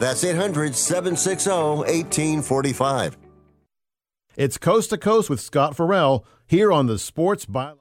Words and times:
that's 0.00 0.24
800 0.24 0.74
760 0.74 1.50
1845. 1.50 3.16
It's 4.36 4.56
Coast 4.58 4.90
to 4.90 4.98
Coast 4.98 5.28
with 5.28 5.40
Scott 5.40 5.76
Farrell 5.76 6.24
here 6.46 6.72
on 6.72 6.86
the 6.86 6.98
Sports 6.98 7.44
Byline. 7.46 7.76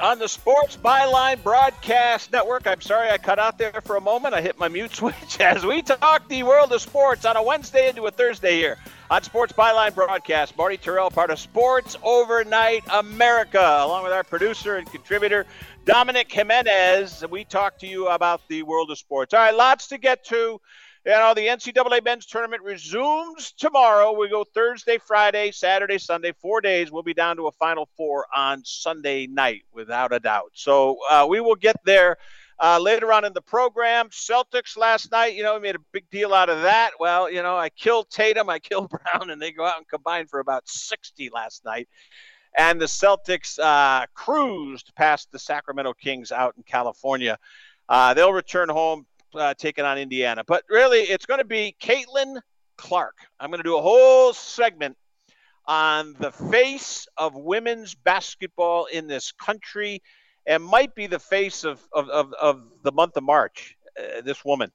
On 0.00 0.18
the 0.18 0.28
Sports 0.28 0.76
Byline 0.76 1.40
Broadcast 1.44 2.32
Network. 2.32 2.66
I'm 2.66 2.80
sorry 2.80 3.10
I 3.10 3.18
cut 3.18 3.38
out 3.38 3.58
there 3.58 3.80
for 3.84 3.96
a 3.96 4.00
moment. 4.00 4.34
I 4.34 4.40
hit 4.40 4.58
my 4.58 4.68
mute 4.68 4.92
switch 4.96 5.38
as 5.38 5.64
we 5.64 5.82
talk 5.82 6.26
the 6.28 6.42
world 6.42 6.72
of 6.72 6.80
sports 6.80 7.24
on 7.24 7.36
a 7.36 7.42
Wednesday 7.42 7.88
into 7.88 8.06
a 8.06 8.10
Thursday 8.10 8.56
here 8.56 8.78
on 9.12 9.22
Sports 9.22 9.52
Byline 9.52 9.94
Broadcast. 9.94 10.56
Marty 10.56 10.78
Tirrell, 10.78 11.12
part 11.12 11.30
of 11.30 11.38
Sports 11.38 11.96
Overnight 12.02 12.82
America, 12.90 13.60
along 13.60 14.04
with 14.04 14.12
our 14.12 14.24
producer 14.24 14.76
and 14.76 14.90
contributor, 14.90 15.44
Dominic 15.84 16.30
Jimenez. 16.30 17.24
We 17.28 17.44
talk 17.44 17.78
to 17.78 17.88
you 17.88 18.06
about 18.06 18.40
the 18.48 18.62
world 18.62 18.92
of 18.92 18.98
sports. 18.98 19.34
All 19.34 19.40
right, 19.40 19.54
lots 19.54 19.88
to 19.88 19.98
get 19.98 20.24
to. 20.26 20.60
You 21.04 21.10
know, 21.10 21.34
the 21.34 21.48
NCAA 21.48 22.04
men's 22.04 22.26
tournament 22.26 22.62
resumes 22.62 23.50
tomorrow. 23.58 24.12
We 24.12 24.28
go 24.28 24.44
Thursday, 24.44 24.98
Friday, 24.98 25.50
Saturday, 25.50 25.98
Sunday, 25.98 26.32
four 26.40 26.60
days. 26.60 26.92
We'll 26.92 27.02
be 27.02 27.14
down 27.14 27.36
to 27.36 27.48
a 27.48 27.52
final 27.52 27.88
four 27.96 28.26
on 28.34 28.64
Sunday 28.64 29.26
night, 29.26 29.62
without 29.72 30.12
a 30.12 30.20
doubt. 30.20 30.52
So 30.54 30.98
uh, 31.10 31.26
we 31.28 31.40
will 31.40 31.56
get 31.56 31.76
there 31.84 32.16
uh, 32.60 32.78
later 32.78 33.12
on 33.12 33.24
in 33.24 33.32
the 33.32 33.42
program. 33.42 34.10
Celtics 34.10 34.76
last 34.76 35.10
night, 35.10 35.34
you 35.34 35.42
know, 35.42 35.54
we 35.54 35.60
made 35.60 35.74
a 35.74 35.80
big 35.90 36.08
deal 36.10 36.32
out 36.32 36.48
of 36.48 36.62
that. 36.62 36.92
Well, 37.00 37.28
you 37.28 37.42
know, 37.42 37.56
I 37.56 37.70
killed 37.70 38.08
Tatum, 38.08 38.48
I 38.48 38.60
killed 38.60 38.88
Brown, 39.12 39.30
and 39.30 39.42
they 39.42 39.50
go 39.50 39.64
out 39.64 39.78
and 39.78 39.88
combine 39.88 40.28
for 40.28 40.38
about 40.38 40.68
60 40.68 41.30
last 41.30 41.64
night 41.64 41.88
and 42.56 42.80
the 42.80 42.86
Celtics 42.86 43.58
uh, 43.58 44.06
cruised 44.14 44.92
past 44.94 45.32
the 45.32 45.38
Sacramento 45.38 45.94
Kings 45.94 46.32
out 46.32 46.54
in 46.56 46.62
California. 46.62 47.38
Uh, 47.88 48.14
they'll 48.14 48.32
return 48.32 48.68
home 48.68 49.06
uh, 49.34 49.54
taking 49.54 49.84
on 49.84 49.98
Indiana. 49.98 50.44
But 50.46 50.64
really, 50.68 51.00
it's 51.00 51.26
going 51.26 51.38
to 51.38 51.46
be 51.46 51.74
Caitlin 51.80 52.40
Clark. 52.76 53.16
I'm 53.40 53.50
going 53.50 53.58
to 53.60 53.64
do 53.68 53.76
a 53.76 53.82
whole 53.82 54.32
segment 54.32 54.96
on 55.66 56.14
the 56.18 56.32
face 56.32 57.06
of 57.16 57.34
women's 57.34 57.94
basketball 57.94 58.86
in 58.86 59.06
this 59.06 59.32
country 59.32 60.02
and 60.46 60.62
might 60.62 60.94
be 60.94 61.06
the 61.06 61.20
face 61.20 61.64
of, 61.64 61.80
of, 61.92 62.08
of, 62.08 62.32
of 62.40 62.62
the 62.82 62.92
month 62.92 63.16
of 63.16 63.22
March, 63.22 63.76
uh, 63.98 64.20
this 64.22 64.44
woman. 64.44 64.72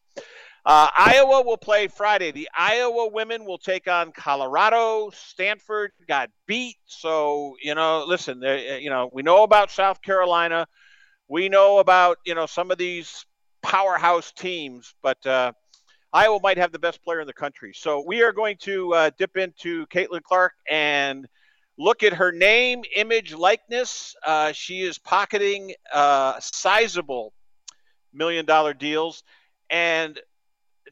Uh, 0.67 0.89
Iowa 0.97 1.43
will 1.43 1.55
play 1.55 1.87
Friday. 1.87 2.31
The 2.31 2.49
Iowa 2.53 3.07
women 3.07 3.45
will 3.45 3.57
take 3.57 3.87
on 3.87 4.11
Colorado. 4.11 5.09
Stanford 5.13 5.91
got 6.09 6.29
beat. 6.45 6.75
So, 6.85 7.55
you 7.63 7.73
know, 7.73 8.03
listen, 8.05 8.41
you 8.41 8.89
know, 8.89 9.09
we 9.13 9.21
know 9.23 9.43
about 9.43 9.71
South 9.71 10.01
Carolina. 10.01 10.67
We 11.29 11.47
know 11.47 11.79
about, 11.79 12.17
you 12.25 12.35
know, 12.35 12.47
some 12.47 12.69
of 12.69 12.77
these 12.77 13.25
powerhouse 13.61 14.33
teams, 14.33 14.93
but 15.01 15.25
uh, 15.25 15.53
Iowa 16.11 16.39
might 16.43 16.57
have 16.57 16.73
the 16.73 16.79
best 16.79 17.01
player 17.01 17.21
in 17.21 17.27
the 17.27 17.33
country. 17.33 17.71
So 17.73 18.03
we 18.05 18.21
are 18.23 18.33
going 18.33 18.57
to 18.63 18.93
uh, 18.93 19.11
dip 19.17 19.37
into 19.37 19.85
Caitlin 19.87 20.21
Clark 20.21 20.51
and 20.69 21.29
look 21.77 22.03
at 22.03 22.11
her 22.11 22.33
name, 22.33 22.83
image, 22.93 23.33
likeness. 23.33 24.17
Uh, 24.25 24.51
she 24.51 24.81
is 24.81 24.99
pocketing 24.99 25.75
uh, 25.93 26.41
sizable 26.41 27.31
million 28.13 28.45
dollar 28.45 28.73
deals. 28.73 29.23
And 29.69 30.19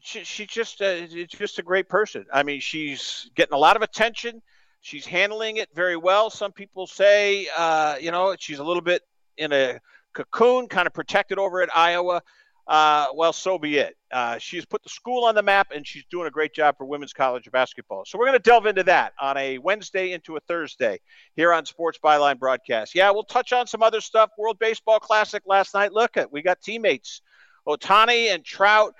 she, 0.02 0.24
she's 0.24 0.48
just 0.48 0.80
a, 0.80 1.26
just 1.26 1.58
a 1.58 1.62
great 1.62 1.88
person. 1.88 2.24
I 2.32 2.42
mean, 2.42 2.60
she's 2.60 3.30
getting 3.34 3.54
a 3.54 3.58
lot 3.58 3.76
of 3.76 3.82
attention. 3.82 4.42
She's 4.80 5.06
handling 5.06 5.56
it 5.56 5.68
very 5.74 5.96
well. 5.96 6.30
Some 6.30 6.52
people 6.52 6.86
say, 6.86 7.48
uh, 7.56 7.96
you 8.00 8.10
know, 8.10 8.36
she's 8.38 8.58
a 8.58 8.64
little 8.64 8.82
bit 8.82 9.02
in 9.36 9.52
a 9.52 9.80
cocoon, 10.12 10.68
kind 10.68 10.86
of 10.86 10.94
protected 10.94 11.38
over 11.38 11.60
at 11.62 11.76
Iowa. 11.76 12.22
Uh, 12.66 13.06
well, 13.14 13.32
so 13.32 13.58
be 13.58 13.76
it. 13.76 13.96
Uh, 14.10 14.38
she's 14.38 14.64
put 14.64 14.82
the 14.82 14.88
school 14.88 15.24
on 15.24 15.36
the 15.36 15.42
map, 15.42 15.68
and 15.74 15.86
she's 15.86 16.04
doing 16.10 16.26
a 16.26 16.30
great 16.30 16.52
job 16.52 16.76
for 16.76 16.84
women's 16.84 17.12
college 17.12 17.48
basketball. 17.52 18.04
So 18.04 18.18
we're 18.18 18.26
going 18.26 18.38
to 18.38 18.42
delve 18.42 18.66
into 18.66 18.82
that 18.84 19.12
on 19.20 19.36
a 19.36 19.58
Wednesday 19.58 20.12
into 20.12 20.36
a 20.36 20.40
Thursday 20.40 21.00
here 21.36 21.52
on 21.52 21.64
Sports 21.64 21.98
Byline 22.02 22.38
Broadcast. 22.38 22.94
Yeah, 22.94 23.10
we'll 23.12 23.24
touch 23.24 23.52
on 23.52 23.68
some 23.68 23.84
other 23.84 24.00
stuff. 24.00 24.30
World 24.36 24.58
Baseball 24.58 24.98
Classic 24.98 25.42
last 25.46 25.74
night. 25.74 25.92
Look 25.92 26.16
at 26.16 26.32
we 26.32 26.42
got 26.42 26.60
teammates, 26.60 27.22
Ohtani 27.68 28.34
and 28.34 28.44
Trout 28.44 28.94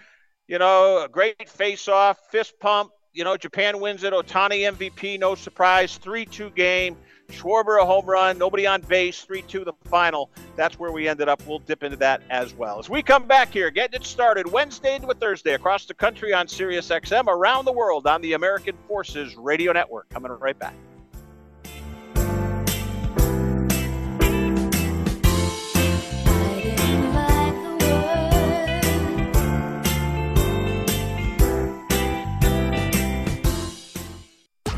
you 0.49 0.59
know, 0.59 1.05
a 1.05 1.09
great 1.09 1.49
face-off, 1.49 2.19
fist 2.31 2.59
pump. 2.61 2.93
You 3.13 3.25
know, 3.25 3.37
Japan 3.37 3.81
wins 3.81 4.05
it. 4.05 4.13
Ohtani 4.13 4.71
MVP, 4.71 5.19
no 5.19 5.35
surprise. 5.35 5.99
3-2 5.99 6.55
game. 6.55 6.97
Schwarber 7.29 7.81
a 7.81 7.85
home 7.85 8.07
run. 8.07 8.39
Nobody 8.39 8.67
on 8.67 8.83
base. 8.83 9.27
3-2 9.29 9.65
the 9.65 9.73
final. 9.89 10.31
That's 10.55 10.79
where 10.79 10.93
we 10.93 11.09
ended 11.09 11.29
up. 11.29 11.43
We'll 11.47 11.59
dip 11.59 11.83
into 11.83 11.97
that 11.97 12.23
as 12.31 12.55
well. 12.55 12.79
As 12.79 12.89
we 12.89 13.03
come 13.03 13.27
back 13.27 13.53
here, 13.53 13.71
getting 13.71 14.01
it 14.01 14.07
started 14.07 14.53
Wednesday 14.53 14.97
into 14.97 15.09
a 15.09 15.15
Thursday 15.15 15.55
across 15.55 15.87
the 15.87 15.95
country 15.95 16.33
on 16.33 16.47
Sirius 16.47 16.89
XM, 16.89 17.27
around 17.27 17.65
the 17.65 17.73
world 17.73 18.07
on 18.07 18.21
the 18.21 18.35
American 18.35 18.77
Forces 18.87 19.35
Radio 19.37 19.73
Network. 19.73 20.09
Coming 20.11 20.31
right 20.33 20.59
back. 20.59 20.75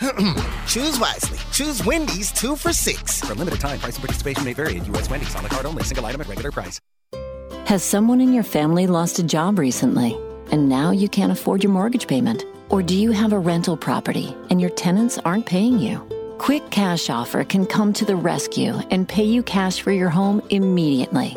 Choose 0.66 0.98
wisely. 0.98 1.38
Choose 1.52 1.84
Wendy's 1.84 2.30
two 2.32 2.56
for 2.56 2.72
six. 2.72 3.20
For 3.20 3.34
limited 3.34 3.60
time, 3.60 3.78
price 3.78 3.96
and 3.96 4.04
participation 4.04 4.44
may 4.44 4.54
vary 4.54 4.78
at 4.78 4.86
U.S. 4.88 5.10
Wendy's 5.10 5.34
on 5.34 5.42
the 5.42 5.48
card 5.48 5.66
only, 5.66 5.82
single 5.82 6.06
item 6.06 6.20
at 6.20 6.28
regular 6.28 6.52
price. 6.52 6.80
Has 7.66 7.82
someone 7.82 8.20
in 8.20 8.32
your 8.32 8.44
family 8.44 8.86
lost 8.86 9.18
a 9.18 9.22
job 9.22 9.58
recently 9.58 10.16
and 10.50 10.68
now 10.68 10.90
you 10.90 11.08
can't 11.08 11.32
afford 11.32 11.62
your 11.62 11.72
mortgage 11.72 12.06
payment? 12.06 12.44
Or 12.70 12.82
do 12.82 12.94
you 12.96 13.12
have 13.12 13.32
a 13.32 13.38
rental 13.38 13.76
property 13.76 14.34
and 14.50 14.60
your 14.60 14.70
tenants 14.70 15.18
aren't 15.18 15.46
paying 15.46 15.78
you? 15.78 15.98
Quick 16.38 16.70
Cash 16.70 17.10
Offer 17.10 17.44
can 17.44 17.66
come 17.66 17.92
to 17.94 18.04
the 18.04 18.16
rescue 18.16 18.74
and 18.90 19.08
pay 19.08 19.24
you 19.24 19.42
cash 19.42 19.80
for 19.80 19.90
your 19.90 20.08
home 20.08 20.40
immediately. 20.50 21.36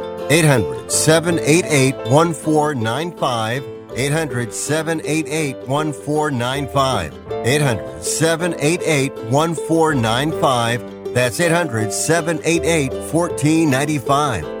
800 0.31 0.89
788 0.89 1.93
1495. 2.09 3.63
800 3.97 4.53
788 4.53 5.57
1495. 5.67 7.13
800 7.45 8.01
788 8.01 9.13
1495. 9.29 11.13
That's 11.13 11.37
800 11.41 11.91
788 11.91 12.93
1495. 13.11 14.60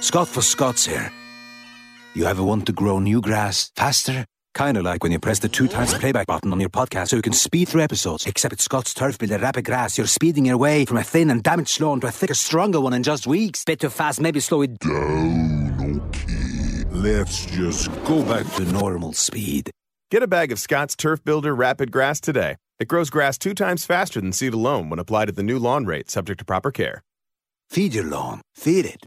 Scott 0.00 0.28
for 0.28 0.42
Scotts 0.42 0.86
here. 0.86 1.12
You 2.14 2.24
ever 2.24 2.42
want 2.42 2.66
to 2.66 2.72
grow 2.72 2.98
new 2.98 3.20
grass 3.20 3.70
faster? 3.76 4.24
Kinda 4.54 4.82
like 4.82 5.02
when 5.02 5.12
you 5.12 5.20
press 5.20 5.38
the 5.38 5.48
two 5.48 5.68
times 5.68 5.94
playback 5.94 6.26
button 6.26 6.52
on 6.52 6.58
your 6.58 6.70
podcast 6.70 7.08
so 7.08 7.16
you 7.16 7.22
can 7.22 7.32
speed 7.32 7.68
through 7.68 7.82
episodes. 7.82 8.26
Except 8.26 8.52
with 8.52 8.60
Scott's 8.60 8.94
Turf 8.94 9.18
Builder 9.18 9.38
Rapid 9.38 9.64
Grass, 9.66 9.96
you're 9.96 10.06
speeding 10.06 10.46
your 10.46 10.56
way 10.56 10.84
from 10.84 10.96
a 10.96 11.04
thin 11.04 11.30
and 11.30 11.42
damaged 11.42 11.80
lawn 11.80 12.00
to 12.00 12.08
a 12.08 12.10
thicker, 12.10 12.34
stronger 12.34 12.80
one 12.80 12.94
in 12.94 13.02
just 13.02 13.26
weeks. 13.26 13.64
Bit 13.64 13.80
too 13.80 13.90
fast, 13.90 14.20
maybe 14.20 14.40
slow 14.40 14.62
it 14.62 14.78
down, 14.80 16.02
okay. 16.08 16.84
Let's 16.90 17.46
just 17.46 17.88
go 18.04 18.24
back 18.24 18.46
to 18.54 18.64
normal 18.72 19.12
speed. 19.12 19.70
Get 20.10 20.22
a 20.22 20.26
bag 20.26 20.50
of 20.50 20.58
Scott's 20.58 20.96
Turf 20.96 21.22
Builder 21.22 21.54
Rapid 21.54 21.92
Grass 21.92 22.20
today. 22.20 22.56
It 22.80 22.88
grows 22.88 23.10
grass 23.10 23.38
two 23.38 23.54
times 23.54 23.84
faster 23.84 24.20
than 24.20 24.32
seed 24.32 24.54
alone 24.54 24.88
when 24.88 24.98
applied 24.98 25.28
at 25.28 25.36
the 25.36 25.42
new 25.42 25.58
lawn 25.58 25.84
rate, 25.84 26.10
subject 26.10 26.38
to 26.38 26.44
proper 26.44 26.70
care. 26.70 27.02
Feed 27.68 27.94
your 27.94 28.04
lawn. 28.04 28.40
Feed 28.56 28.86
it. 28.86 29.06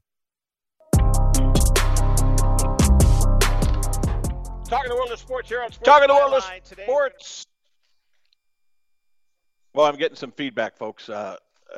Talking 4.73 4.89
the 4.89 4.95
world 4.95 5.11
of 5.11 5.19
sports 5.19 5.49
here 5.49 5.61
on 5.61 5.71
Sports 5.71 5.87
Talking 5.87 6.07
the 6.07 6.15
world 6.15 6.33
of 6.33 6.43
sports. 6.63 7.45
Well, 9.75 9.85
I'm 9.85 9.97
getting 9.97 10.15
some 10.15 10.31
feedback, 10.31 10.77
folks. 10.77 11.09
Uh, 11.09 11.35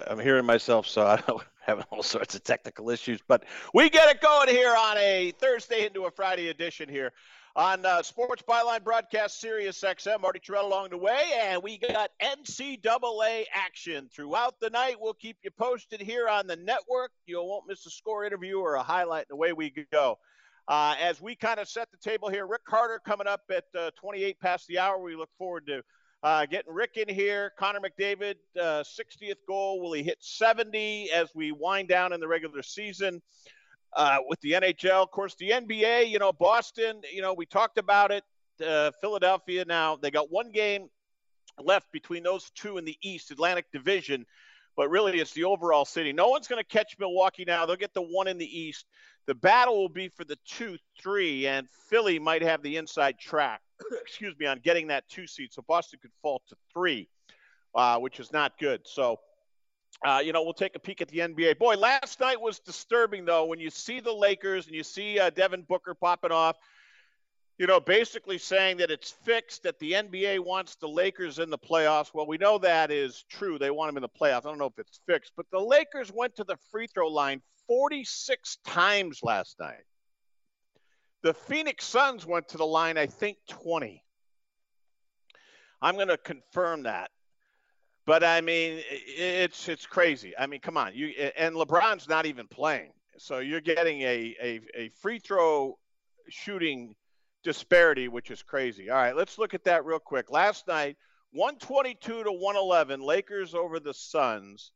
I'm 0.07 0.17
hearing 0.17 0.45
myself, 0.45 0.87
so 0.87 1.05
I'm 1.27 1.39
having 1.59 1.83
all 1.91 2.03
sorts 2.03 2.35
of 2.35 2.45
technical 2.45 2.89
issues. 2.89 3.19
But 3.27 3.43
we 3.73 3.89
get 3.89 4.09
it 4.09 4.21
going 4.21 4.47
here 4.47 4.73
on 4.73 4.97
a 4.97 5.33
Thursday 5.41 5.85
into 5.85 6.05
a 6.05 6.11
Friday 6.11 6.47
edition 6.47 6.87
here 6.87 7.11
on 7.57 7.85
uh, 7.85 8.01
Sports 8.01 8.43
Byline 8.47 8.85
Broadcast 8.85 9.41
Sirius 9.41 9.81
XM. 9.81 10.21
Marty 10.21 10.39
Tirrell 10.39 10.63
along 10.63 10.91
the 10.91 10.97
way, 10.97 11.21
and 11.41 11.61
we 11.61 11.77
got 11.77 12.11
NCAA 12.23 13.43
action 13.53 14.07
throughout 14.09 14.55
the 14.61 14.69
night. 14.69 14.95
We'll 15.01 15.15
keep 15.15 15.35
you 15.43 15.51
posted 15.51 15.99
here 15.99 16.29
on 16.29 16.47
the 16.47 16.55
network. 16.55 17.11
You 17.25 17.43
won't 17.43 17.67
miss 17.67 17.85
a 17.85 17.89
score 17.89 18.23
interview 18.23 18.59
or 18.59 18.75
a 18.75 18.83
highlight, 18.83 19.27
the 19.27 19.35
way 19.35 19.51
we 19.51 19.73
go. 19.91 20.17
Uh, 20.67 20.95
as 20.99 21.21
we 21.21 21.35
kind 21.35 21.59
of 21.59 21.67
set 21.67 21.89
the 21.91 21.97
table 21.97 22.29
here, 22.29 22.47
Rick 22.47 22.65
Carter 22.65 22.99
coming 23.05 23.27
up 23.27 23.41
at 23.51 23.65
uh, 23.77 23.91
28 23.99 24.39
past 24.39 24.67
the 24.67 24.79
hour. 24.79 24.99
We 24.99 25.15
look 25.15 25.29
forward 25.37 25.67
to 25.67 25.83
uh, 26.23 26.45
getting 26.47 26.73
Rick 26.73 26.97
in 26.97 27.13
here. 27.13 27.51
Connor 27.59 27.79
McDavid, 27.79 28.35
60th 28.57 29.31
uh, 29.31 29.35
goal. 29.47 29.79
Will 29.79 29.93
he 29.93 30.01
hit 30.01 30.17
70 30.21 31.11
as 31.11 31.29
we 31.35 31.51
wind 31.51 31.87
down 31.87 32.13
in 32.13 32.19
the 32.19 32.27
regular 32.27 32.63
season? 32.63 33.21
Uh, 33.95 34.17
with 34.27 34.41
the 34.41 34.53
NHL, 34.53 35.03
of 35.03 35.11
course, 35.11 35.35
the 35.35 35.51
NBA, 35.51 36.09
you 36.09 36.19
know, 36.19 36.33
Boston, 36.33 36.99
you 37.13 37.21
know, 37.21 37.33
we 37.33 37.45
talked 37.45 37.77
about 37.77 38.11
it. 38.11 38.23
Uh, 38.65 38.91
Philadelphia 38.99 39.63
now, 39.65 39.95
they 39.95 40.11
got 40.11 40.31
one 40.31 40.51
game 40.51 40.89
left 41.63 41.91
between 41.91 42.23
those 42.23 42.49
two 42.55 42.77
in 42.77 42.85
the 42.85 42.97
East 43.01 43.31
Atlantic 43.31 43.65
Division 43.71 44.25
but 44.75 44.89
really 44.89 45.19
it's 45.19 45.33
the 45.33 45.43
overall 45.43 45.85
city. 45.85 46.13
No 46.13 46.29
one's 46.29 46.47
going 46.47 46.63
to 46.63 46.67
catch 46.67 46.97
Milwaukee 46.99 47.45
now. 47.45 47.65
They'll 47.65 47.75
get 47.75 47.93
the 47.93 48.01
one 48.01 48.27
in 48.27 48.37
the 48.37 48.59
East. 48.59 48.85
The 49.27 49.35
battle 49.35 49.77
will 49.77 49.89
be 49.89 50.09
for 50.09 50.23
the 50.23 50.37
two, 50.45 50.77
three, 51.01 51.47
and 51.47 51.67
Philly 51.89 52.19
might 52.19 52.43
have 52.43 52.61
the 52.61 52.77
inside 52.77 53.17
track, 53.17 53.61
excuse 54.01 54.35
me, 54.37 54.45
on 54.45 54.59
getting 54.59 54.87
that 54.87 55.07
two 55.09 55.25
seed. 55.25 55.51
So 55.51 55.63
Boston 55.67 55.99
could 56.01 56.11
fall 56.21 56.41
to 56.49 56.55
three, 56.71 57.07
uh, 57.73 57.97
which 57.99 58.19
is 58.19 58.31
not 58.31 58.59
good. 58.59 58.81
So, 58.85 59.19
uh, 60.05 60.21
you 60.23 60.33
know, 60.33 60.43
we'll 60.43 60.53
take 60.53 60.75
a 60.75 60.79
peek 60.79 61.01
at 61.01 61.07
the 61.07 61.19
NBA. 61.19 61.57
Boy, 61.57 61.75
last 61.75 62.19
night 62.19 62.39
was 62.39 62.59
disturbing, 62.59 63.25
though, 63.25 63.45
when 63.45 63.59
you 63.59 63.69
see 63.69 63.99
the 63.99 64.11
Lakers 64.11 64.67
and 64.67 64.75
you 64.75 64.83
see 64.83 65.19
uh, 65.19 65.31
Devin 65.31 65.63
Booker 65.63 65.95
popping 65.95 66.31
off 66.31 66.57
you 67.57 67.67
know, 67.67 67.79
basically 67.79 68.37
saying 68.37 68.77
that 68.77 68.91
it's 68.91 69.11
fixed, 69.11 69.63
that 69.63 69.79
the 69.79 69.93
NBA 69.93 70.39
wants 70.39 70.75
the 70.75 70.89
Lakers 70.89 71.39
in 71.39 71.49
the 71.49 71.57
playoffs. 71.57 72.13
Well, 72.13 72.27
we 72.27 72.37
know 72.37 72.57
that 72.57 72.91
is 72.91 73.23
true. 73.29 73.57
They 73.57 73.71
want 73.71 73.89
them 73.89 73.97
in 73.97 74.01
the 74.01 74.09
playoffs. 74.09 74.45
I 74.45 74.49
don't 74.49 74.57
know 74.57 74.65
if 74.65 74.77
it's 74.77 74.99
fixed, 75.07 75.31
but 75.37 75.45
the 75.51 75.59
Lakers 75.59 76.11
went 76.11 76.35
to 76.35 76.43
the 76.43 76.57
free 76.71 76.87
throw 76.87 77.07
line 77.07 77.41
46 77.67 78.57
times 78.65 79.21
last 79.23 79.57
night. 79.59 79.83
The 81.23 81.33
Phoenix 81.33 81.85
Suns 81.85 82.25
went 82.25 82.49
to 82.49 82.57
the 82.57 82.65
line, 82.65 82.97
I 82.97 83.07
think, 83.07 83.37
20. 83.47 84.03
I'm 85.81 85.95
going 85.95 86.09
to 86.09 86.17
confirm 86.17 86.83
that. 86.83 87.09
But 88.05 88.23
I 88.23 88.41
mean, 88.41 88.83
it's 88.87 89.67
it's 89.67 89.87
crazy. 89.87 90.33
I 90.37 90.45
mean, 90.45 90.59
come 90.59 90.77
on, 90.77 90.93
you 90.93 91.07
and 91.35 91.55
LeBron's 91.55 92.07
not 92.07 92.27
even 92.27 92.47
playing, 92.47 92.91
so 93.17 93.39
you're 93.39 93.61
getting 93.61 94.01
a 94.01 94.35
a, 94.39 94.59
a 94.75 94.89
free 95.01 95.17
throw 95.17 95.79
shooting 96.29 96.95
disparity, 97.45 98.09
which 98.09 98.31
is 98.31 98.43
crazy. 98.43 98.89
All 98.89 98.97
right, 98.97 99.15
let's 99.15 99.37
look 99.37 99.53
at 99.53 99.63
that 99.63 99.85
real 99.85 99.99
quick. 99.99 100.29
Last 100.29 100.67
night, 100.67 100.97
122 101.31 102.23
to 102.23 102.31
111, 102.31 102.99
Lakers 102.99 103.53
over 103.53 103.79
the 103.79 103.93
Suns. 103.93 104.71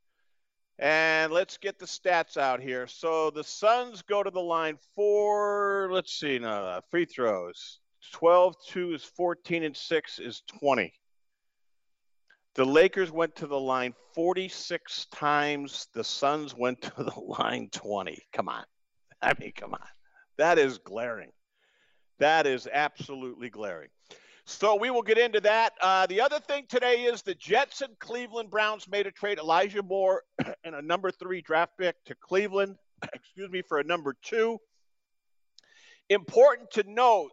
And 0.77 1.33
let's 1.33 1.57
get 1.57 1.77
the 1.77 1.85
stats 1.85 2.37
out 2.37 2.61
here. 2.61 2.87
So 2.87 3.31
the 3.31 3.43
Suns 3.43 4.01
go 4.03 4.23
to 4.23 4.31
the 4.31 4.39
line 4.39 4.77
for, 4.95 5.89
let's 5.91 6.17
see, 6.17 6.39
no, 6.39 6.79
free 6.89 7.03
throws. 7.03 7.79
12 8.13 8.55
2 8.69 8.93
is 8.93 9.03
14 9.03 9.63
and 9.63 9.75
6 9.75 10.19
is 10.19 10.43
20. 10.59 10.93
The 12.55 12.65
Lakers 12.65 13.11
went 13.11 13.35
to 13.37 13.47
the 13.47 13.59
line 13.59 13.93
46 14.15 15.07
times. 15.13 15.87
The 15.93 16.03
Suns 16.03 16.55
went 16.55 16.81
to 16.83 17.03
the 17.03 17.19
line 17.39 17.69
20. 17.71 18.21
Come 18.31 18.47
on. 18.47 18.63
I 19.21 19.33
mean, 19.39 19.51
come 19.53 19.73
on. 19.73 19.87
That 20.37 20.57
is 20.57 20.77
glaring. 20.77 21.31
That 22.19 22.45
is 22.45 22.67
absolutely 22.71 23.49
glaring. 23.49 23.89
So 24.45 24.75
we 24.75 24.89
will 24.89 25.03
get 25.03 25.17
into 25.17 25.39
that. 25.41 25.73
Uh, 25.79 26.07
the 26.07 26.21
other 26.21 26.39
thing 26.39 26.65
today 26.67 27.03
is 27.03 27.21
the 27.21 27.35
Jets 27.35 27.81
and 27.81 27.97
Cleveland 27.99 28.49
Browns 28.49 28.87
made 28.89 29.07
a 29.07 29.11
trade. 29.11 29.37
Elijah 29.37 29.83
Moore 29.83 30.23
and 30.63 30.75
a 30.75 30.81
number 30.81 31.11
three 31.11 31.41
draft 31.41 31.73
pick 31.77 31.95
to 32.05 32.15
Cleveland, 32.15 32.75
excuse 33.13 33.49
me, 33.49 33.61
for 33.61 33.79
a 33.79 33.83
number 33.83 34.15
two. 34.21 34.57
Important 36.09 36.71
to 36.71 36.83
note 36.87 37.31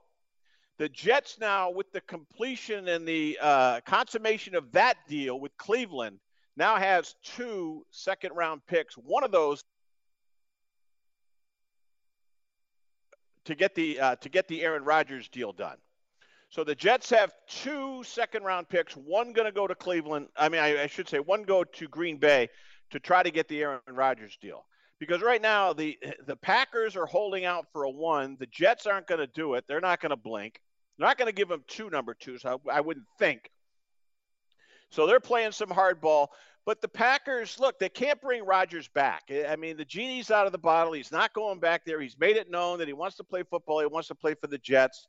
the 0.78 0.90
Jets 0.90 1.38
now, 1.40 1.70
with 1.70 1.90
the 1.92 2.02
completion 2.02 2.86
and 2.88 3.08
the 3.08 3.38
uh, 3.40 3.80
consummation 3.86 4.54
of 4.54 4.70
that 4.72 4.96
deal 5.08 5.40
with 5.40 5.56
Cleveland, 5.56 6.18
now 6.56 6.76
has 6.76 7.14
two 7.24 7.82
second 7.90 8.32
round 8.34 8.60
picks. 8.66 8.94
One 8.94 9.24
of 9.24 9.32
those 9.32 9.64
to 13.46 13.54
get 13.54 13.74
the 13.74 13.98
uh, 13.98 14.16
to 14.16 14.28
get 14.28 14.46
the 14.48 14.62
Aaron 14.62 14.84
Rodgers 14.84 15.28
deal 15.28 15.52
done. 15.52 15.78
So 16.50 16.62
the 16.62 16.74
Jets 16.74 17.10
have 17.10 17.32
two 17.48 18.04
second 18.04 18.44
round 18.44 18.68
picks. 18.68 18.94
One 18.94 19.32
going 19.32 19.46
to 19.46 19.52
go 19.52 19.66
to 19.66 19.74
Cleveland. 19.74 20.28
I 20.36 20.48
mean, 20.48 20.60
I, 20.60 20.84
I, 20.84 20.86
should 20.86 21.08
say 21.08 21.18
one 21.18 21.42
go 21.42 21.64
to 21.64 21.88
Green 21.88 22.18
Bay 22.18 22.48
to 22.90 23.00
try 23.00 23.22
to 23.22 23.30
get 23.30 23.48
the 23.48 23.62
Aaron 23.62 23.80
Rodgers 23.88 24.38
deal. 24.40 24.64
Because 24.98 25.22
right 25.22 25.42
now 25.42 25.72
the 25.72 25.98
the 26.26 26.36
Packers 26.36 26.96
are 26.96 27.06
holding 27.06 27.44
out 27.44 27.66
for 27.72 27.84
a 27.84 27.90
one. 27.90 28.36
The 28.38 28.46
Jets 28.46 28.86
aren't 28.86 29.06
going 29.06 29.20
to 29.20 29.26
do 29.26 29.54
it. 29.54 29.64
They're 29.66 29.80
not 29.80 30.00
going 30.00 30.10
to 30.10 30.16
blink. 30.16 30.60
They're 30.96 31.08
not 31.08 31.18
going 31.18 31.26
to 31.26 31.34
give 31.34 31.48
them 31.48 31.64
two 31.66 31.90
number 31.90 32.14
twos. 32.14 32.44
I, 32.44 32.56
I 32.70 32.80
wouldn't 32.80 33.06
think. 33.18 33.50
So 34.90 35.06
they're 35.06 35.20
playing 35.20 35.52
some 35.52 35.68
hardball. 35.68 36.28
But 36.66 36.80
the 36.80 36.88
Packers, 36.88 37.60
look, 37.60 37.78
they 37.78 37.88
can't 37.88 38.20
bring 38.20 38.44
Rodgers 38.44 38.88
back. 38.88 39.30
I 39.30 39.54
mean, 39.54 39.76
the 39.76 39.84
genie's 39.84 40.32
out 40.32 40.46
of 40.46 40.52
the 40.52 40.58
bottle. 40.58 40.92
He's 40.92 41.12
not 41.12 41.32
going 41.32 41.60
back 41.60 41.84
there. 41.84 42.00
He's 42.00 42.18
made 42.18 42.36
it 42.36 42.50
known 42.50 42.80
that 42.80 42.88
he 42.88 42.92
wants 42.92 43.16
to 43.18 43.24
play 43.24 43.44
football. 43.48 43.78
He 43.78 43.86
wants 43.86 44.08
to 44.08 44.16
play 44.16 44.34
for 44.34 44.48
the 44.48 44.58
Jets. 44.58 45.06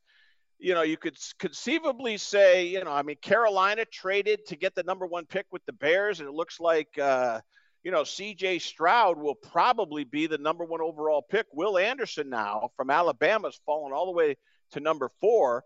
You 0.60 0.74
know, 0.74 0.82
you 0.82 0.96
could 0.96 1.16
conceivably 1.40 2.16
say, 2.16 2.66
you 2.66 2.84
know, 2.84 2.92
I 2.92 3.02
mean, 3.02 3.16
Carolina 3.20 3.84
traded 3.84 4.46
to 4.46 4.56
get 4.56 4.76
the 4.76 4.84
number 4.84 5.04
one 5.04 5.26
pick 5.26 5.46
with 5.50 5.66
the 5.66 5.72
Bears, 5.72 6.20
and 6.20 6.28
it 6.28 6.32
looks 6.32 6.60
like, 6.60 6.96
uh, 6.96 7.40
you 7.82 7.90
know, 7.90 8.04
C.J. 8.04 8.60
Stroud 8.60 9.18
will 9.18 9.34
probably 9.34 10.04
be 10.04 10.28
the 10.28 10.38
number 10.38 10.64
one 10.64 10.80
overall 10.80 11.22
pick. 11.22 11.46
Will 11.52 11.76
Anderson 11.76 12.30
now 12.30 12.70
from 12.76 12.88
Alabama's 12.88 13.60
fallen 13.66 13.92
all 13.92 14.06
the 14.06 14.12
way 14.12 14.36
to 14.72 14.80
number 14.80 15.10
four. 15.20 15.64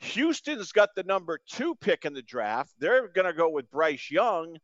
Houston's 0.00 0.72
got 0.72 0.90
the 0.94 1.02
number 1.02 1.38
two 1.50 1.74
pick 1.76 2.04
in 2.04 2.12
the 2.12 2.22
draft. 2.22 2.72
They're 2.78 3.08
going 3.08 3.26
to 3.26 3.32
go 3.32 3.48
with 3.48 3.70
Bryce 3.70 4.10
Young. 4.10 4.58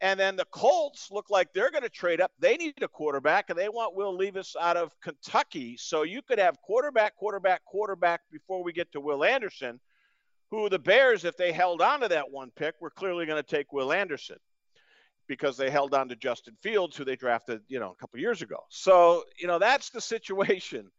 And 0.00 0.18
then 0.18 0.36
the 0.36 0.44
Colts 0.46 1.10
look 1.10 1.30
like 1.30 1.52
they're 1.52 1.70
going 1.70 1.82
to 1.82 1.88
trade 1.88 2.20
up. 2.20 2.32
They 2.38 2.56
need 2.56 2.82
a 2.82 2.88
quarterback, 2.88 3.48
and 3.48 3.58
they 3.58 3.68
want 3.68 3.94
Will 3.94 4.14
Levis 4.14 4.56
out 4.60 4.76
of 4.76 4.92
Kentucky. 5.00 5.76
So 5.76 6.02
you 6.02 6.20
could 6.20 6.38
have 6.38 6.60
quarterback, 6.62 7.16
quarterback, 7.16 7.64
quarterback 7.64 8.22
before 8.30 8.62
we 8.62 8.72
get 8.72 8.90
to 8.92 9.00
Will 9.00 9.24
Anderson, 9.24 9.80
who 10.50 10.68
the 10.68 10.78
Bears, 10.78 11.24
if 11.24 11.36
they 11.36 11.52
held 11.52 11.80
on 11.80 12.00
to 12.00 12.08
that 12.08 12.30
one 12.30 12.50
pick, 12.56 12.74
were 12.80 12.90
clearly 12.90 13.24
going 13.24 13.42
to 13.42 13.48
take 13.48 13.72
Will 13.72 13.92
Anderson 13.92 14.36
because 15.26 15.56
they 15.56 15.70
held 15.70 15.94
on 15.94 16.08
to 16.08 16.16
Justin 16.16 16.56
Fields, 16.60 16.96
who 16.96 17.04
they 17.04 17.16
drafted, 17.16 17.62
you 17.68 17.80
know, 17.80 17.92
a 17.92 17.94
couple 17.94 18.20
years 18.20 18.42
ago. 18.42 18.58
So, 18.68 19.24
you 19.38 19.46
know, 19.46 19.58
that's 19.58 19.90
the 19.90 20.00
situation. 20.00 20.90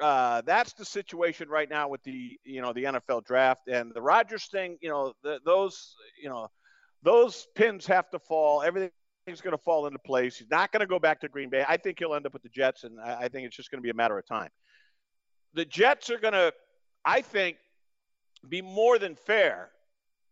Uh, 0.00 0.42
that's 0.44 0.72
the 0.72 0.84
situation 0.84 1.48
right 1.48 1.68
now 1.68 1.88
with 1.88 2.02
the, 2.02 2.38
you 2.44 2.60
know, 2.60 2.72
the 2.72 2.84
NFL 2.84 3.24
draft 3.24 3.68
and 3.68 3.92
the 3.94 4.02
Rodgers 4.02 4.46
thing. 4.46 4.78
You 4.80 4.88
know, 4.88 5.12
the, 5.22 5.38
those, 5.44 5.94
you 6.20 6.28
know, 6.28 6.48
those 7.02 7.46
pins 7.54 7.86
have 7.86 8.10
to 8.10 8.18
fall. 8.18 8.62
Everything's 8.62 8.92
going 9.40 9.56
to 9.56 9.62
fall 9.62 9.86
into 9.86 9.98
place. 9.98 10.36
He's 10.36 10.50
not 10.50 10.72
going 10.72 10.80
to 10.80 10.86
go 10.86 10.98
back 10.98 11.20
to 11.20 11.28
Green 11.28 11.50
Bay. 11.50 11.64
I 11.68 11.76
think 11.76 11.98
he'll 11.98 12.14
end 12.14 12.26
up 12.26 12.32
with 12.32 12.42
the 12.42 12.48
Jets, 12.48 12.84
and 12.84 13.00
I 13.00 13.28
think 13.28 13.46
it's 13.46 13.56
just 13.56 13.70
going 13.70 13.78
to 13.78 13.82
be 13.82 13.90
a 13.90 13.94
matter 13.94 14.18
of 14.18 14.26
time. 14.26 14.50
The 15.54 15.64
Jets 15.64 16.10
are 16.10 16.18
going 16.18 16.34
to, 16.34 16.52
I 17.04 17.20
think, 17.20 17.56
be 18.48 18.62
more 18.62 18.98
than 18.98 19.14
fair 19.14 19.70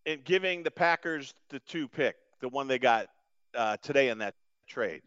in 0.06 0.20
giving 0.24 0.62
the 0.62 0.70
Packers 0.70 1.34
the 1.50 1.60
two 1.60 1.88
pick, 1.88 2.16
the 2.40 2.48
one 2.48 2.68
they 2.68 2.78
got 2.78 3.06
uh, 3.54 3.76
today 3.82 4.08
in 4.08 4.18
that 4.18 4.34
trade 4.66 5.02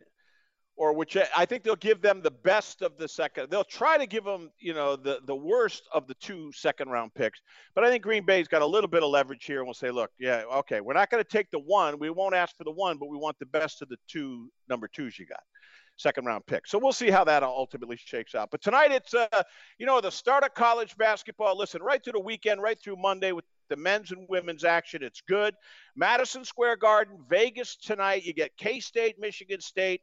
or 0.75 0.93
which 0.93 1.15
I 1.35 1.45
think 1.45 1.63
they'll 1.63 1.75
give 1.75 2.01
them 2.01 2.21
the 2.21 2.31
best 2.31 2.81
of 2.81 2.97
the 2.97 3.07
second. 3.07 3.49
They'll 3.51 3.63
try 3.63 3.97
to 3.97 4.07
give 4.07 4.23
them, 4.23 4.49
you 4.59 4.73
know, 4.73 4.95
the 4.95 5.19
the 5.25 5.35
worst 5.35 5.83
of 5.93 6.07
the 6.07 6.15
two 6.15 6.51
second 6.51 6.89
round 6.89 7.13
picks. 7.13 7.39
But 7.75 7.83
I 7.83 7.89
think 7.89 8.03
Green 8.03 8.25
Bay's 8.25 8.47
got 8.47 8.63
a 8.63 8.65
little 8.65 8.89
bit 8.89 9.03
of 9.03 9.09
leverage 9.09 9.45
here, 9.45 9.59
and 9.59 9.67
we'll 9.67 9.75
say, 9.75 9.91
look, 9.91 10.11
yeah, 10.19 10.43
okay, 10.51 10.81
we're 10.81 10.93
not 10.93 11.09
going 11.11 11.23
to 11.23 11.29
take 11.29 11.51
the 11.51 11.59
one. 11.59 11.99
We 11.99 12.09
won't 12.09 12.33
ask 12.35 12.57
for 12.57 12.63
the 12.63 12.71
one, 12.71 12.97
but 12.97 13.09
we 13.09 13.17
want 13.17 13.37
the 13.39 13.45
best 13.45 13.81
of 13.81 13.89
the 13.89 13.97
two 14.07 14.49
number 14.67 14.87
twos 14.87 15.19
you 15.19 15.27
got, 15.27 15.43
second 15.97 16.25
round 16.25 16.45
pick. 16.47 16.65
So 16.65 16.79
we'll 16.79 16.91
see 16.91 17.11
how 17.11 17.23
that 17.25 17.43
ultimately 17.43 17.97
shakes 17.97 18.33
out. 18.33 18.49
But 18.49 18.63
tonight 18.63 18.91
it's, 18.91 19.13
uh, 19.13 19.43
you 19.77 19.85
know, 19.85 20.01
the 20.01 20.11
start 20.11 20.43
of 20.43 20.55
college 20.55 20.97
basketball. 20.97 21.55
Listen, 21.55 21.83
right 21.83 22.03
through 22.03 22.13
the 22.13 22.19
weekend, 22.19 22.63
right 22.63 22.79
through 22.81 22.95
Monday 22.97 23.31
with 23.31 23.45
the 23.69 23.77
men's 23.77 24.11
and 24.11 24.25
women's 24.27 24.63
action. 24.63 25.03
It's 25.03 25.21
good. 25.21 25.53
Madison 25.95 26.45
Square 26.45 26.77
Garden, 26.77 27.19
Vegas 27.29 27.75
tonight. 27.77 28.23
You 28.23 28.33
get 28.33 28.57
K 28.57 28.79
State, 28.79 29.15
Michigan 29.19 29.61
State. 29.61 30.01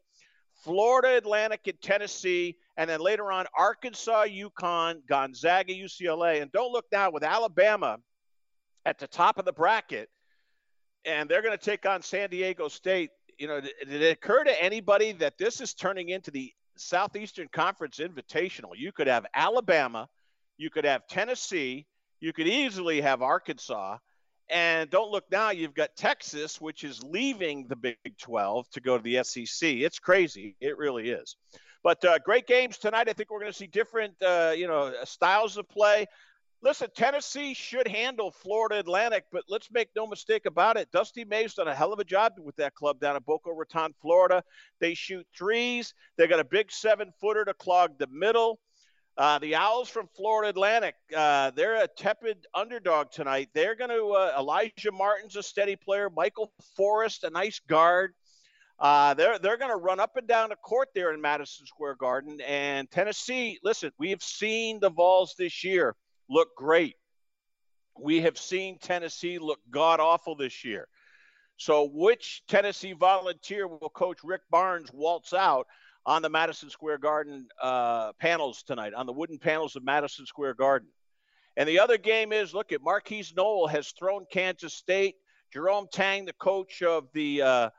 Florida 0.62 1.16
Atlantic 1.16 1.66
and 1.66 1.80
Tennessee, 1.80 2.56
and 2.76 2.88
then 2.88 3.00
later 3.00 3.32
on 3.32 3.46
Arkansas, 3.56 4.26
UConn, 4.26 5.06
Gonzaga, 5.08 5.72
UCLA. 5.72 6.42
And 6.42 6.52
don't 6.52 6.72
look 6.72 6.86
now 6.92 7.10
with 7.10 7.22
Alabama 7.22 7.98
at 8.84 8.98
the 8.98 9.06
top 9.06 9.38
of 9.38 9.44
the 9.44 9.52
bracket, 9.52 10.08
and 11.04 11.28
they're 11.28 11.42
going 11.42 11.56
to 11.56 11.64
take 11.64 11.86
on 11.86 12.02
San 12.02 12.28
Diego 12.30 12.68
State. 12.68 13.10
You 13.38 13.48
know, 13.48 13.60
did 13.60 14.02
it 14.02 14.12
occur 14.12 14.44
to 14.44 14.62
anybody 14.62 15.12
that 15.12 15.38
this 15.38 15.60
is 15.60 15.72
turning 15.72 16.10
into 16.10 16.30
the 16.30 16.52
Southeastern 16.76 17.48
Conference 17.52 17.98
Invitational? 17.98 18.72
You 18.76 18.92
could 18.92 19.06
have 19.06 19.26
Alabama, 19.34 20.08
you 20.58 20.70
could 20.70 20.84
have 20.84 21.06
Tennessee, 21.06 21.86
you 22.20 22.32
could 22.34 22.46
easily 22.46 23.00
have 23.00 23.22
Arkansas, 23.22 23.96
and 24.50 24.90
don't 24.90 25.10
look 25.10 25.24
now, 25.30 25.50
you've 25.50 25.74
got 25.74 25.96
Texas, 25.96 26.60
which 26.60 26.84
is 26.84 27.02
leaving 27.02 27.66
the 27.68 27.76
Big 27.76 27.96
12 28.18 28.68
to 28.70 28.80
go 28.80 28.96
to 28.96 29.02
the 29.02 29.22
SEC. 29.22 29.68
It's 29.68 29.98
crazy. 29.98 30.56
It 30.60 30.76
really 30.76 31.10
is. 31.10 31.36
But 31.82 32.04
uh, 32.04 32.18
great 32.18 32.46
games 32.46 32.78
tonight. 32.78 33.08
I 33.08 33.12
think 33.12 33.30
we're 33.30 33.40
going 33.40 33.52
to 33.52 33.56
see 33.56 33.66
different, 33.66 34.14
uh, 34.22 34.52
you 34.56 34.66
know, 34.66 34.92
styles 35.04 35.56
of 35.56 35.68
play. 35.68 36.06
Listen, 36.62 36.88
Tennessee 36.94 37.54
should 37.54 37.88
handle 37.88 38.30
Florida 38.30 38.78
Atlantic, 38.78 39.24
but 39.32 39.44
let's 39.48 39.70
make 39.70 39.88
no 39.96 40.06
mistake 40.06 40.44
about 40.44 40.76
it. 40.76 40.90
Dusty 40.92 41.24
May's 41.24 41.54
done 41.54 41.68
a 41.68 41.74
hell 41.74 41.92
of 41.92 42.00
a 42.00 42.04
job 42.04 42.34
with 42.38 42.56
that 42.56 42.74
club 42.74 43.00
down 43.00 43.16
in 43.16 43.22
Boca 43.22 43.50
Raton, 43.50 43.94
Florida. 44.02 44.42
They 44.78 44.92
shoot 44.92 45.26
threes. 45.34 45.94
They 46.18 46.26
got 46.26 46.38
a 46.38 46.44
big 46.44 46.70
seven 46.70 47.12
footer 47.18 47.46
to 47.46 47.54
clog 47.54 47.98
the 47.98 48.08
middle. 48.08 48.58
Uh, 49.16 49.38
the 49.38 49.54
Owls 49.54 49.88
from 49.88 50.08
Florida 50.16 50.48
Atlantic, 50.50 50.94
uh, 51.14 51.50
they're 51.50 51.82
a 51.82 51.88
tepid 51.88 52.46
underdog 52.54 53.10
tonight. 53.10 53.50
They're 53.52 53.74
going 53.74 53.90
to, 53.90 54.12
uh, 54.12 54.40
Alijah 54.40 54.92
Martin's 54.92 55.36
a 55.36 55.42
steady 55.42 55.76
player. 55.76 56.08
Michael 56.08 56.52
Forrest, 56.76 57.24
a 57.24 57.30
nice 57.30 57.60
guard. 57.68 58.14
Uh, 58.78 59.12
they're 59.12 59.38
they're 59.38 59.58
going 59.58 59.70
to 59.70 59.76
run 59.76 60.00
up 60.00 60.16
and 60.16 60.26
down 60.26 60.48
the 60.48 60.56
court 60.56 60.88
there 60.94 61.12
in 61.12 61.20
Madison 61.20 61.66
Square 61.66 61.96
Garden. 61.96 62.40
And 62.40 62.90
Tennessee, 62.90 63.58
listen, 63.62 63.92
we 63.98 64.10
have 64.10 64.22
seen 64.22 64.80
the 64.80 64.90
Vols 64.90 65.34
this 65.36 65.62
year 65.62 65.96
look 66.30 66.48
great. 66.56 66.96
We 67.98 68.22
have 68.22 68.38
seen 68.38 68.78
Tennessee 68.78 69.38
look 69.38 69.58
god 69.70 70.00
awful 70.00 70.34
this 70.34 70.64
year. 70.64 70.88
So, 71.58 71.90
which 71.92 72.42
Tennessee 72.48 72.94
volunteer 72.94 73.68
will 73.68 73.90
Coach 73.90 74.20
Rick 74.24 74.40
Barnes 74.50 74.90
waltz 74.94 75.34
out? 75.34 75.66
On 76.06 76.22
the 76.22 76.28
Madison 76.28 76.70
Square 76.70 76.98
Garden 76.98 77.48
uh, 77.62 78.12
panels 78.14 78.62
tonight, 78.62 78.94
on 78.94 79.06
the 79.06 79.12
wooden 79.12 79.38
panels 79.38 79.76
of 79.76 79.84
Madison 79.84 80.26
Square 80.26 80.54
Garden. 80.54 80.88
And 81.56 81.68
the 81.68 81.78
other 81.78 81.98
game 81.98 82.32
is 82.32 82.54
look 82.54 82.72
at 82.72 82.80
Markquis 82.80 83.36
Nowell 83.36 83.66
has 83.66 83.92
thrown 83.92 84.24
Kansas 84.30 84.74
State. 84.74 85.16
Jerome 85.52 85.88
Tang, 85.92 86.24
the 86.24 86.32
coach 86.34 86.82
of 86.82 87.08
the 87.12 87.42
uh, 87.42 87.70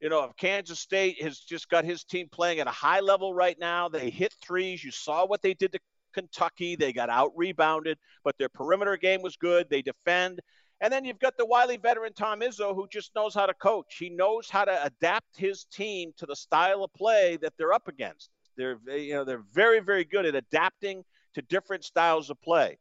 you 0.00 0.08
know 0.08 0.22
of 0.22 0.36
Kansas 0.36 0.78
State, 0.78 1.22
has 1.22 1.38
just 1.38 1.68
got 1.68 1.84
his 1.84 2.04
team 2.04 2.28
playing 2.30 2.60
at 2.60 2.66
a 2.66 2.70
high 2.70 3.00
level 3.00 3.34
right 3.34 3.58
now. 3.58 3.88
They 3.88 4.10
hit 4.10 4.34
threes. 4.42 4.84
You 4.84 4.90
saw 4.90 5.26
what 5.26 5.42
they 5.42 5.54
did 5.54 5.72
to 5.72 5.78
Kentucky. 6.12 6.76
They 6.76 6.92
got 6.92 7.10
out 7.10 7.32
rebounded, 7.34 7.98
but 8.22 8.36
their 8.38 8.48
perimeter 8.48 8.96
game 8.96 9.22
was 9.22 9.36
good. 9.36 9.68
They 9.68 9.82
defend. 9.82 10.40
And 10.80 10.92
then 10.92 11.04
you've 11.04 11.18
got 11.18 11.36
the 11.36 11.46
wily 11.46 11.76
veteran 11.76 12.12
Tom 12.12 12.40
Izzo, 12.40 12.74
who 12.74 12.86
just 12.88 13.14
knows 13.14 13.34
how 13.34 13.46
to 13.46 13.54
coach. 13.54 13.96
He 13.98 14.10
knows 14.10 14.50
how 14.50 14.64
to 14.64 14.84
adapt 14.84 15.36
his 15.36 15.64
team 15.64 16.12
to 16.18 16.26
the 16.26 16.36
style 16.36 16.84
of 16.84 16.92
play 16.92 17.38
that 17.42 17.54
they're 17.56 17.72
up 17.72 17.88
against. 17.88 18.30
They're 18.56 18.78
you 18.88 19.14
know 19.14 19.24
they're 19.24 19.44
very 19.52 19.80
very 19.80 20.04
good 20.04 20.26
at 20.26 20.34
adapting 20.34 21.04
to 21.34 21.42
different 21.42 21.84
styles 21.84 22.30
of 22.30 22.40
play. 22.42 22.78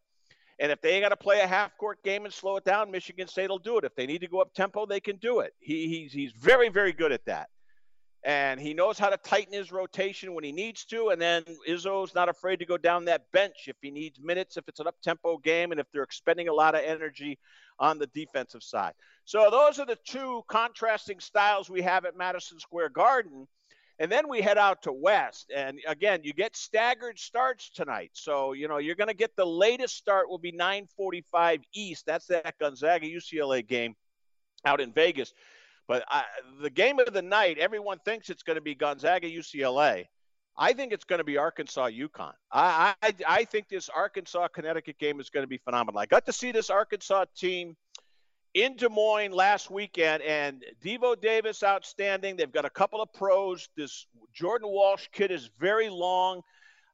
And 0.59 0.71
if 0.71 0.81
they 0.81 0.99
got 1.01 1.09
to 1.09 1.17
play 1.17 1.41
a 1.41 1.47
half 1.47 1.75
court 1.77 2.03
game 2.03 2.25
and 2.25 2.33
slow 2.33 2.57
it 2.57 2.63
down, 2.63 2.91
Michigan 2.91 3.27
State 3.27 3.49
will 3.49 3.57
do 3.57 3.79
it. 3.79 3.83
If 3.83 3.95
they 3.95 4.05
need 4.05 4.21
to 4.21 4.27
go 4.27 4.39
up 4.39 4.53
tempo, 4.53 4.85
they 4.85 4.99
can 4.99 5.17
do 5.17 5.39
it. 5.39 5.53
He, 5.59 5.87
he's 5.87 6.13
he's 6.13 6.31
very 6.31 6.69
very 6.69 6.93
good 6.93 7.11
at 7.11 7.25
that 7.25 7.49
and 8.25 8.59
he 8.59 8.73
knows 8.73 8.97
how 8.97 9.09
to 9.09 9.17
tighten 9.17 9.53
his 9.53 9.71
rotation 9.71 10.33
when 10.33 10.45
he 10.45 10.51
needs 10.51 10.85
to. 10.85 11.09
And 11.09 11.21
then 11.21 11.43
Izzo's 11.67 12.15
not 12.15 12.29
afraid 12.29 12.59
to 12.59 12.65
go 12.65 12.77
down 12.77 13.05
that 13.05 13.29
bench 13.33 13.65
if 13.67 13.75
he 13.81 13.91
needs 13.91 14.19
minutes, 14.21 14.55
if 14.55 14.67
it's 14.69 14.79
an 14.79 14.87
up 14.87 14.95
tempo 15.03 15.37
game, 15.37 15.71
and 15.71 15.79
if 15.79 15.87
they're 15.91 16.03
expending 16.03 16.47
a 16.47 16.53
lot 16.53 16.73
of 16.73 16.81
energy 16.85 17.37
on 17.79 17.99
the 17.99 18.07
defensive 18.07 18.63
side. 18.63 18.93
So 19.25 19.49
those 19.49 19.77
are 19.79 19.85
the 19.85 19.97
two 20.05 20.43
contrasting 20.47 21.19
styles 21.19 21.69
we 21.69 21.81
have 21.81 22.05
at 22.05 22.17
Madison 22.17 22.59
Square 22.59 22.89
Garden. 22.89 23.47
And 23.99 24.11
then 24.11 24.27
we 24.27 24.41
head 24.41 24.57
out 24.57 24.83
to 24.83 24.91
West. 24.91 25.51
And 25.55 25.79
again, 25.87 26.21
you 26.23 26.33
get 26.33 26.55
staggered 26.55 27.19
starts 27.19 27.69
tonight. 27.69 28.11
So, 28.13 28.53
you 28.53 28.67
know, 28.67 28.77
you're 28.77 28.95
going 28.95 29.09
to 29.09 29.13
get 29.13 29.35
the 29.35 29.45
latest 29.45 29.95
start 29.95 30.29
will 30.29 30.39
be 30.39 30.51
945 30.51 31.61
East. 31.73 32.05
That's 32.05 32.25
that 32.27 32.57
Gonzaga 32.57 33.05
UCLA 33.05 33.65
game 33.65 33.95
out 34.65 34.81
in 34.81 34.91
Vegas. 34.93 35.33
But 35.87 36.03
I, 36.07 36.23
the 36.61 36.69
game 36.69 36.99
of 36.99 37.13
the 37.13 37.21
night, 37.21 37.57
everyone 37.57 37.99
thinks 37.99 38.29
it's 38.29 38.43
going 38.43 38.55
to 38.55 38.61
be 38.61 38.75
Gonzaga 38.75 39.29
UCLA. 39.29 40.05
I 40.55 40.73
think 40.73 40.93
it's 40.93 41.03
going 41.03 41.17
to 41.17 41.23
be 41.23 41.37
Arkansas 41.37 41.89
UConn. 41.89 42.33
I, 42.51 42.93
I, 43.01 43.13
I 43.27 43.43
think 43.45 43.69
this 43.69 43.89
Arkansas 43.89 44.49
Connecticut 44.49 44.99
game 44.99 45.19
is 45.19 45.29
going 45.29 45.43
to 45.43 45.47
be 45.47 45.57
phenomenal. 45.57 45.99
I 45.99 46.05
got 46.05 46.25
to 46.27 46.33
see 46.33 46.51
this 46.51 46.69
Arkansas 46.69 47.25
team 47.35 47.75
in 48.53 48.75
Des 48.75 48.89
Moines 48.89 49.31
last 49.31 49.71
weekend, 49.71 50.21
and 50.21 50.63
Devo 50.83 51.19
Davis 51.19 51.63
outstanding. 51.63 52.35
They've 52.35 52.51
got 52.51 52.65
a 52.65 52.69
couple 52.69 53.01
of 53.01 53.11
pros. 53.13 53.67
This 53.75 54.05
Jordan 54.31 54.69
Walsh 54.69 55.07
kid 55.11 55.31
is 55.31 55.49
very 55.59 55.89
long. 55.89 56.41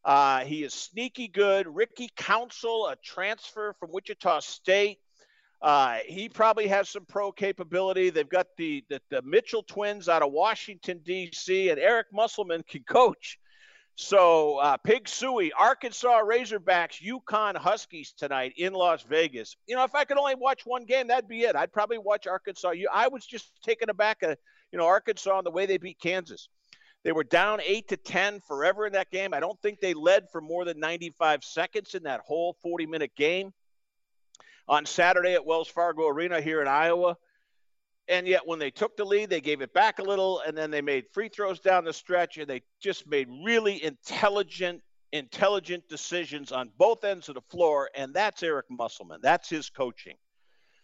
Uh, 0.06 0.46
he 0.46 0.64
is 0.64 0.74
sneaky 0.74 1.28
good. 1.28 1.68
Ricky 1.68 2.10
Council, 2.16 2.88
a 2.88 2.96
transfer 2.96 3.76
from 3.80 3.92
Wichita 3.92 4.40
State. 4.40 5.00
Uh, 5.62 5.98
he 6.06 6.30
probably 6.30 6.68
has 6.68 6.90
some 6.90 7.06
pro 7.06 7.32
capability. 7.32 8.10
They've 8.10 8.30
got 8.30 8.48
the, 8.58 8.84
the, 8.90 9.02
the 9.10 9.22
Mitchell 9.24 9.64
twins 9.64 10.08
out 10.08 10.22
of 10.22 10.32
Washington 10.32 11.02
D.C. 11.04 11.70
and 11.70 11.80
Eric 11.80 12.08
Musselman 12.14 12.64
can 12.64 12.84
coach. 12.84 13.38
So 13.96 14.58
uh, 14.60 14.78
Pig 14.78 15.06
Sooie, 15.06 15.50
Arkansas 15.60 16.22
Razorbacks, 16.22 17.04
UConn 17.04 17.58
Huskies 17.58 18.14
tonight 18.18 18.54
in 18.56 18.72
Las 18.72 19.04
Vegas. 19.04 19.58
You 19.68 19.76
know, 19.76 19.84
if 19.84 19.94
I 19.94 20.06
could 20.06 20.18
only 20.18 20.36
watch 20.36 20.62
one 20.66 20.86
game, 20.86 21.08
that'd 21.08 21.28
be 21.28 21.42
it. 21.42 21.58
I'd 21.58 21.74
probably 21.74 21.98
watch 21.98 22.26
Arkansas. 22.26 22.72
I 22.94 23.10
was 23.10 23.26
just 23.26 23.52
taken 23.62 23.90
aback. 23.90 24.20
Uh, 24.24 24.36
you 24.72 24.80
know, 24.80 24.86
Arkansas 24.86 25.40
and 25.40 25.46
the 25.46 25.52
way 25.52 25.66
they 25.66 25.78
beat 25.78 26.00
Kansas. 26.00 26.48
They 27.04 27.12
were 27.12 27.26
down 27.26 27.60
eight 27.62 27.90
to 27.90 27.98
10 27.98 28.40
forever 28.48 28.86
in 28.86 28.94
that 28.94 29.12
game. 29.12 29.34
I 29.34 29.42
don't 29.42 29.60
think 29.62 29.82
they 29.82 29.94
led 29.94 30.30
for 30.32 30.40
more 30.40 30.64
than 30.64 30.80
95 30.80 31.44
seconds 31.44 31.94
in 31.94 32.04
that 32.04 32.22
whole 32.22 32.56
40 32.62 32.86
minute 32.86 33.12
game. 33.18 33.52
On 34.70 34.86
Saturday 34.86 35.34
at 35.34 35.46
Wells 35.46 35.68
Fargo 35.68 36.08
Arena 36.08 36.40
here 36.40 36.62
in 36.62 36.68
Iowa, 36.68 37.18
and 38.10 38.28
yet, 38.28 38.48
when 38.48 38.58
they 38.58 38.72
took 38.72 38.98
the 38.98 39.06
lead, 39.06 39.30
they 39.30 39.40
gave 39.40 39.62
it 39.62 39.72
back 39.72 40.00
a 40.00 40.04
little, 40.04 40.40
and 40.40 40.58
then 40.58 40.72
they 40.72 40.82
made 40.82 41.06
free 41.14 41.30
throws 41.30 41.60
down 41.60 41.86
the 41.86 41.94
stretch, 41.94 42.40
and 42.40 42.48
they 42.48 42.64
just 42.82 43.06
made 43.08 43.28
really 43.46 43.84
intelligent, 43.84 44.82
intelligent 45.12 45.88
decisions 45.88 46.52
on 46.52 46.72
both 46.80 47.04
ends 47.04 47.30
of 47.30 47.36
the 47.36 47.42
floor. 47.52 47.88
And 47.94 48.12
that's 48.12 48.42
Eric 48.42 48.66
Musselman. 48.72 49.20
That's 49.22 49.48
his 49.48 49.70
coaching. 49.70 50.16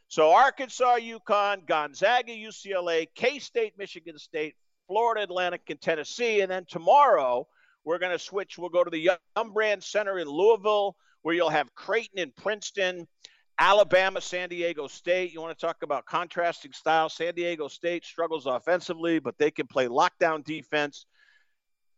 So 0.07 0.33
Arkansas, 0.33 0.97
UConn, 0.97 1.65
Gonzaga, 1.65 2.31
UCLA, 2.31 3.07
K 3.15 3.39
State, 3.39 3.73
Michigan 3.75 4.19
State, 4.19 4.53
Florida 4.87 5.23
Atlantic, 5.23 5.63
and 5.69 5.81
Tennessee. 5.81 6.41
And 6.41 6.51
then 6.51 6.65
tomorrow, 6.69 7.47
we're 7.85 7.97
going 7.97 8.11
to 8.11 8.19
switch. 8.19 8.59
We'll 8.59 8.69
go 8.69 8.83
to 8.83 8.91
the 8.91 8.99
Yum 8.99 9.51
Brand 9.51 9.83
Center 9.83 10.19
in 10.19 10.27
Louisville, 10.27 10.95
where 11.23 11.33
you'll 11.33 11.49
have 11.49 11.73
Creighton 11.73 12.19
and 12.19 12.35
Princeton. 12.35 13.07
Alabama, 13.57 14.19
San 14.19 14.49
Diego 14.49 14.87
State. 14.87 15.33
You 15.33 15.41
want 15.41 15.57
to 15.57 15.65
talk 15.65 15.77
about 15.83 16.05
contrasting 16.05 16.73
styles. 16.73 17.13
San 17.13 17.33
Diego 17.33 17.67
State 17.67 18.03
struggles 18.03 18.45
offensively, 18.45 19.19
but 19.19 19.37
they 19.37 19.51
can 19.51 19.67
play 19.67 19.87
lockdown 19.87 20.43
defense. 20.43 21.05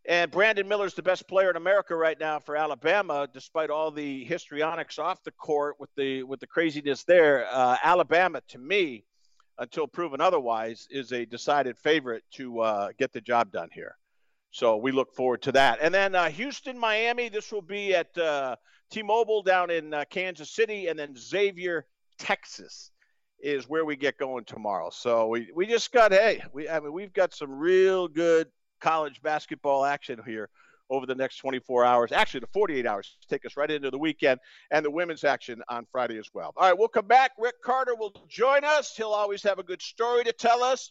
And 0.08 0.32
Brandon 0.32 0.68
Miller's 0.68 0.94
the 0.94 1.04
best 1.04 1.28
player 1.28 1.50
in 1.50 1.58
America 1.58 1.96
right 1.96 2.18
now 2.18 2.40
for 2.40 2.56
Alabama, 2.56 3.28
despite 3.34 3.70
all 3.70 3.92
the 3.92 4.24
histrionics 4.24 5.00
off 5.00 5.22
the 5.24 5.32
court 5.32 5.76
with 5.80 5.90
the 5.98 6.24
with 6.24 6.40
the 6.40 6.48
craziness 6.48 7.04
there. 7.04 7.46
Uh, 7.52 7.76
Alabama, 7.84 8.42
to 8.50 8.58
me, 8.58 9.04
until 9.58 9.86
proven 9.86 10.22
otherwise, 10.22 10.88
is 10.90 11.12
a 11.12 11.26
decided 11.26 11.78
favorite 11.78 12.24
to 12.36 12.60
uh, 12.62 12.90
get 12.98 13.12
the 13.12 13.20
job 13.20 13.52
done 13.52 13.70
here. 13.74 13.98
So 14.52 14.78
we 14.78 14.92
look 14.94 15.14
forward 15.14 15.42
to 15.42 15.52
that. 15.54 15.80
And 15.82 15.94
then 15.94 16.16
uh, 16.16 16.30
Houston, 16.30 16.80
Miami. 16.80 17.28
This 17.28 17.52
will 17.52 17.62
be 17.62 17.94
at 17.94 18.18
uh, 18.18 18.56
T-Mobile 18.90 19.44
down 19.44 19.70
in 19.70 19.94
uh, 19.94 20.06
Kansas 20.10 20.50
City, 20.50 20.88
and 20.88 20.98
then 20.98 21.16
Xavier, 21.18 21.86
Texas, 22.18 22.92
is 23.40 23.70
where 23.70 23.86
we 23.86 23.96
get 23.96 24.18
going 24.18 24.46
tomorrow. 24.46 24.90
So 24.90 25.28
we, 25.28 25.50
we 25.56 25.66
just 25.68 25.92
got 25.92 26.12
hey, 26.12 26.42
we 26.54 26.68
I 26.68 26.80
mean 26.80 26.94
we've 26.94 27.14
got 27.14 27.34
some 27.34 27.52
real 27.52 28.08
good 28.08 28.48
college 28.82 29.22
basketball 29.22 29.86
action 29.86 30.20
here 30.26 30.50
over 30.90 31.06
the 31.06 31.16
next 31.16 31.38
24 31.38 31.86
hours. 31.86 32.12
Actually, 32.12 32.42
the 32.42 32.48
48 32.48 32.86
hours 32.86 33.18
take 33.30 33.46
us 33.46 33.58
right 33.58 33.70
into 33.70 33.92
the 33.92 33.98
weekend 33.98 34.40
and 34.72 34.86
the 34.86 34.92
women's 34.92 35.24
action 35.24 35.62
on 35.70 35.86
Friday 35.92 36.18
as 36.18 36.30
well. 36.34 36.54
All 36.56 36.68
right, 36.68 36.78
we'll 36.78 36.88
come 36.88 37.08
back. 37.08 37.32
Rick 37.38 37.62
Carter 37.64 37.96
will 37.96 38.14
join 38.28 38.64
us. 38.64 38.96
He'll 38.96 39.10
always 39.10 39.44
have 39.44 39.60
a 39.60 39.64
good 39.64 39.82
story 39.82 40.24
to 40.24 40.32
tell 40.32 40.64
us. 40.64 40.90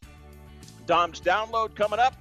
Dom's 0.87 1.21
download 1.21 1.75
coming 1.75 1.99
up. 1.99 2.15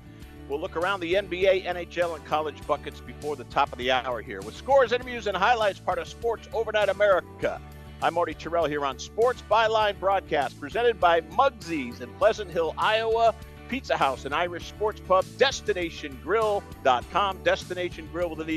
We'll 0.47 0.59
look 0.59 0.75
around 0.75 0.99
the 0.99 1.15
NBA, 1.15 1.65
NHL, 1.65 2.15
and 2.15 2.23
college 2.25 2.55
buckets 2.67 2.99
before 2.99 3.35
the 3.35 3.45
top 3.45 3.71
of 3.71 3.79
the 3.79 3.89
hour 3.91 4.21
here 4.21 4.41
with 4.41 4.55
scores, 4.55 4.91
interviews, 4.91 5.25
and 5.27 5.35
highlights 5.35 5.79
part 5.79 5.97
of 5.97 6.07
Sports 6.07 6.47
Overnight 6.53 6.89
America. 6.89 7.59
I'm 8.01 8.13
Marty 8.13 8.35
Tirrell 8.35 8.69
here 8.69 8.85
on 8.85 8.99
Sports 8.99 9.41
Byline 9.49 9.99
Broadcast, 9.99 10.59
presented 10.59 10.99
by 10.99 11.21
Mugsy's 11.21 12.01
in 12.01 12.13
Pleasant 12.15 12.51
Hill, 12.51 12.75
Iowa, 12.77 13.33
Pizza 13.69 13.97
House, 13.97 14.25
and 14.25 14.35
Irish 14.35 14.67
Sports 14.67 15.01
Pub, 15.07 15.25
DestinationGrill.com, 15.25 17.39
DestinationGrill 17.39 18.29
with 18.29 18.41
an 18.47 18.49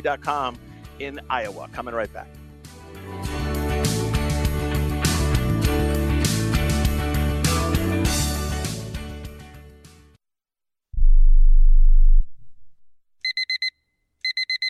in 0.98 1.20
Iowa. 1.30 1.68
Coming 1.72 1.94
right 1.94 2.12
back. 2.12 2.28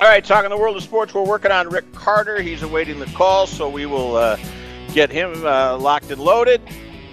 All 0.00 0.08
right, 0.08 0.24
talking 0.24 0.48
the 0.48 0.56
world 0.56 0.78
of 0.78 0.82
sports, 0.82 1.12
we're 1.12 1.26
working 1.26 1.50
on 1.50 1.68
Rick 1.68 1.92
Carter. 1.92 2.40
He's 2.40 2.62
awaiting 2.62 3.00
the 3.00 3.06
call, 3.08 3.46
so 3.46 3.68
we 3.68 3.84
will 3.84 4.16
uh, 4.16 4.38
get 4.94 5.10
him 5.10 5.44
uh, 5.44 5.76
locked 5.76 6.10
and 6.10 6.18
loaded 6.18 6.62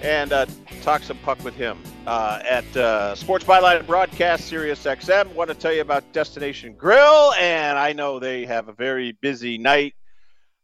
and 0.02 0.32
uh, 0.32 0.46
talk 0.84 1.04
some 1.04 1.18
puck 1.18 1.44
with 1.44 1.54
him 1.54 1.78
uh, 2.06 2.42
at 2.50 2.78
uh, 2.78 3.14
Sports 3.14 3.44
Byline 3.44 3.86
Broadcast 3.86 4.48
Sirius 4.48 4.86
XM. 4.86 5.34
Want 5.34 5.50
to 5.50 5.54
tell 5.54 5.74
you 5.74 5.82
about 5.82 6.14
Destination 6.14 6.76
Grill, 6.76 7.34
and 7.34 7.78
I 7.78 7.92
know 7.92 8.20
they 8.20 8.46
have 8.46 8.70
a 8.70 8.74
very 8.74 9.12
busy 9.12 9.58
night 9.58 9.94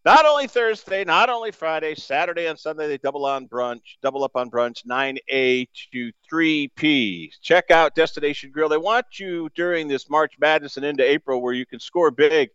not 0.05 0.25
only 0.25 0.47
Thursday, 0.47 1.05
not 1.05 1.29
only 1.29 1.51
Friday, 1.51 1.95
Saturday 1.95 2.47
and 2.47 2.59
Sunday, 2.59 2.87
they 2.87 2.97
double 2.97 3.25
on 3.25 3.47
brunch, 3.47 3.97
double 4.01 4.23
up 4.23 4.35
on 4.35 4.49
brunch, 4.51 4.85
9A 4.85 5.67
to 5.93 6.11
3P. 6.31 7.29
Check 7.41 7.71
out 7.71 7.95
Destination 7.95 8.51
Grill. 8.51 8.67
They 8.67 8.77
want 8.77 9.19
you 9.19 9.49
during 9.55 9.87
this 9.87 10.09
March 10.09 10.33
Madness 10.39 10.75
and 10.75 10.85
into 10.85 11.09
April 11.09 11.41
where 11.41 11.53
you 11.53 11.65
can 11.65 11.79
score 11.79 12.11
big 12.11 12.49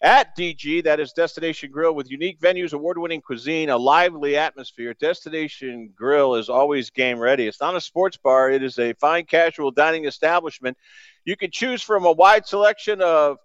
at 0.00 0.34
DG. 0.36 0.84
That 0.84 1.00
is 1.00 1.12
Destination 1.12 1.70
Grill 1.70 1.94
with 1.94 2.10
unique 2.10 2.40
venues, 2.40 2.72
award 2.72 2.96
winning 2.96 3.20
cuisine, 3.20 3.68
a 3.68 3.76
lively 3.76 4.36
atmosphere. 4.36 4.94
Destination 4.94 5.92
Grill 5.94 6.36
is 6.36 6.48
always 6.48 6.88
game 6.88 7.18
ready. 7.18 7.46
It's 7.46 7.60
not 7.60 7.76
a 7.76 7.80
sports 7.82 8.16
bar, 8.16 8.50
it 8.50 8.62
is 8.62 8.78
a 8.78 8.94
fine 8.94 9.26
casual 9.26 9.72
dining 9.72 10.06
establishment. 10.06 10.78
You 11.26 11.36
can 11.36 11.50
choose 11.50 11.82
from 11.82 12.06
a 12.06 12.12
wide 12.12 12.46
selection 12.46 13.02
of 13.02 13.36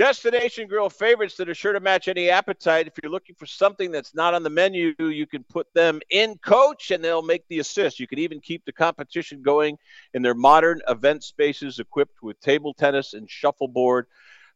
Destination 0.00 0.66
Grill 0.66 0.88
favorites 0.88 1.36
that 1.36 1.50
are 1.50 1.54
sure 1.54 1.74
to 1.74 1.80
match 1.80 2.08
any 2.08 2.30
appetite. 2.30 2.86
If 2.86 2.94
you're 3.02 3.12
looking 3.12 3.34
for 3.34 3.44
something 3.44 3.90
that's 3.90 4.14
not 4.14 4.32
on 4.32 4.42
the 4.42 4.48
menu, 4.48 4.94
you 4.98 5.26
can 5.26 5.44
put 5.44 5.66
them 5.74 6.00
in 6.08 6.38
coach 6.38 6.90
and 6.90 7.04
they'll 7.04 7.20
make 7.20 7.46
the 7.48 7.58
assist. 7.58 8.00
You 8.00 8.06
can 8.06 8.18
even 8.18 8.40
keep 8.40 8.64
the 8.64 8.72
competition 8.72 9.42
going 9.42 9.76
in 10.14 10.22
their 10.22 10.32
modern 10.32 10.80
event 10.88 11.22
spaces 11.22 11.80
equipped 11.80 12.22
with 12.22 12.40
table 12.40 12.72
tennis 12.72 13.12
and 13.12 13.28
shuffleboard. 13.28 14.06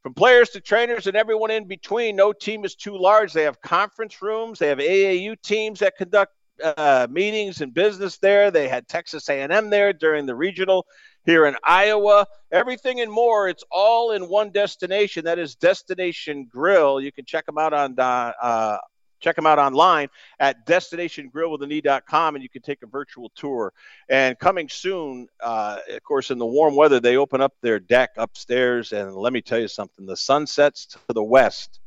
From 0.02 0.14
players 0.14 0.48
to 0.50 0.62
trainers 0.62 1.08
and 1.08 1.14
everyone 1.14 1.50
in 1.50 1.68
between, 1.68 2.16
no 2.16 2.32
team 2.32 2.64
is 2.64 2.74
too 2.74 2.96
large. 2.96 3.34
They 3.34 3.42
have 3.42 3.60
conference 3.60 4.22
rooms, 4.22 4.58
they 4.58 4.68
have 4.68 4.78
AAU 4.78 5.36
teams 5.42 5.80
that 5.80 5.98
conduct 5.98 6.32
uh, 6.62 7.06
meetings 7.10 7.60
and 7.60 7.74
business 7.74 8.16
there. 8.16 8.50
They 8.50 8.66
had 8.66 8.88
Texas 8.88 9.28
A&M 9.28 9.68
there 9.68 9.92
during 9.92 10.24
the 10.24 10.34
regional 10.34 10.86
here 11.24 11.46
in 11.46 11.56
Iowa. 11.64 12.26
Everything 12.52 13.00
and 13.00 13.10
more, 13.10 13.48
it's 13.48 13.64
all 13.70 14.12
in 14.12 14.28
one 14.28 14.50
destination. 14.50 15.24
That 15.24 15.38
is 15.38 15.54
Destination 15.54 16.46
Grill. 16.50 17.00
You 17.00 17.12
can 17.12 17.24
check 17.24 17.46
them 17.46 17.58
out 17.58 17.72
on 17.72 17.98
uh, 17.98 18.78
check 19.24 19.36
them 19.36 19.46
out 19.46 19.58
online 19.58 20.08
at 20.38 20.66
destinationgrillwithaknee.com 20.66 22.34
and 22.34 22.42
you 22.42 22.48
can 22.50 22.60
take 22.60 22.82
a 22.82 22.86
virtual 22.86 23.30
tour. 23.34 23.72
And 24.08 24.38
coming 24.38 24.68
soon, 24.68 25.28
uh, 25.42 25.78
of 25.88 26.02
course, 26.02 26.30
in 26.30 26.38
the 26.38 26.46
warm 26.46 26.76
weather, 26.76 27.00
they 27.00 27.16
open 27.16 27.40
up 27.40 27.54
their 27.62 27.80
deck 27.80 28.10
upstairs. 28.18 28.92
And 28.92 29.14
let 29.14 29.32
me 29.32 29.40
tell 29.40 29.58
you 29.58 29.68
something 29.68 30.04
the 30.04 30.16
sunsets 30.16 30.86
to 30.86 30.98
the 31.08 31.24
west 31.24 31.80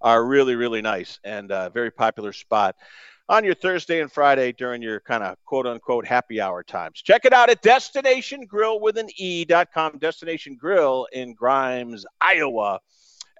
are 0.00 0.24
really, 0.24 0.54
really 0.54 0.80
nice 0.80 1.20
and 1.22 1.50
a 1.50 1.54
uh, 1.54 1.68
very 1.68 1.90
popular 1.90 2.32
spot 2.32 2.74
on 3.30 3.44
your 3.44 3.54
Thursday 3.54 4.00
and 4.00 4.10
Friday 4.10 4.50
during 4.50 4.82
your 4.82 4.98
kind 4.98 5.22
of 5.22 5.36
quote 5.44 5.64
unquote 5.64 6.04
happy 6.04 6.40
hour 6.40 6.64
times. 6.64 7.00
Check 7.00 7.24
it 7.24 7.32
out 7.32 7.48
at 7.48 7.62
Destination 7.62 8.44
Grill 8.44 8.80
with 8.80 8.98
an 8.98 9.08
E.com, 9.16 9.98
Destination 9.98 10.56
Grill 10.56 11.06
in 11.12 11.34
Grimes, 11.34 12.04
Iowa, 12.20 12.80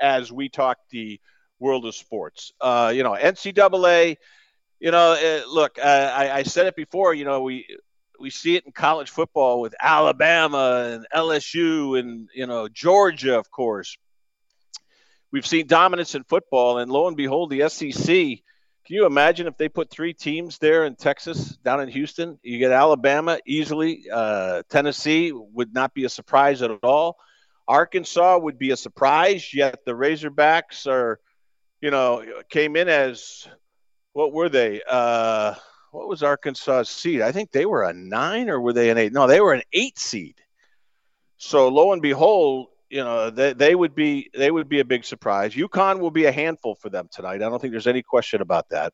as 0.00 0.30
we 0.30 0.48
talk 0.48 0.78
the 0.90 1.20
world 1.58 1.84
of 1.86 1.96
sports. 1.96 2.52
Uh, 2.60 2.92
you 2.94 3.02
know, 3.02 3.16
NCAA, 3.20 4.16
you 4.78 4.92
know, 4.92 5.12
uh, 5.12 5.52
look, 5.52 5.76
uh, 5.76 6.12
I, 6.14 6.36
I 6.36 6.42
said 6.44 6.66
it 6.66 6.76
before, 6.76 7.12
you 7.12 7.24
know, 7.24 7.42
we, 7.42 7.66
we 8.20 8.30
see 8.30 8.54
it 8.54 8.64
in 8.64 8.70
college 8.70 9.10
football 9.10 9.60
with 9.60 9.74
Alabama 9.80 10.88
and 10.92 11.06
LSU 11.12 11.98
and, 11.98 12.28
you 12.32 12.46
know, 12.46 12.68
Georgia, 12.68 13.36
of 13.36 13.50
course. 13.50 13.96
We've 15.32 15.46
seen 15.46 15.66
dominance 15.66 16.14
in 16.14 16.22
football, 16.24 16.78
and 16.78 16.90
lo 16.90 17.08
and 17.08 17.16
behold, 17.16 17.50
the 17.50 17.68
SEC 17.68 18.40
can 18.90 18.96
you 18.96 19.06
imagine 19.06 19.46
if 19.46 19.56
they 19.56 19.68
put 19.68 19.88
three 19.88 20.12
teams 20.12 20.58
there 20.58 20.84
in 20.84 20.96
Texas, 20.96 21.56
down 21.58 21.80
in 21.80 21.88
Houston? 21.90 22.40
You 22.42 22.58
get 22.58 22.72
Alabama 22.72 23.38
easily. 23.46 24.06
Uh, 24.12 24.64
Tennessee 24.68 25.30
would 25.30 25.72
not 25.72 25.94
be 25.94 26.06
a 26.06 26.08
surprise 26.08 26.60
at 26.60 26.72
all. 26.82 27.16
Arkansas 27.68 28.38
would 28.38 28.58
be 28.58 28.72
a 28.72 28.76
surprise, 28.76 29.54
yet 29.54 29.84
the 29.86 29.92
Razorbacks 29.92 30.88
are, 30.88 31.20
you 31.80 31.92
know, 31.92 32.24
came 32.48 32.74
in 32.74 32.88
as 32.88 33.46
what 34.12 34.32
were 34.32 34.48
they? 34.48 34.82
Uh, 34.84 35.54
what 35.92 36.08
was 36.08 36.24
Arkansas's 36.24 36.88
seed? 36.88 37.20
I 37.20 37.30
think 37.30 37.52
they 37.52 37.66
were 37.66 37.84
a 37.84 37.92
nine 37.92 38.50
or 38.50 38.60
were 38.60 38.72
they 38.72 38.90
an 38.90 38.98
eight? 38.98 39.12
No, 39.12 39.28
they 39.28 39.40
were 39.40 39.52
an 39.52 39.62
eight 39.72 40.00
seed. 40.00 40.34
So 41.36 41.68
lo 41.68 41.92
and 41.92 42.02
behold, 42.02 42.69
you 42.90 43.02
know 43.02 43.30
they, 43.30 43.52
they 43.52 43.74
would 43.74 43.94
be 43.94 44.30
they 44.34 44.50
would 44.50 44.68
be 44.68 44.80
a 44.80 44.84
big 44.84 45.04
surprise. 45.04 45.54
UConn 45.54 46.00
will 46.00 46.10
be 46.10 46.26
a 46.26 46.32
handful 46.32 46.74
for 46.74 46.90
them 46.90 47.08
tonight. 47.10 47.36
I 47.36 47.38
don't 47.38 47.60
think 47.60 47.72
there's 47.72 47.86
any 47.86 48.02
question 48.02 48.42
about 48.42 48.68
that. 48.70 48.92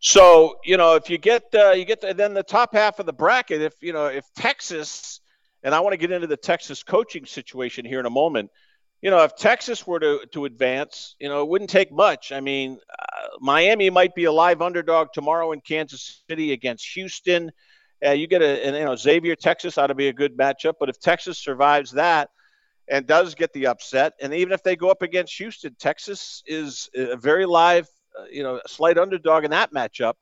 So 0.00 0.56
you 0.64 0.76
know 0.76 0.94
if 0.94 1.10
you 1.10 1.18
get 1.18 1.44
uh, 1.54 1.72
you 1.72 1.84
get 1.84 2.00
the, 2.00 2.14
then 2.14 2.34
the 2.34 2.42
top 2.42 2.72
half 2.72 2.98
of 3.00 3.06
the 3.06 3.12
bracket, 3.12 3.60
if 3.60 3.74
you 3.80 3.92
know 3.92 4.06
if 4.06 4.24
Texas, 4.36 5.20
and 5.62 5.74
I 5.74 5.80
want 5.80 5.92
to 5.92 5.98
get 5.98 6.12
into 6.12 6.28
the 6.28 6.36
Texas 6.36 6.82
coaching 6.82 7.26
situation 7.26 7.84
here 7.84 8.00
in 8.00 8.06
a 8.06 8.10
moment. 8.10 8.50
You 9.02 9.10
know, 9.10 9.22
if 9.24 9.36
Texas 9.36 9.86
were 9.86 10.00
to, 10.00 10.20
to 10.32 10.46
advance, 10.46 11.16
you 11.20 11.28
know, 11.28 11.42
it 11.42 11.48
wouldn't 11.48 11.68
take 11.68 11.92
much. 11.92 12.32
I 12.32 12.40
mean, 12.40 12.78
uh, 12.90 13.28
Miami 13.40 13.90
might 13.90 14.14
be 14.14 14.24
a 14.24 14.32
live 14.32 14.62
underdog 14.62 15.08
tomorrow 15.12 15.52
in 15.52 15.60
Kansas 15.60 16.24
City 16.28 16.52
against 16.52 16.94
Houston. 16.94 17.52
Uh, 18.04 18.10
you 18.10 18.26
get 18.26 18.42
a, 18.42 18.66
and, 18.66 18.76
you 18.76 18.84
know, 18.84 18.96
Xavier, 18.96 19.36
Texas 19.36 19.78
ought 19.78 19.86
to 19.88 19.94
be 19.94 20.08
a 20.08 20.12
good 20.12 20.36
matchup. 20.36 20.74
But 20.78 20.88
if 20.88 21.00
Texas 21.00 21.38
survives 21.38 21.92
that, 21.92 22.30
and 22.88 23.06
does 23.06 23.34
get 23.34 23.52
the 23.52 23.66
upset. 23.66 24.14
And 24.20 24.32
even 24.34 24.52
if 24.52 24.62
they 24.62 24.76
go 24.76 24.90
up 24.90 25.02
against 25.02 25.36
Houston, 25.38 25.74
Texas 25.78 26.42
is 26.46 26.88
a 26.94 27.16
very 27.16 27.46
live, 27.46 27.88
uh, 28.18 28.24
you 28.30 28.42
know, 28.42 28.60
slight 28.66 28.98
underdog 28.98 29.44
in 29.44 29.50
that 29.50 29.72
matchup. 29.72 30.14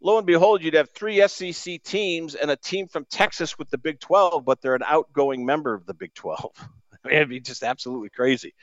Lo 0.00 0.16
and 0.16 0.26
behold, 0.26 0.62
you'd 0.62 0.74
have 0.74 0.90
three 0.90 1.26
SEC 1.26 1.82
teams 1.82 2.36
and 2.36 2.50
a 2.50 2.56
team 2.56 2.86
from 2.86 3.04
Texas 3.10 3.58
with 3.58 3.68
the 3.70 3.78
Big 3.78 3.98
12, 3.98 4.44
but 4.44 4.60
they're 4.60 4.76
an 4.76 4.84
outgoing 4.86 5.44
member 5.44 5.74
of 5.74 5.86
the 5.86 5.94
Big 5.94 6.14
12. 6.14 6.52
I 6.56 6.66
mean, 7.08 7.16
it'd 7.16 7.28
be 7.28 7.40
just 7.40 7.64
absolutely 7.64 8.10
crazy. 8.10 8.54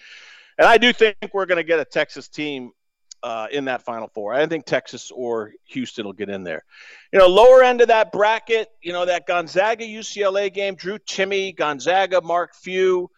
And 0.57 0.65
I 0.65 0.77
do 0.77 0.93
think 0.93 1.17
we're 1.33 1.45
going 1.45 1.57
to 1.57 1.63
get 1.63 1.79
a 1.79 1.85
Texas 1.85 2.29
team 2.29 2.71
uh, 3.25 3.47
in 3.51 3.65
that 3.65 3.81
Final 3.81 4.07
Four. 4.07 4.33
I 4.33 4.45
think 4.45 4.65
Texas 4.65 5.11
or 5.11 5.53
Houston 5.65 6.05
will 6.05 6.13
get 6.13 6.29
in 6.29 6.43
there. 6.43 6.63
You 7.11 7.19
know, 7.19 7.27
lower 7.27 7.63
end 7.63 7.81
of 7.81 7.87
that 7.89 8.11
bracket, 8.11 8.69
you 8.81 8.93
know, 8.93 9.05
that 9.05 9.25
Gonzaga 9.27 9.83
UCLA 9.83 10.53
game, 10.53 10.75
Drew 10.75 10.99
Timme, 10.99 11.55
Gonzaga, 11.55 12.21
Mark 12.21 12.55
Few 12.55 13.09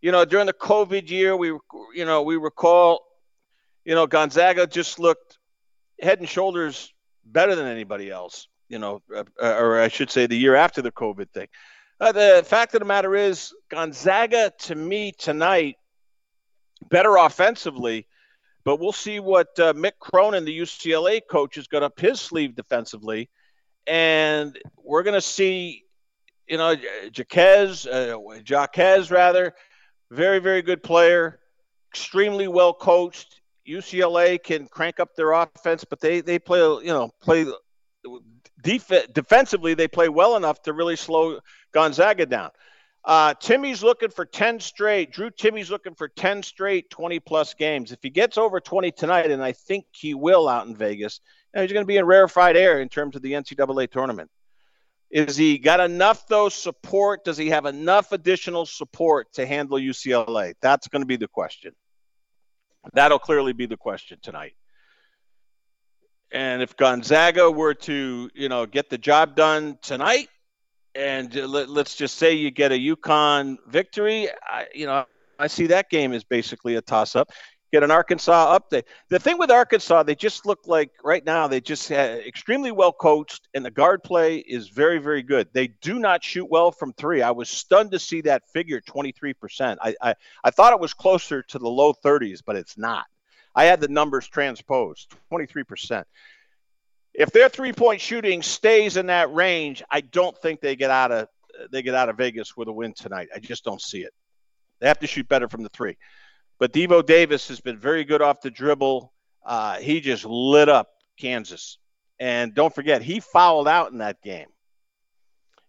you 0.00 0.12
know, 0.12 0.24
during 0.24 0.46
the 0.46 0.52
COVID 0.52 1.10
year, 1.10 1.36
we, 1.36 1.48
you 1.94 2.04
know, 2.04 2.22
we 2.22 2.36
recall, 2.36 3.04
you 3.84 3.94
know, 3.94 4.06
Gonzaga 4.06 4.66
just 4.66 4.98
looked 4.98 5.38
head 6.00 6.20
and 6.20 6.28
shoulders 6.28 6.92
better 7.24 7.54
than 7.54 7.66
anybody 7.66 8.10
else, 8.10 8.48
you 8.68 8.78
know, 8.78 9.02
uh, 9.14 9.24
or 9.40 9.80
I 9.80 9.88
should 9.88 10.10
say 10.10 10.26
the 10.26 10.36
year 10.36 10.54
after 10.54 10.82
the 10.82 10.92
COVID 10.92 11.30
thing. 11.30 11.48
Uh, 12.00 12.12
the 12.12 12.44
fact 12.46 12.74
of 12.74 12.80
the 12.80 12.86
matter 12.86 13.16
is, 13.16 13.52
Gonzaga 13.70 14.52
to 14.60 14.74
me 14.74 15.12
tonight, 15.18 15.76
better 16.88 17.16
offensively, 17.16 18.06
but 18.68 18.80
we'll 18.80 18.92
see 18.92 19.18
what 19.18 19.58
uh, 19.58 19.72
Mick 19.72 19.92
Cronin, 19.98 20.44
the 20.44 20.58
UCLA 20.58 21.22
coach, 21.26 21.54
has 21.54 21.66
got 21.66 21.82
up 21.82 21.98
his 21.98 22.20
sleeve 22.20 22.54
defensively. 22.54 23.30
And 23.86 24.58
we're 24.76 25.02
going 25.04 25.14
to 25.14 25.22
see, 25.22 25.84
you 26.46 26.58
know, 26.58 26.76
Jaquez, 27.16 27.86
uh, 27.86 28.18
Jaquez 28.44 29.10
rather, 29.10 29.54
very, 30.10 30.38
very 30.38 30.60
good 30.60 30.82
player, 30.82 31.40
extremely 31.90 32.46
well 32.46 32.74
coached. 32.74 33.40
UCLA 33.66 34.38
can 34.42 34.66
crank 34.66 35.00
up 35.00 35.16
their 35.16 35.32
offense, 35.32 35.84
but 35.88 35.98
they 36.00 36.20
they 36.20 36.38
play 36.38 36.58
you 36.58 36.92
know 36.92 37.10
play 37.22 37.46
def- 38.62 39.12
defensively. 39.14 39.72
They 39.72 39.88
play 39.88 40.10
well 40.10 40.36
enough 40.36 40.60
to 40.64 40.74
really 40.74 40.96
slow 40.96 41.40
Gonzaga 41.72 42.26
down. 42.26 42.50
Uh, 43.08 43.32
Timme's 43.32 43.82
looking 43.82 44.10
for 44.10 44.26
10 44.26 44.60
straight. 44.60 45.10
Drew 45.10 45.30
Timme's 45.30 45.70
looking 45.70 45.94
for 45.94 46.08
10 46.08 46.42
straight 46.42 46.90
20 46.90 47.20
plus 47.20 47.54
games. 47.54 47.90
If 47.90 48.00
he 48.02 48.10
gets 48.10 48.36
over 48.36 48.60
20 48.60 48.92
tonight, 48.92 49.30
and 49.30 49.42
I 49.42 49.52
think 49.52 49.86
he 49.92 50.12
will 50.12 50.46
out 50.46 50.66
in 50.66 50.76
Vegas, 50.76 51.20
you 51.54 51.58
know, 51.58 51.62
he's 51.62 51.72
going 51.72 51.84
to 51.84 51.88
be 51.88 51.96
in 51.96 52.04
rarefied 52.04 52.54
air 52.54 52.82
in 52.82 52.90
terms 52.90 53.16
of 53.16 53.22
the 53.22 53.32
NCAA 53.32 53.90
tournament. 53.90 54.30
Is 55.10 55.38
he 55.38 55.56
got 55.56 55.80
enough 55.80 56.26
though 56.26 56.50
support? 56.50 57.24
Does 57.24 57.38
he 57.38 57.48
have 57.48 57.64
enough 57.64 58.12
additional 58.12 58.66
support 58.66 59.32
to 59.32 59.46
handle 59.46 59.78
UCLA? 59.78 60.52
That's 60.60 60.88
going 60.88 61.00
to 61.00 61.06
be 61.06 61.16
the 61.16 61.28
question. 61.28 61.72
That'll 62.92 63.18
clearly 63.18 63.54
be 63.54 63.64
the 63.64 63.78
question 63.78 64.18
tonight. 64.22 64.52
And 66.30 66.60
if 66.60 66.76
Gonzaga 66.76 67.50
were 67.50 67.72
to, 67.72 68.30
you 68.34 68.50
know, 68.50 68.66
get 68.66 68.90
the 68.90 68.98
job 68.98 69.34
done 69.34 69.78
tonight, 69.80 70.28
and 70.98 71.32
let, 71.34 71.68
us 71.68 71.94
just 71.94 72.16
say 72.16 72.34
you 72.34 72.50
get 72.50 72.72
a 72.72 72.74
UConn 72.74 73.56
victory, 73.68 74.28
I, 74.42 74.66
you 74.74 74.86
know, 74.86 75.06
I 75.38 75.46
see 75.46 75.68
that 75.68 75.88
game 75.88 76.12
as 76.12 76.24
basically 76.24 76.74
a 76.74 76.82
toss-up 76.82 77.30
get 77.72 77.82
an 77.82 77.90
Arkansas 77.90 78.58
update. 78.58 78.84
The 79.08 79.18
thing 79.18 79.38
with 79.38 79.50
Arkansas, 79.50 80.02
they 80.02 80.14
just 80.14 80.46
look 80.46 80.60
like 80.66 80.90
right 81.04 81.24
now 81.24 81.48
they 81.48 81.60
just 81.60 81.90
extremely 81.90 82.72
well 82.72 82.92
coached, 82.92 83.48
and 83.54 83.64
the 83.64 83.70
guard 83.70 84.02
play 84.02 84.38
is 84.38 84.68
very, 84.68 84.98
very 84.98 85.22
good. 85.22 85.48
They 85.52 85.68
do 85.82 85.98
not 85.98 86.24
shoot 86.24 86.46
well 86.48 86.72
from 86.72 86.92
three. 86.94 87.22
I 87.22 87.30
was 87.30 87.48
stunned 87.48 87.90
to 87.92 87.98
see 87.98 88.22
that 88.22 88.48
figure, 88.52 88.80
23%. 88.80 89.76
I, 89.80 89.94
I, 90.00 90.14
I 90.44 90.50
thought 90.50 90.72
it 90.72 90.80
was 90.80 90.94
closer 90.94 91.42
to 91.42 91.58
the 91.58 91.68
low 91.68 91.92
30s, 91.92 92.40
but 92.44 92.56
it's 92.56 92.78
not. 92.78 93.04
I 93.54 93.64
had 93.64 93.80
the 93.80 93.88
numbers 93.88 94.26
transposed, 94.28 95.14
23%. 95.32 96.04
If 97.18 97.32
their 97.32 97.48
three-point 97.48 98.00
shooting 98.00 98.42
stays 98.42 98.96
in 98.96 99.06
that 99.06 99.34
range, 99.34 99.82
I 99.90 100.02
don't 100.02 100.38
think 100.38 100.60
they 100.60 100.76
get 100.76 100.90
out 100.90 101.10
of 101.10 101.26
they 101.72 101.82
get 101.82 101.96
out 101.96 102.08
of 102.08 102.16
Vegas 102.16 102.56
with 102.56 102.68
a 102.68 102.72
win 102.72 102.94
tonight. 102.94 103.26
I 103.34 103.40
just 103.40 103.64
don't 103.64 103.82
see 103.82 104.02
it. 104.02 104.12
They 104.78 104.86
have 104.86 105.00
to 105.00 105.08
shoot 105.08 105.28
better 105.28 105.48
from 105.48 105.64
the 105.64 105.68
three. 105.70 105.96
But 106.60 106.72
Devo 106.72 107.04
Davis 107.04 107.48
has 107.48 107.60
been 107.60 107.76
very 107.76 108.04
good 108.04 108.22
off 108.22 108.40
the 108.40 108.52
dribble. 108.52 109.12
Uh, 109.44 109.78
he 109.78 110.00
just 110.00 110.24
lit 110.24 110.68
up 110.68 110.90
Kansas. 111.18 111.78
And 112.20 112.54
don't 112.54 112.72
forget, 112.72 113.02
he 113.02 113.18
fouled 113.18 113.66
out 113.66 113.90
in 113.90 113.98
that 113.98 114.22
game. 114.22 114.46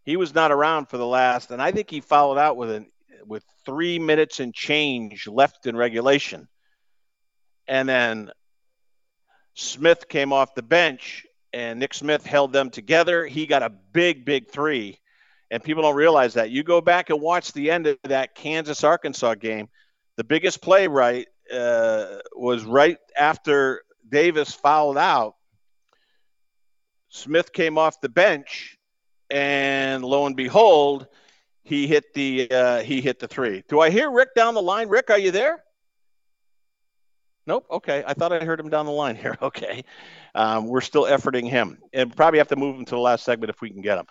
He 0.04 0.18
was 0.18 0.36
not 0.36 0.52
around 0.52 0.90
for 0.90 0.98
the 0.98 1.08
last, 1.08 1.50
and 1.50 1.60
I 1.60 1.72
think 1.72 1.90
he 1.90 2.02
fouled 2.02 2.38
out 2.38 2.58
with 2.58 2.70
an, 2.70 2.92
with 3.26 3.44
three 3.66 3.98
minutes 3.98 4.40
and 4.40 4.54
change 4.54 5.28
left 5.28 5.66
in 5.66 5.76
regulation. 5.76 6.48
And 7.68 7.90
then 7.90 8.32
Smith 9.56 10.08
came 10.08 10.32
off 10.32 10.54
the 10.54 10.64
bench, 10.64 11.26
and 11.54 11.80
Nick 11.80 11.94
Smith 11.94 12.26
held 12.26 12.54
them 12.54 12.70
together. 12.70 13.26
He 13.26 13.46
got 13.46 13.64
a 13.64 13.70
big, 13.70 14.26
big 14.26 14.50
three, 14.50 15.00
and 15.52 15.64
people 15.64 15.84
don't 15.84 15.96
realize 15.96 16.36
that. 16.36 16.52
You 16.52 16.64
go 16.64 16.82
back 16.82 17.10
and 17.10 17.22
watch 17.22 17.54
the 17.54 17.72
end 17.72 17.88
of 17.88 17.98
that 18.04 18.36
Kansas 18.36 18.84
Arkansas 18.84 19.36
game 19.36 19.70
the 20.20 20.24
biggest 20.26 20.62
play 20.62 20.86
right 20.86 21.30
uh, 21.50 22.18
was 22.36 22.66
right 22.66 22.98
after 23.18 23.84
Davis 24.10 24.54
fouled 24.54 24.98
out. 24.98 25.36
Smith 27.08 27.54
came 27.54 27.78
off 27.78 28.02
the 28.02 28.10
bench, 28.10 28.78
and 29.30 30.04
lo 30.04 30.26
and 30.26 30.36
behold, 30.36 31.08
he 31.64 31.88
hit 31.88 32.14
the 32.14 32.52
uh, 32.52 32.82
he 32.82 33.00
hit 33.00 33.20
the 33.20 33.30
three. 33.30 33.64
Do 33.70 33.80
I 33.80 33.92
hear 33.92 34.12
Rick 34.12 34.36
down 34.36 34.56
the 34.56 34.62
line? 34.62 34.90
Rick, 34.90 35.10
are 35.10 35.18
you 35.18 35.32
there? 35.32 35.64
Nope. 37.50 37.66
Okay. 37.72 38.04
I 38.06 38.14
thought 38.14 38.32
I 38.32 38.46
heard 38.46 38.60
him 38.60 38.70
down 38.70 38.86
the 38.86 38.92
line 38.92 39.16
here. 39.16 39.36
Okay. 39.50 39.84
Um, 40.36 40.68
we're 40.68 40.82
still 40.82 41.06
efforting 41.06 41.50
him 41.50 41.80
and 41.92 42.16
probably 42.16 42.38
have 42.38 42.50
to 42.50 42.56
move 42.56 42.76
him 42.76 42.86
to 42.86 42.92
the 42.92 43.00
last 43.00 43.26
segment 43.26 43.50
if 43.50 43.62
we 43.62 43.72
can 43.72 43.82
get 43.82 43.98
him. 43.98 44.06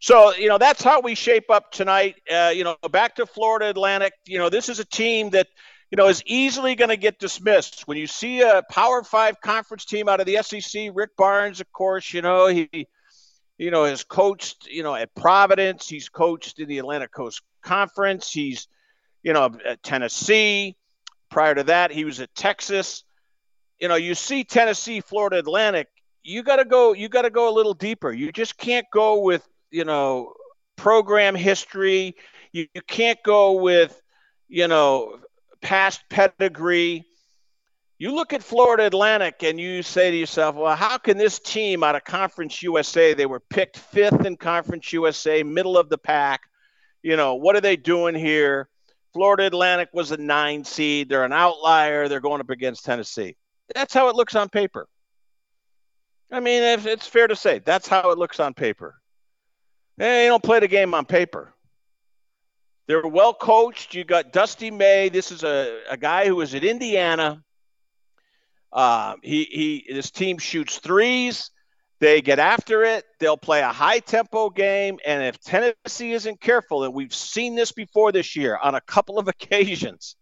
So, 0.00 0.32
you 0.34 0.48
know, 0.48 0.58
that's 0.58 0.84
how 0.84 1.00
we 1.00 1.16
shape 1.16 1.50
up 1.50 1.72
tonight. 1.72 2.14
Uh, 2.30 2.52
you 2.54 2.62
know, 2.62 2.76
back 2.92 3.16
to 3.16 3.26
Florida 3.26 3.70
Atlantic. 3.70 4.12
You 4.26 4.38
know, 4.38 4.50
this 4.50 4.68
is 4.68 4.78
a 4.78 4.84
team 4.84 5.30
that, 5.30 5.48
you 5.90 5.96
know, 5.96 6.06
is 6.06 6.22
easily 6.26 6.76
going 6.76 6.90
to 6.90 6.96
get 6.96 7.18
dismissed. 7.18 7.88
When 7.88 7.98
you 7.98 8.06
see 8.06 8.42
a 8.42 8.62
Power 8.70 9.02
Five 9.02 9.40
conference 9.40 9.84
team 9.84 10.08
out 10.08 10.20
of 10.20 10.26
the 10.26 10.38
SEC, 10.42 10.92
Rick 10.94 11.16
Barnes, 11.16 11.60
of 11.60 11.72
course, 11.72 12.14
you 12.14 12.22
know, 12.22 12.46
he, 12.46 12.86
you 13.58 13.72
know, 13.72 13.84
has 13.84 14.04
coached, 14.04 14.68
you 14.68 14.84
know, 14.84 14.94
at 14.94 15.12
Providence. 15.16 15.88
He's 15.88 16.08
coached 16.08 16.60
in 16.60 16.68
the 16.68 16.78
Atlantic 16.78 17.10
Coast 17.10 17.42
Conference. 17.64 18.30
He's, 18.30 18.68
you 19.24 19.32
know, 19.32 19.50
at 19.66 19.82
Tennessee. 19.82 20.76
Prior 21.30 21.54
to 21.54 21.64
that, 21.64 21.90
he 21.90 22.04
was 22.04 22.20
at 22.20 22.34
Texas. 22.34 23.04
You 23.80 23.88
know, 23.88 23.96
you 23.96 24.14
see 24.14 24.44
Tennessee, 24.44 25.00
Florida 25.00 25.38
Atlantic, 25.38 25.88
you 26.22 26.42
got 26.42 26.56
to 26.56 26.64
go 26.64 26.92
you 26.92 27.08
got 27.08 27.22
to 27.22 27.30
go 27.30 27.48
a 27.48 27.54
little 27.54 27.74
deeper. 27.74 28.10
You 28.10 28.32
just 28.32 28.56
can't 28.56 28.86
go 28.92 29.20
with, 29.20 29.46
you 29.70 29.84
know, 29.84 30.34
program 30.76 31.34
history. 31.34 32.16
You, 32.52 32.66
you 32.74 32.82
can't 32.82 33.22
go 33.22 33.52
with, 33.60 34.00
you 34.48 34.66
know, 34.68 35.18
past 35.60 36.02
pedigree. 36.08 37.04
You 37.98 38.14
look 38.14 38.32
at 38.32 38.42
Florida 38.42 38.86
Atlantic 38.86 39.42
and 39.42 39.60
you 39.60 39.82
say 39.82 40.10
to 40.10 40.16
yourself, 40.16 40.56
well, 40.56 40.74
how 40.74 40.98
can 40.98 41.16
this 41.16 41.38
team 41.38 41.84
out 41.84 41.94
of 41.94 42.04
Conference 42.04 42.62
USA, 42.62 43.14
they 43.14 43.26
were 43.26 43.40
picked 43.40 43.78
fifth 43.78 44.24
in 44.26 44.36
Conference 44.36 44.92
USA, 44.92 45.42
middle 45.42 45.78
of 45.78 45.88
the 45.88 45.98
pack. 45.98 46.42
You 47.02 47.16
know, 47.16 47.34
what 47.36 47.54
are 47.54 47.60
they 47.60 47.76
doing 47.76 48.14
here? 48.14 48.68
Florida 49.14 49.46
Atlantic 49.46 49.88
was 49.92 50.10
a 50.10 50.16
nine 50.16 50.64
seed. 50.64 51.08
They're 51.08 51.24
an 51.24 51.32
outlier. 51.32 52.08
They're 52.08 52.20
going 52.20 52.40
up 52.40 52.50
against 52.50 52.84
Tennessee. 52.84 53.36
That's 53.74 53.94
how 53.94 54.08
it 54.08 54.16
looks 54.16 54.34
on 54.34 54.48
paper. 54.48 54.88
I 56.30 56.40
mean, 56.40 56.62
it's 56.62 57.06
fair 57.06 57.28
to 57.28 57.36
say 57.36 57.60
that's 57.60 57.86
how 57.86 58.10
it 58.10 58.18
looks 58.18 58.40
on 58.40 58.54
paper. 58.54 58.96
Hey, 59.96 60.24
you 60.24 60.30
don't 60.30 60.42
play 60.42 60.58
the 60.58 60.68
game 60.68 60.92
on 60.92 61.06
paper. 61.06 61.54
They're 62.88 63.06
well 63.06 63.32
coached. 63.32 63.94
You 63.94 64.04
got 64.04 64.32
Dusty 64.32 64.70
May. 64.70 65.08
This 65.08 65.30
is 65.30 65.44
a, 65.44 65.80
a 65.88 65.96
guy 65.96 66.26
who 66.26 66.36
was 66.36 66.54
at 66.54 66.64
Indiana. 66.64 67.42
Uh, 68.72 69.14
he 69.22 69.44
he. 69.44 69.94
This 69.94 70.10
team 70.10 70.38
shoots 70.38 70.78
threes. 70.78 71.50
They 72.00 72.20
get 72.20 72.38
after 72.38 72.82
it. 72.84 73.04
They'll 73.20 73.36
play 73.36 73.60
a 73.60 73.68
high 73.68 74.00
tempo 74.00 74.50
game. 74.50 74.98
And 75.06 75.22
if 75.22 75.40
Tennessee 75.40 76.12
isn't 76.12 76.40
careful, 76.40 76.84
and 76.84 76.92
we've 76.92 77.14
seen 77.14 77.54
this 77.54 77.72
before 77.72 78.12
this 78.12 78.36
year 78.36 78.58
on 78.62 78.74
a 78.74 78.80
couple 78.80 79.18
of 79.18 79.28
occasions, 79.28 80.16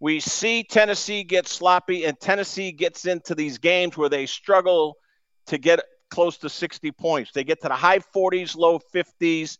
we 0.00 0.20
see 0.20 0.62
Tennessee 0.62 1.24
get 1.24 1.48
sloppy, 1.48 2.04
and 2.04 2.18
Tennessee 2.18 2.72
gets 2.72 3.06
into 3.06 3.34
these 3.34 3.58
games 3.58 3.96
where 3.96 4.08
they 4.08 4.26
struggle 4.26 4.96
to 5.46 5.58
get 5.58 5.80
close 6.10 6.38
to 6.38 6.48
60 6.48 6.92
points. 6.92 7.30
They 7.32 7.44
get 7.44 7.62
to 7.62 7.68
the 7.68 7.74
high 7.74 8.00
40s, 8.00 8.56
low 8.56 8.78
50s, 8.94 9.58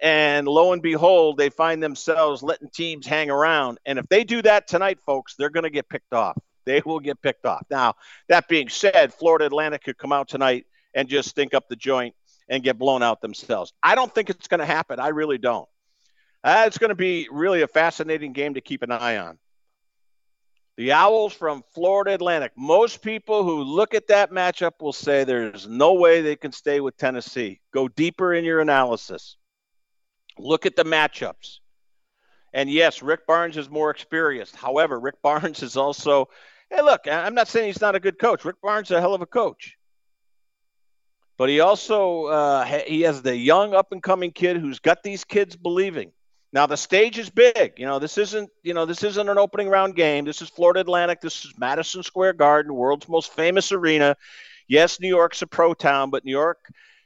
and 0.00 0.46
lo 0.46 0.72
and 0.72 0.82
behold, 0.82 1.38
they 1.38 1.50
find 1.50 1.82
themselves 1.82 2.42
letting 2.42 2.68
teams 2.70 3.06
hang 3.06 3.30
around. 3.30 3.78
And 3.86 3.98
if 3.98 4.08
they 4.08 4.24
do 4.24 4.42
that 4.42 4.66
tonight, 4.66 4.98
folks, 5.06 5.36
they're 5.36 5.50
going 5.50 5.64
to 5.64 5.70
get 5.70 5.88
picked 5.88 6.12
off. 6.12 6.36
They 6.64 6.82
will 6.84 7.00
get 7.00 7.22
picked 7.22 7.46
off. 7.46 7.64
Now, 7.70 7.94
that 8.28 8.48
being 8.48 8.68
said, 8.68 9.14
Florida 9.14 9.46
Atlantic 9.46 9.84
could 9.84 9.96
come 9.96 10.12
out 10.12 10.28
tonight 10.28 10.66
and 10.96 11.08
just 11.08 11.28
stink 11.28 11.54
up 11.54 11.68
the 11.68 11.76
joint 11.76 12.16
and 12.48 12.64
get 12.64 12.78
blown 12.78 13.02
out 13.02 13.20
themselves. 13.20 13.72
I 13.82 13.94
don't 13.94 14.12
think 14.12 14.30
it's 14.30 14.48
going 14.48 14.60
to 14.60 14.66
happen. 14.66 14.98
I 14.98 15.08
really 15.08 15.38
don't. 15.38 15.68
Uh, 16.42 16.64
it's 16.66 16.78
going 16.78 16.88
to 16.88 16.96
be 16.96 17.28
really 17.30 17.62
a 17.62 17.68
fascinating 17.68 18.32
game 18.32 18.54
to 18.54 18.60
keep 18.60 18.82
an 18.82 18.90
eye 18.90 19.18
on. 19.18 19.38
The 20.76 20.92
Owls 20.92 21.32
from 21.32 21.62
Florida 21.74 22.14
Atlantic. 22.14 22.52
Most 22.56 23.02
people 23.02 23.44
who 23.44 23.62
look 23.62 23.94
at 23.94 24.08
that 24.08 24.30
matchup 24.30 24.72
will 24.80 24.92
say 24.92 25.24
there's 25.24 25.66
no 25.66 25.94
way 25.94 26.20
they 26.20 26.36
can 26.36 26.52
stay 26.52 26.80
with 26.80 26.96
Tennessee. 26.96 27.60
Go 27.72 27.88
deeper 27.88 28.34
in 28.34 28.44
your 28.44 28.60
analysis. 28.60 29.36
Look 30.38 30.66
at 30.66 30.76
the 30.76 30.84
matchups. 30.84 31.58
And 32.52 32.70
yes, 32.70 33.02
Rick 33.02 33.26
Barnes 33.26 33.56
is 33.56 33.68
more 33.68 33.90
experienced. 33.90 34.56
However, 34.56 35.00
Rick 35.00 35.20
Barnes 35.22 35.62
is 35.62 35.76
also, 35.76 36.28
hey, 36.70 36.82
look, 36.82 37.08
I'm 37.08 37.34
not 37.34 37.48
saying 37.48 37.66
he's 37.66 37.80
not 37.80 37.96
a 37.96 38.00
good 38.00 38.18
coach. 38.18 38.44
Rick 38.44 38.60
Barnes 38.62 38.88
is 38.88 38.96
a 38.96 39.00
hell 39.00 39.14
of 39.14 39.22
a 39.22 39.26
coach 39.26 39.75
but 41.36 41.48
he 41.48 41.60
also 41.60 42.26
uh, 42.26 42.64
he 42.64 43.02
has 43.02 43.22
the 43.22 43.36
young 43.36 43.74
up 43.74 43.92
and 43.92 44.02
coming 44.02 44.30
kid 44.30 44.56
who's 44.56 44.78
got 44.78 45.02
these 45.02 45.24
kids 45.24 45.56
believing. 45.56 46.12
Now 46.52 46.66
the 46.66 46.76
stage 46.76 47.18
is 47.18 47.28
big. 47.28 47.74
You 47.76 47.86
know, 47.86 47.98
this 47.98 48.18
isn't 48.18 48.50
you 48.62 48.74
know 48.74 48.86
this 48.86 49.02
isn't 49.02 49.28
an 49.28 49.38
opening 49.38 49.68
round 49.68 49.94
game. 49.94 50.24
This 50.24 50.40
is 50.40 50.48
Florida 50.48 50.80
Atlantic. 50.80 51.20
This 51.20 51.44
is 51.44 51.52
Madison 51.58 52.02
Square 52.02 52.34
Garden, 52.34 52.74
world's 52.74 53.08
most 53.08 53.32
famous 53.32 53.72
arena. 53.72 54.16
Yes, 54.68 54.98
New 54.98 55.08
York's 55.08 55.42
a 55.42 55.46
pro 55.46 55.74
town, 55.74 56.10
but 56.10 56.24
New 56.24 56.32
York, 56.32 56.58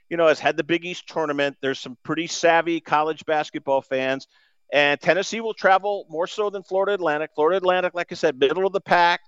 you 0.08 0.16
know, 0.16 0.28
has 0.28 0.38
had 0.38 0.56
the 0.56 0.64
Big 0.64 0.84
East 0.84 1.08
tournament. 1.08 1.56
There's 1.60 1.78
some 1.78 1.96
pretty 2.04 2.26
savvy 2.26 2.80
college 2.80 3.26
basketball 3.26 3.82
fans. 3.82 4.26
And 4.72 5.00
Tennessee 5.00 5.40
will 5.40 5.52
travel 5.52 6.06
more 6.08 6.28
so 6.28 6.48
than 6.48 6.62
Florida 6.62 6.94
Atlantic. 6.94 7.32
Florida 7.34 7.56
Atlantic, 7.56 7.92
like 7.92 8.12
I 8.12 8.14
said, 8.14 8.38
middle 8.38 8.66
of 8.66 8.72
the 8.72 8.80
pack, 8.80 9.20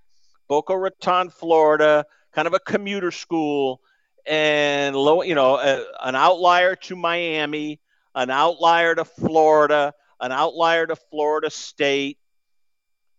Boca 0.49 0.79
Raton, 0.79 1.31
Florida, 1.31 2.07
kind 2.33 2.47
of 2.47 2.55
a 2.55 2.61
commuter 2.61 3.11
school 3.11 3.81
and 4.27 4.95
low, 4.97 5.23
you 5.23 5.35
know, 5.35 5.57
a, 5.57 5.85
an 6.03 6.15
outlier 6.15 6.77
to 6.77 6.97
Miami, 6.97 7.81
an 8.15 8.31
outlier 8.31 8.95
to 8.95 9.05
Florida, 9.05 9.93
an 10.21 10.33
outlier 10.33 10.87
to 10.87 10.97
Florida 10.97 11.51
State. 11.51 12.19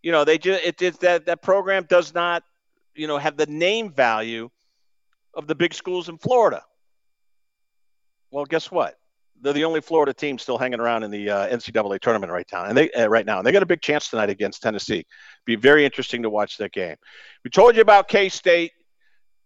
You 0.02 0.12
know, 0.12 0.24
they 0.24 0.38
just 0.38 0.64
it, 0.64 0.82
it 0.82 1.00
that 1.02 1.26
that 1.26 1.42
program 1.42 1.86
does 1.90 2.14
not, 2.14 2.44
you 2.96 3.08
know, 3.08 3.18
have 3.18 3.38
the 3.38 3.46
name 3.46 3.92
value 3.92 4.50
of 5.34 5.48
the 5.48 5.56
big 5.56 5.74
schools 5.74 6.10
in 6.10 6.18
Florida. 6.18 6.64
Well, 8.32 8.46
guess 8.46 8.72
what? 8.72 8.98
They're 9.42 9.54
the 9.54 9.66
only 9.66 9.82
Florida 9.82 10.14
team 10.14 10.38
still 10.38 10.58
hanging 10.58 10.80
around 10.80 11.04
in 11.04 11.12
the 11.12 11.30
uh, 11.30 11.48
NCAA 11.50 12.00
tournament 12.00 12.32
right 12.32 12.48
now, 12.52 12.66
and 12.66 12.78
they 12.78 12.90
uh, 12.92 13.08
right 13.08 13.26
now, 13.26 13.40
and 13.40 13.48
they 13.48 13.52
got 13.52 13.64
a 13.64 13.68
big 13.68 13.82
chance 13.82 14.10
tonight 14.10 14.30
against 14.30 14.62
Tennessee. 14.62 15.06
Be 15.46 15.56
very 15.56 15.84
interesting 15.84 16.24
to 16.24 16.30
watch 16.30 16.58
that 16.58 16.72
game. 16.72 16.96
We 17.44 17.50
told 17.50 17.76
you 17.76 17.82
about 17.82 18.08
K 18.08 18.30
State 18.30 18.72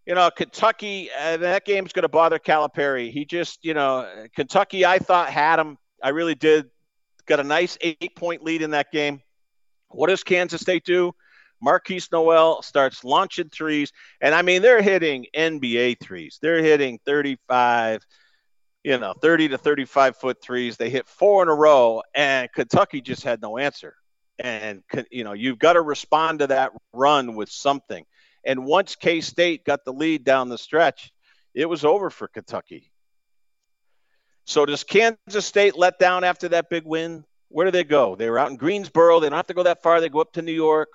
you 0.08 0.14
know, 0.14 0.30
Kentucky, 0.30 1.10
uh, 1.12 1.36
that 1.36 1.66
game's 1.66 1.92
going 1.92 2.02
to 2.04 2.08
bother 2.08 2.38
Calipari. 2.38 3.12
He 3.12 3.26
just, 3.26 3.62
you 3.62 3.74
know, 3.74 4.08
Kentucky, 4.34 4.86
I 4.86 4.98
thought 4.98 5.28
had 5.28 5.58
him. 5.58 5.76
I 6.02 6.08
really 6.08 6.34
did. 6.34 6.70
Got 7.26 7.40
a 7.40 7.44
nice 7.44 7.76
eight 7.82 8.16
point 8.16 8.42
lead 8.42 8.62
in 8.62 8.70
that 8.70 8.90
game. 8.90 9.20
What 9.88 10.08
does 10.08 10.24
Kansas 10.24 10.62
State 10.62 10.86
do? 10.86 11.12
Markquis 11.62 12.10
Nowell 12.10 12.62
starts 12.62 13.04
launching 13.04 13.50
threes. 13.50 13.92
And 14.22 14.34
I 14.34 14.40
mean, 14.40 14.62
they're 14.62 14.80
hitting 14.80 15.26
NBA 15.36 16.00
threes. 16.00 16.38
They're 16.40 16.62
hitting 16.62 16.98
35, 17.04 18.00
you 18.84 18.96
know, 18.96 19.12
30 19.20 19.48
to 19.48 19.58
35 19.58 20.16
foot 20.16 20.40
threes. 20.40 20.78
They 20.78 20.88
hit 20.88 21.06
four 21.06 21.42
in 21.42 21.50
a 21.50 21.54
row, 21.54 22.02
and 22.14 22.50
Kentucky 22.54 23.02
just 23.02 23.24
had 23.24 23.42
no 23.42 23.58
answer. 23.58 23.94
And, 24.38 24.82
you 25.10 25.24
know, 25.24 25.34
you've 25.34 25.58
got 25.58 25.74
to 25.74 25.82
respond 25.82 26.38
to 26.38 26.46
that 26.46 26.72
run 26.94 27.34
with 27.34 27.50
something. 27.50 28.06
And 28.48 28.64
once 28.64 28.96
K 28.96 29.20
State 29.20 29.66
got 29.66 29.84
the 29.84 29.92
lead 29.92 30.24
down 30.24 30.48
the 30.48 30.56
stretch, 30.56 31.12
it 31.54 31.68
was 31.68 31.84
over 31.84 32.08
for 32.08 32.28
Kentucky. 32.28 32.90
So 34.46 34.64
does 34.64 34.84
Kansas 34.84 35.44
State 35.44 35.76
let 35.76 35.98
down 35.98 36.24
after 36.24 36.48
that 36.48 36.70
big 36.70 36.86
win? 36.86 37.26
Where 37.48 37.66
do 37.66 37.70
they 37.70 37.84
go? 37.84 38.16
They 38.16 38.30
were 38.30 38.38
out 38.38 38.50
in 38.50 38.56
Greensboro. 38.56 39.20
They 39.20 39.28
don't 39.28 39.36
have 39.36 39.48
to 39.48 39.54
go 39.54 39.64
that 39.64 39.82
far. 39.82 40.00
They 40.00 40.08
go 40.08 40.22
up 40.22 40.32
to 40.32 40.42
New 40.42 40.52
York. 40.52 40.88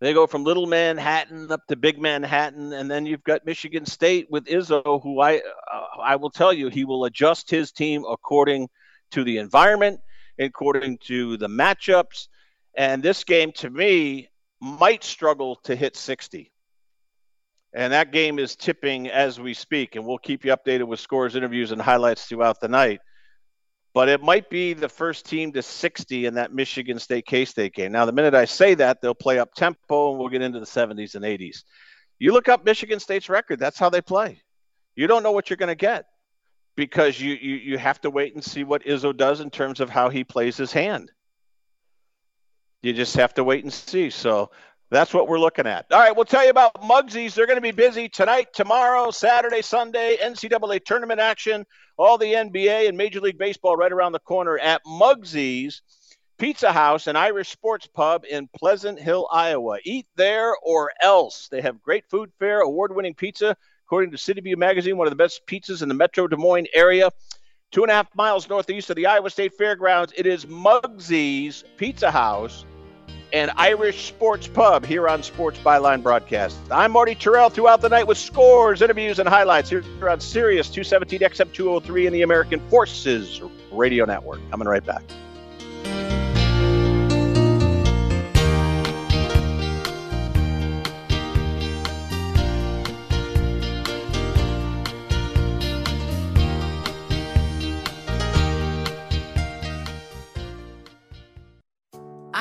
They 0.00 0.12
go 0.12 0.26
from 0.26 0.44
Little 0.44 0.66
Manhattan 0.66 1.50
up 1.50 1.66
to 1.68 1.76
Big 1.76 1.98
Manhattan, 1.98 2.74
and 2.74 2.90
then 2.90 3.06
you've 3.06 3.24
got 3.24 3.46
Michigan 3.46 3.86
State 3.86 4.26
with 4.30 4.44
Izzo, 4.44 5.02
who 5.02 5.20
I 5.20 5.36
uh, 5.38 5.84
I 6.02 6.16
will 6.16 6.30
tell 6.30 6.52
you 6.52 6.68
he 6.68 6.84
will 6.84 7.06
adjust 7.06 7.50
his 7.50 7.72
team 7.72 8.04
according 8.04 8.68
to 9.12 9.24
the 9.24 9.38
environment, 9.38 10.00
according 10.38 10.98
to 11.04 11.38
the 11.38 11.48
matchups, 11.48 12.28
and 12.76 13.02
this 13.02 13.24
game 13.24 13.52
to 13.52 13.70
me 13.70 14.29
might 14.60 15.04
struggle 15.04 15.56
to 15.64 15.74
hit 15.74 15.96
60. 15.96 16.52
And 17.72 17.92
that 17.92 18.12
game 18.12 18.38
is 18.38 18.56
tipping 18.56 19.08
as 19.08 19.38
we 19.38 19.54
speak, 19.54 19.94
and 19.94 20.04
we'll 20.04 20.18
keep 20.18 20.44
you 20.44 20.54
updated 20.54 20.88
with 20.88 20.98
scores, 20.98 21.36
interviews, 21.36 21.70
and 21.70 21.80
highlights 21.80 22.26
throughout 22.26 22.60
the 22.60 22.68
night. 22.68 23.00
But 23.94 24.08
it 24.08 24.22
might 24.22 24.50
be 24.50 24.72
the 24.72 24.88
first 24.88 25.26
team 25.26 25.52
to 25.52 25.62
60 25.62 26.26
in 26.26 26.34
that 26.34 26.52
Michigan 26.52 26.98
State 26.98 27.26
K 27.26 27.44
State 27.44 27.74
game. 27.74 27.92
Now, 27.92 28.06
the 28.06 28.12
minute 28.12 28.34
I 28.34 28.44
say 28.44 28.74
that, 28.74 29.00
they'll 29.00 29.14
play 29.14 29.38
up 29.38 29.54
tempo 29.54 30.10
and 30.10 30.18
we'll 30.18 30.28
get 30.28 30.42
into 30.42 30.60
the 30.60 30.66
70s 30.66 31.14
and 31.14 31.24
80s. 31.24 31.62
You 32.18 32.32
look 32.32 32.48
up 32.48 32.64
Michigan 32.64 33.00
State's 33.00 33.28
record, 33.28 33.58
that's 33.58 33.78
how 33.78 33.90
they 33.90 34.00
play. 34.00 34.42
You 34.94 35.06
don't 35.06 35.22
know 35.22 35.32
what 35.32 35.48
you're 35.48 35.56
going 35.56 35.68
to 35.68 35.74
get 35.74 36.06
because 36.76 37.20
you, 37.20 37.34
you, 37.34 37.56
you 37.56 37.78
have 37.78 38.00
to 38.02 38.10
wait 38.10 38.34
and 38.34 38.44
see 38.44 38.64
what 38.64 38.84
Izzo 38.84 39.16
does 39.16 39.40
in 39.40 39.50
terms 39.50 39.80
of 39.80 39.90
how 39.90 40.08
he 40.08 40.22
plays 40.22 40.56
his 40.56 40.72
hand. 40.72 41.10
You 42.82 42.92
just 42.92 43.16
have 43.16 43.34
to 43.34 43.44
wait 43.44 43.64
and 43.64 43.72
see. 43.72 44.10
So 44.10 44.50
that's 44.90 45.14
what 45.14 45.28
we're 45.28 45.38
looking 45.38 45.66
at. 45.66 45.86
All 45.92 46.00
right, 46.00 46.14
we'll 46.14 46.24
tell 46.24 46.44
you 46.44 46.50
about 46.50 46.74
Mugsy's. 46.82 47.34
They're 47.34 47.46
going 47.46 47.58
to 47.58 47.62
be 47.62 47.70
busy 47.70 48.08
tonight, 48.08 48.48
tomorrow, 48.52 49.10
Saturday, 49.10 49.62
Sunday, 49.62 50.16
NCAA 50.20 50.84
tournament 50.84 51.20
action, 51.20 51.64
all 51.96 52.18
the 52.18 52.32
NBA 52.32 52.88
and 52.88 52.96
Major 52.96 53.20
League 53.20 53.38
Baseball 53.38 53.76
right 53.76 53.92
around 53.92 54.12
the 54.12 54.18
corner 54.18 54.58
at 54.58 54.82
Mugsy's 54.84 55.82
Pizza 56.38 56.72
House 56.72 57.06
and 57.06 57.18
Irish 57.18 57.50
Sports 57.50 57.86
Pub 57.86 58.24
in 58.28 58.48
Pleasant 58.56 58.98
Hill, 58.98 59.28
Iowa. 59.30 59.78
Eat 59.84 60.06
there 60.16 60.54
or 60.62 60.90
else. 61.02 61.48
They 61.50 61.60
have 61.60 61.82
great 61.82 62.04
food 62.08 62.32
fair, 62.38 62.60
award 62.60 62.96
winning 62.96 63.14
pizza, 63.14 63.54
according 63.86 64.10
to 64.12 64.18
City 64.18 64.40
View 64.40 64.56
Magazine, 64.56 64.96
one 64.96 65.06
of 65.06 65.12
the 65.12 65.16
best 65.16 65.46
pizzas 65.46 65.82
in 65.82 65.88
the 65.88 65.94
Metro 65.94 66.26
Des 66.26 66.36
Moines 66.36 66.68
area. 66.74 67.10
Two 67.70 67.82
and 67.82 67.92
a 67.92 67.94
half 67.94 68.08
miles 68.16 68.48
northeast 68.48 68.90
of 68.90 68.96
the 68.96 69.06
Iowa 69.06 69.30
State 69.30 69.52
Fairgrounds, 69.52 70.12
it 70.16 70.26
is 70.26 70.46
Mugsy's 70.46 71.62
Pizza 71.76 72.10
House 72.10 72.64
and 73.32 73.50
Irish 73.56 74.08
Sports 74.08 74.48
Pub 74.48 74.84
here 74.84 75.08
on 75.08 75.22
Sports 75.22 75.58
Byline 75.60 76.02
Broadcast. 76.02 76.56
I'm 76.70 76.92
Marty 76.92 77.14
Tirrell 77.14 77.52
throughout 77.52 77.80
the 77.80 77.88
night 77.88 78.06
with 78.06 78.18
scores, 78.18 78.82
interviews, 78.82 79.18
and 79.18 79.28
highlights 79.28 79.70
here 79.70 79.84
on 80.08 80.20
Sirius 80.20 80.68
217 80.68 81.20
XM 81.20 81.52
203 81.52 82.06
in 82.06 82.12
the 82.12 82.22
American 82.22 82.60
Forces 82.68 83.40
Radio 83.72 84.04
Network. 84.04 84.40
Coming 84.50 84.68
right 84.68 84.84
back. 84.84 85.02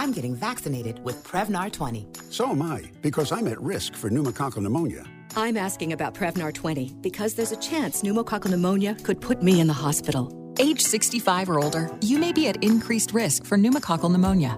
I'm 0.09 0.15
getting 0.15 0.33
vaccinated 0.33 0.99
with 1.05 1.23
Prevnar 1.23 1.71
20. 1.71 2.07
So 2.31 2.49
am 2.49 2.63
I, 2.63 2.89
because 3.03 3.31
I'm 3.31 3.47
at 3.47 3.61
risk 3.61 3.93
for 3.93 4.09
pneumococcal 4.09 4.57
pneumonia. 4.63 5.05
I'm 5.35 5.55
asking 5.55 5.93
about 5.93 6.15
Prevnar 6.15 6.51
20 6.51 6.95
because 7.01 7.35
there's 7.35 7.51
a 7.51 7.57
chance 7.57 8.01
pneumococcal 8.01 8.49
pneumonia 8.49 8.95
could 8.95 9.21
put 9.21 9.43
me 9.43 9.59
in 9.59 9.67
the 9.67 9.73
hospital. 9.85 10.27
Age 10.57 10.81
65 10.81 11.49
or 11.49 11.59
older, 11.59 11.91
you 12.01 12.17
may 12.17 12.33
be 12.33 12.47
at 12.47 12.63
increased 12.63 13.13
risk 13.13 13.45
for 13.45 13.55
pneumococcal 13.55 14.11
pneumonia. 14.11 14.57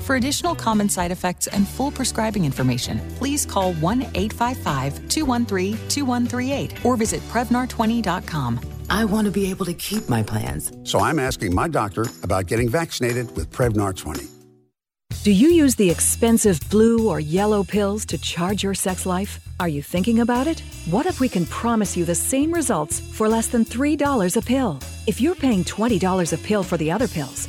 For 0.00 0.16
additional 0.16 0.54
common 0.54 0.88
side 0.88 1.12
effects 1.12 1.46
and 1.46 1.68
full 1.68 1.90
prescribing 1.90 2.44
information, 2.44 3.00
please 3.18 3.46
call 3.46 3.74
1 3.74 4.02
855 4.14 5.08
213 5.08 5.76
2138 5.88 6.84
or 6.84 6.96
visit 6.96 7.20
Prevnar20.com. 7.28 8.60
I 8.88 9.04
want 9.04 9.24
to 9.26 9.30
be 9.30 9.50
able 9.50 9.66
to 9.66 9.74
keep 9.74 10.08
my 10.08 10.22
plans. 10.22 10.72
So 10.84 11.00
I'm 11.00 11.18
asking 11.18 11.54
my 11.54 11.68
doctor 11.68 12.06
about 12.22 12.46
getting 12.46 12.68
vaccinated 12.68 13.34
with 13.36 13.50
Prevnar 13.50 13.94
20. 13.94 14.26
Do 15.22 15.32
you 15.32 15.48
use 15.48 15.74
the 15.74 15.90
expensive 15.90 16.60
blue 16.70 17.08
or 17.08 17.18
yellow 17.18 17.64
pills 17.64 18.04
to 18.06 18.18
charge 18.18 18.62
your 18.62 18.74
sex 18.74 19.06
life? 19.06 19.40
Are 19.58 19.68
you 19.68 19.82
thinking 19.82 20.20
about 20.20 20.46
it? 20.46 20.60
What 20.88 21.06
if 21.06 21.18
we 21.18 21.28
can 21.28 21.46
promise 21.46 21.96
you 21.96 22.04
the 22.04 22.14
same 22.14 22.52
results 22.52 23.00
for 23.00 23.28
less 23.28 23.48
than 23.48 23.64
$3 23.64 24.36
a 24.36 24.42
pill? 24.42 24.78
If 25.08 25.20
you're 25.20 25.34
paying 25.34 25.64
$20 25.64 26.32
a 26.32 26.38
pill 26.38 26.62
for 26.62 26.76
the 26.76 26.92
other 26.92 27.08
pills, 27.08 27.48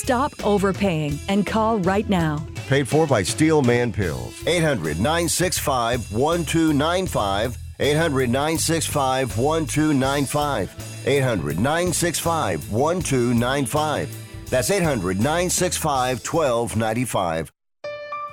Stop 0.01 0.33
overpaying 0.43 1.19
and 1.29 1.45
call 1.45 1.77
right 1.77 2.09
now. 2.09 2.43
Paid 2.67 2.87
for 2.87 3.05
by 3.05 3.21
Steel 3.21 3.61
Man 3.61 3.93
Pills. 3.93 4.33
800 4.47 4.97
965 4.97 6.11
1295. 6.11 7.57
800 7.79 8.27
965 8.27 9.37
1295. 9.37 11.07
800 11.07 11.59
965 11.59 12.71
1295. 12.71 14.49
That's 14.49 14.71
800 14.71 15.17
965 15.17 16.25
1295. 16.25 17.51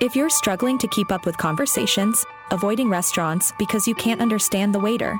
If 0.01 0.15
you're 0.15 0.31
struggling 0.31 0.79
to 0.79 0.87
keep 0.87 1.11
up 1.11 1.27
with 1.27 1.37
conversations, 1.37 2.25
avoiding 2.49 2.89
restaurants 2.89 3.53
because 3.59 3.87
you 3.87 3.93
can't 3.93 4.21
understand 4.21 4.73
the 4.73 4.79
waiter, 4.79 5.19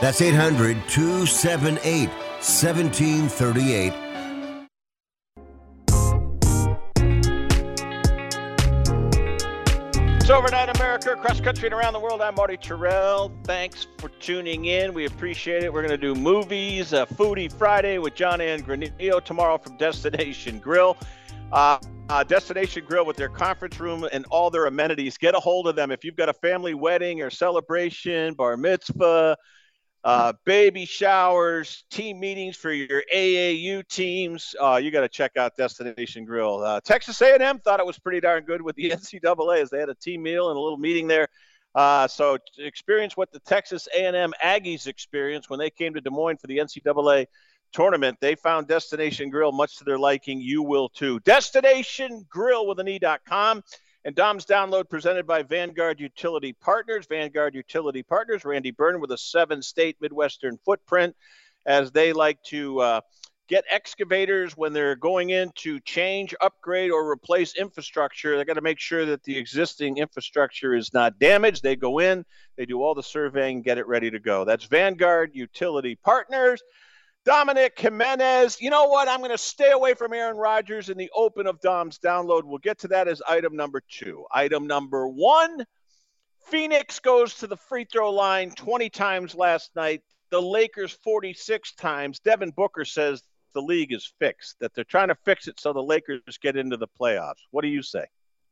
That's 0.00 0.20
800 0.20 0.76
278 0.88 2.08
1738. 2.08 3.92
It's 10.20 10.30
Overnight 10.30 10.76
America, 10.76 11.14
across 11.14 11.40
country 11.40 11.66
and 11.66 11.74
around 11.74 11.94
the 11.94 11.98
world. 11.98 12.20
I'm 12.20 12.36
Marty 12.36 12.56
Tirrell. 12.56 13.32
Thanks 13.44 13.88
for 13.98 14.10
tuning 14.20 14.66
in. 14.66 14.94
We 14.94 15.06
appreciate 15.06 15.64
it. 15.64 15.72
We're 15.72 15.82
going 15.82 15.90
to 15.90 16.14
do 16.14 16.14
movies, 16.14 16.92
uh, 16.92 17.06
Foodie 17.06 17.52
Friday 17.52 17.98
with 17.98 18.14
John 18.14 18.40
and 18.40 18.64
Granillo 18.64 19.24
tomorrow 19.24 19.58
from 19.58 19.78
Destination 19.78 20.60
Grill. 20.60 20.96
Uh, 21.50 21.78
uh, 22.08 22.22
Destination 22.22 22.84
Grill 22.86 23.04
with 23.04 23.16
their 23.16 23.28
conference 23.28 23.80
room 23.80 24.06
and 24.12 24.26
all 24.30 24.48
their 24.48 24.66
amenities. 24.66 25.18
Get 25.18 25.34
a 25.34 25.40
hold 25.40 25.66
of 25.66 25.74
them 25.74 25.90
if 25.90 26.04
you've 26.04 26.14
got 26.14 26.28
a 26.28 26.34
family 26.34 26.74
wedding 26.74 27.20
or 27.20 27.30
celebration, 27.30 28.34
bar 28.34 28.56
mitzvah, 28.56 29.36
uh, 30.04 30.32
baby 30.44 30.84
showers, 30.84 31.84
team 31.90 32.20
meetings 32.20 32.56
for 32.56 32.72
your 32.72 33.02
AAU 33.14 33.86
teams. 33.88 34.54
Uh, 34.60 34.80
you 34.82 34.90
got 34.90 35.00
to 35.00 35.08
check 35.08 35.36
out 35.36 35.56
Destination 35.56 36.24
Grill. 36.24 36.62
Uh, 36.62 36.80
Texas 36.80 37.20
A&M 37.20 37.58
thought 37.58 37.80
it 37.80 37.86
was 37.86 37.98
pretty 37.98 38.20
darn 38.20 38.44
good 38.44 38.62
with 38.62 38.76
the 38.76 38.90
NCAA 38.90 39.62
as 39.62 39.70
they 39.70 39.78
had 39.78 39.88
a 39.88 39.94
team 39.94 40.22
meal 40.22 40.50
and 40.50 40.56
a 40.56 40.60
little 40.60 40.78
meeting 40.78 41.08
there. 41.08 41.28
Uh, 41.74 42.08
so 42.08 42.38
experience 42.58 43.16
what 43.16 43.30
the 43.30 43.40
Texas 43.40 43.88
A&M 43.94 44.32
Aggies 44.42 44.86
experienced 44.86 45.50
when 45.50 45.58
they 45.58 45.70
came 45.70 45.94
to 45.94 46.00
Des 46.00 46.10
Moines 46.10 46.38
for 46.38 46.46
the 46.46 46.58
NCAA 46.58 47.26
tournament. 47.72 48.18
They 48.20 48.34
found 48.34 48.68
Destination 48.68 49.30
Grill 49.30 49.52
much 49.52 49.78
to 49.78 49.84
their 49.84 49.98
liking. 49.98 50.40
You 50.40 50.62
will 50.62 50.88
too. 50.88 51.20
Destination 51.20 52.26
Grill 52.28 52.66
with 52.66 52.80
an 52.80 52.88
E.com. 52.88 53.62
And 54.04 54.14
Dom's 54.14 54.46
download 54.46 54.88
presented 54.88 55.26
by 55.26 55.42
Vanguard 55.42 56.00
Utility 56.00 56.52
Partners. 56.52 57.06
Vanguard 57.06 57.54
Utility 57.54 58.02
Partners, 58.02 58.44
Randy 58.44 58.70
Byrne 58.70 59.00
with 59.00 59.10
a 59.10 59.18
seven 59.18 59.60
state 59.60 59.96
Midwestern 60.00 60.58
footprint, 60.64 61.16
as 61.66 61.90
they 61.90 62.12
like 62.12 62.42
to 62.44 62.80
uh, 62.80 63.00
get 63.48 63.64
excavators 63.70 64.56
when 64.56 64.72
they're 64.72 64.94
going 64.94 65.30
in 65.30 65.50
to 65.56 65.80
change, 65.80 66.34
upgrade, 66.40 66.90
or 66.90 67.10
replace 67.10 67.56
infrastructure. 67.56 68.36
They 68.36 68.44
got 68.44 68.54
to 68.54 68.60
make 68.60 68.78
sure 68.78 69.06
that 69.06 69.24
the 69.24 69.36
existing 69.36 69.96
infrastructure 69.96 70.74
is 70.74 70.92
not 70.94 71.18
damaged. 71.18 71.62
They 71.62 71.76
go 71.76 71.98
in, 71.98 72.24
they 72.56 72.66
do 72.66 72.82
all 72.82 72.94
the 72.94 73.02
surveying, 73.02 73.62
get 73.62 73.78
it 73.78 73.88
ready 73.88 74.10
to 74.10 74.20
go. 74.20 74.44
That's 74.44 74.64
Vanguard 74.64 75.30
Utility 75.34 75.96
Partners. 75.96 76.62
Dominic 77.28 77.78
Jimenez. 77.78 78.58
You 78.58 78.70
know 78.70 78.86
what? 78.86 79.06
I'm 79.06 79.18
going 79.18 79.30
to 79.30 79.36
stay 79.36 79.72
away 79.72 79.92
from 79.92 80.14
Aaron 80.14 80.38
Rodgers 80.38 80.88
in 80.88 80.96
the 80.96 81.10
open 81.14 81.46
of 81.46 81.60
Dom's 81.60 81.98
download. 81.98 82.44
We'll 82.44 82.56
get 82.56 82.78
to 82.78 82.88
that 82.88 83.06
as 83.06 83.20
item 83.28 83.54
number 83.54 83.82
two. 83.86 84.24
Item 84.32 84.66
number 84.66 85.06
one 85.06 85.66
Phoenix 86.46 87.00
goes 87.00 87.34
to 87.34 87.46
the 87.46 87.58
free 87.58 87.84
throw 87.84 88.10
line 88.12 88.52
20 88.52 88.88
times 88.88 89.34
last 89.34 89.76
night. 89.76 90.00
The 90.30 90.40
Lakers 90.40 90.92
46 91.04 91.74
times. 91.74 92.18
Devin 92.18 92.52
Booker 92.52 92.86
says 92.86 93.22
the 93.52 93.60
league 93.60 93.92
is 93.92 94.10
fixed, 94.18 94.56
that 94.60 94.74
they're 94.74 94.84
trying 94.84 95.08
to 95.08 95.14
fix 95.26 95.48
it 95.48 95.60
so 95.60 95.74
the 95.74 95.82
Lakers 95.82 96.22
get 96.40 96.56
into 96.56 96.78
the 96.78 96.88
playoffs. 96.98 97.44
What 97.50 97.60
do 97.60 97.68
you 97.68 97.82
say? 97.82 98.06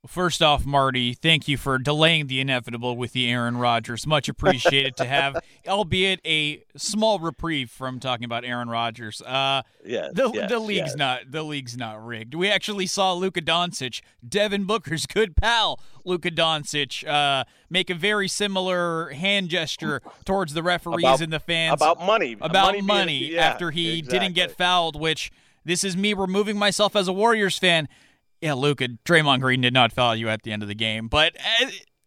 First 0.07 0.43
off, 0.43 0.65
Marty, 0.65 1.15
thank 1.15 1.49
you 1.49 1.57
for 1.57 1.79
delaying 1.79 2.27
the 2.27 2.41
inevitable 2.41 2.97
with 2.97 3.13
the 3.13 3.31
Aaron 3.31 3.57
Rodgers. 3.57 4.07
Much 4.07 4.29
appreciated 4.29 4.97
to 4.97 5.05
have, 5.05 5.37
albeit 5.69 6.21
a 6.25 6.63
small 6.77 7.19
reprieve 7.19 7.71
from 7.71 8.01
talking 8.01 8.25
about 8.25 8.45
Aaron 8.45 8.69
Rodgers. 8.69 9.21
Uh, 9.23 9.63
yeah, 9.85 10.09
the 10.13 10.31
yes, 10.33 10.51
the 10.51 10.59
league's 10.59 10.89
yes. 10.89 10.97
not 10.97 11.31
the 11.31 11.43
league's 11.43 11.77
not 11.77 12.05
rigged. 12.05 12.35
We 12.35 12.51
actually 12.51 12.87
saw 12.87 13.13
Luka 13.15 13.41
Doncic, 13.43 14.01
Devin 14.27 14.65
Booker's 14.65 15.07
good 15.07 15.37
pal, 15.37 15.81
Luka 16.05 16.31
Doncic, 16.31 17.07
uh, 17.07 17.45
make 17.71 17.91
a 17.91 17.95
very 17.95 18.29
similar 18.29 19.11
hand 19.11 19.49
gesture 19.49 20.03
towards 20.25 20.55
the 20.55 20.63
referees 20.63 21.05
About- 21.05 21.21
and 21.21 21.33
the 21.33 21.41
fans 21.41 21.75
about 21.81 22.01
money. 22.01 22.37
about 22.41 22.67
Money 22.67 22.81
money, 22.83 23.19
being- 23.21 23.33
yeah, 23.35 23.47
after 23.49 23.71
he 23.71 24.03
didn't 24.03 24.35
get 24.35 24.53
fouled. 24.53 24.99
Which 24.99 25.31
this 25.65 25.83
is 25.85 25.97
me 25.97 26.15
removing 26.15 26.57
myself 26.57 26.95
as 26.97 27.09
a 27.09 27.13
Warriors 27.13 27.59
fan. 27.59 27.89
Yeah, 28.41 28.55
Luka, 28.55 28.89
Draymond 29.05 29.41
Green 29.41 29.63
did 29.63 29.73
not 29.73 29.93
foul 29.93 30.15
you 30.15 30.29
at 30.29 30.43
the 30.43 30.53
end 30.53 30.63
of 30.63 30.69
the 30.69 30.75
game, 30.75 31.09
but 31.09 31.37
uh, 31.63 31.67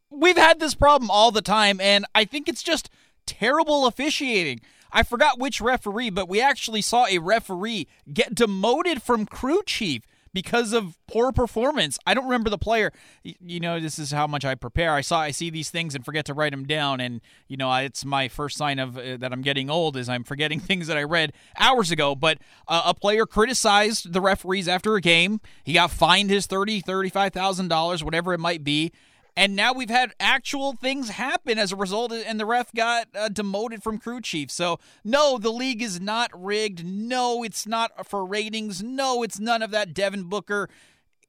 we've 0.09 0.37
had 0.37 0.59
this 0.59 0.75
problem 0.75 1.09
all 1.09 1.31
the 1.31 1.41
time, 1.41 1.81
and 1.81 2.05
I 2.13 2.25
think 2.25 2.47
it's 2.47 2.63
just 2.63 2.89
terrible 3.25 3.85
officiating. 3.87 4.61
I 4.91 5.03
forgot 5.03 5.39
which 5.39 5.61
referee, 5.61 6.09
but 6.09 6.29
we 6.29 6.41
actually 6.41 6.81
saw 6.81 7.05
a 7.07 7.19
referee 7.19 7.87
get 8.11 8.35
demoted 8.35 9.01
from 9.01 9.25
crew 9.25 9.61
chief 9.65 10.03
because 10.33 10.73
of 10.73 10.97
poor 11.07 11.31
performance. 11.31 11.97
I 12.05 12.13
don't 12.13 12.25
remember 12.25 12.49
the 12.49 12.57
player. 12.57 12.91
You 13.23 13.59
know, 13.59 13.79
this 13.79 13.97
is 13.99 14.11
how 14.11 14.27
much 14.27 14.45
I 14.45 14.55
prepare. 14.55 14.93
I 14.93 15.01
saw 15.01 15.19
I 15.19 15.31
see 15.31 15.49
these 15.49 15.69
things 15.69 15.95
and 15.95 16.05
forget 16.05 16.25
to 16.25 16.33
write 16.33 16.51
them 16.51 16.65
down 16.65 16.99
and 17.01 17.21
you 17.47 17.57
know, 17.57 17.69
I- 17.69 17.83
it's 17.83 18.05
my 18.05 18.27
first 18.27 18.57
sign 18.57 18.79
of 18.79 18.97
uh, 18.97 19.17
that 19.17 19.31
I'm 19.33 19.41
getting 19.41 19.69
old 19.69 19.97
is 19.97 20.07
I'm 20.09 20.23
forgetting 20.23 20.59
things 20.59 20.87
that 20.87 20.97
I 20.97 21.03
read 21.03 21.33
hours 21.57 21.91
ago, 21.91 22.15
but 22.15 22.37
uh, 22.67 22.83
a 22.85 22.93
player 22.93 23.25
criticized 23.25 24.13
the 24.13 24.21
referees 24.21 24.67
after 24.67 24.95
a 24.95 25.01
game. 25.01 25.41
He 25.63 25.73
got 25.73 25.91
fined 25.91 26.29
his 26.29 26.45
30 26.45 26.81
$35,000 26.81 28.03
whatever 28.03 28.33
it 28.33 28.39
might 28.39 28.63
be. 28.63 28.91
And 29.39 29.55
now 29.55 29.71
we've 29.71 29.89
had 29.89 30.11
actual 30.19 30.73
things 30.73 31.11
happen 31.11 31.57
as 31.57 31.71
a 31.71 31.77
result, 31.77 32.11
and 32.11 32.37
the 32.37 32.45
ref 32.45 32.73
got 32.73 33.07
uh, 33.15 33.29
demoted 33.29 33.81
from 33.81 33.97
crew 33.97 34.19
chief. 34.19 34.51
So, 34.51 34.79
no, 35.05 35.37
the 35.37 35.49
league 35.49 35.81
is 35.81 36.01
not 36.01 36.29
rigged. 36.33 36.85
No, 36.85 37.41
it's 37.43 37.65
not 37.65 38.05
for 38.05 38.25
ratings. 38.25 38.83
No, 38.83 39.23
it's 39.23 39.39
none 39.39 39.61
of 39.61 39.71
that. 39.71 39.93
Devin 39.93 40.23
Booker. 40.23 40.67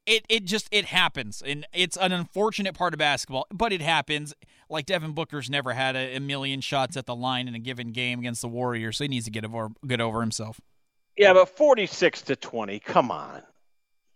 It, 0.06 0.26
it 0.28 0.44
just 0.44 0.66
it 0.72 0.86
happens 0.86 1.42
and 1.46 1.66
it's 1.74 1.96
an 1.98 2.10
unfortunate 2.10 2.74
part 2.74 2.94
of 2.94 2.98
basketball 2.98 3.46
but 3.52 3.70
it 3.70 3.82
happens 3.82 4.34
like 4.70 4.86
devin 4.86 5.12
booker's 5.12 5.50
never 5.50 5.74
had 5.74 5.94
a, 5.94 6.16
a 6.16 6.20
million 6.20 6.62
shots 6.62 6.96
at 6.96 7.04
the 7.04 7.14
line 7.14 7.46
in 7.46 7.54
a 7.54 7.58
given 7.58 7.92
game 7.92 8.18
against 8.18 8.40
the 8.40 8.48
warriors 8.48 8.96
so 8.96 9.04
he 9.04 9.08
needs 9.08 9.26
to 9.26 9.30
get 9.30 9.44
over 9.44 9.68
get 9.86 10.00
over 10.00 10.22
himself 10.22 10.58
Yeah, 11.16 11.34
but 11.34 11.54
46 11.54 12.22
to 12.22 12.34
20. 12.34 12.80
Come 12.80 13.10
on. 13.10 13.42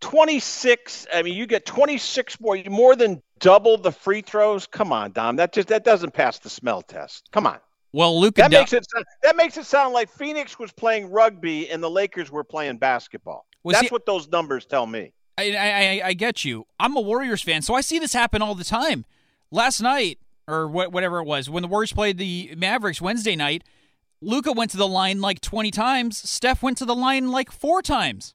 26. 0.01 1.07
I 1.13 1.21
mean, 1.21 1.33
you 1.33 1.45
get 1.45 1.65
26 1.65 2.39
more, 2.39 2.57
more 2.69 2.95
than 2.95 3.21
double 3.39 3.77
the 3.77 3.91
free 3.91 4.21
throws. 4.21 4.67
Come 4.67 4.91
on, 4.91 5.11
Dom. 5.11 5.35
That 5.35 5.51
just 5.53 5.67
that 5.69 5.83
doesn't 5.83 6.13
pass 6.13 6.39
the 6.39 6.49
smell 6.49 6.81
test. 6.81 7.29
Come 7.31 7.45
on. 7.47 7.59
well 7.93 8.19
luca 8.19 8.41
That 8.41 8.51
makes 8.51 8.73
it 8.73 8.85
sound- 8.91 9.05
that 9.23 9.35
makes 9.35 9.57
it 9.57 9.65
sound 9.65 9.93
like 9.93 10.09
Phoenix 10.09 10.59
was 10.59 10.71
playing 10.71 11.09
rugby 11.11 11.69
and 11.69 11.81
the 11.81 11.89
Lakers 11.89 12.31
were 12.31 12.43
playing 12.43 12.77
basketball. 12.77 13.45
That's 13.63 13.91
what 13.91 14.05
those 14.05 14.27
numbers 14.29 14.65
tell 14.65 14.85
me. 14.85 15.13
I, 15.37 15.51
I, 16.03 16.07
I- 16.09 16.13
get 16.13 16.45
you. 16.45 16.65
I'm 16.79 16.95
a 16.95 17.01
Warriors 17.01 17.41
fan, 17.41 17.61
so 17.61 17.73
I 17.73 17.81
see 17.81 17.99
this 17.99 18.13
happen 18.13 18.41
all 18.41 18.55
the 18.55 18.63
time. 18.63 19.05
Last 19.51 19.81
night, 19.81 20.19
or 20.47 20.67
what, 20.67 20.91
whatever 20.91 21.19
it 21.19 21.25
was, 21.25 21.49
when 21.49 21.61
the 21.63 21.67
Warriors 21.67 21.91
played 21.93 22.17
the 22.17 22.53
Mavericks 22.57 23.01
Wednesday 23.01 23.35
night, 23.35 23.63
Luka 24.21 24.51
went 24.51 24.71
to 24.71 24.77
the 24.77 24.87
line 24.87 25.19
like 25.21 25.41
20 25.41 25.71
times. 25.71 26.17
Steph 26.29 26.61
went 26.63 26.77
to 26.77 26.85
the 26.85 26.95
line 26.95 27.31
like 27.31 27.51
four 27.51 27.81
times. 27.81 28.33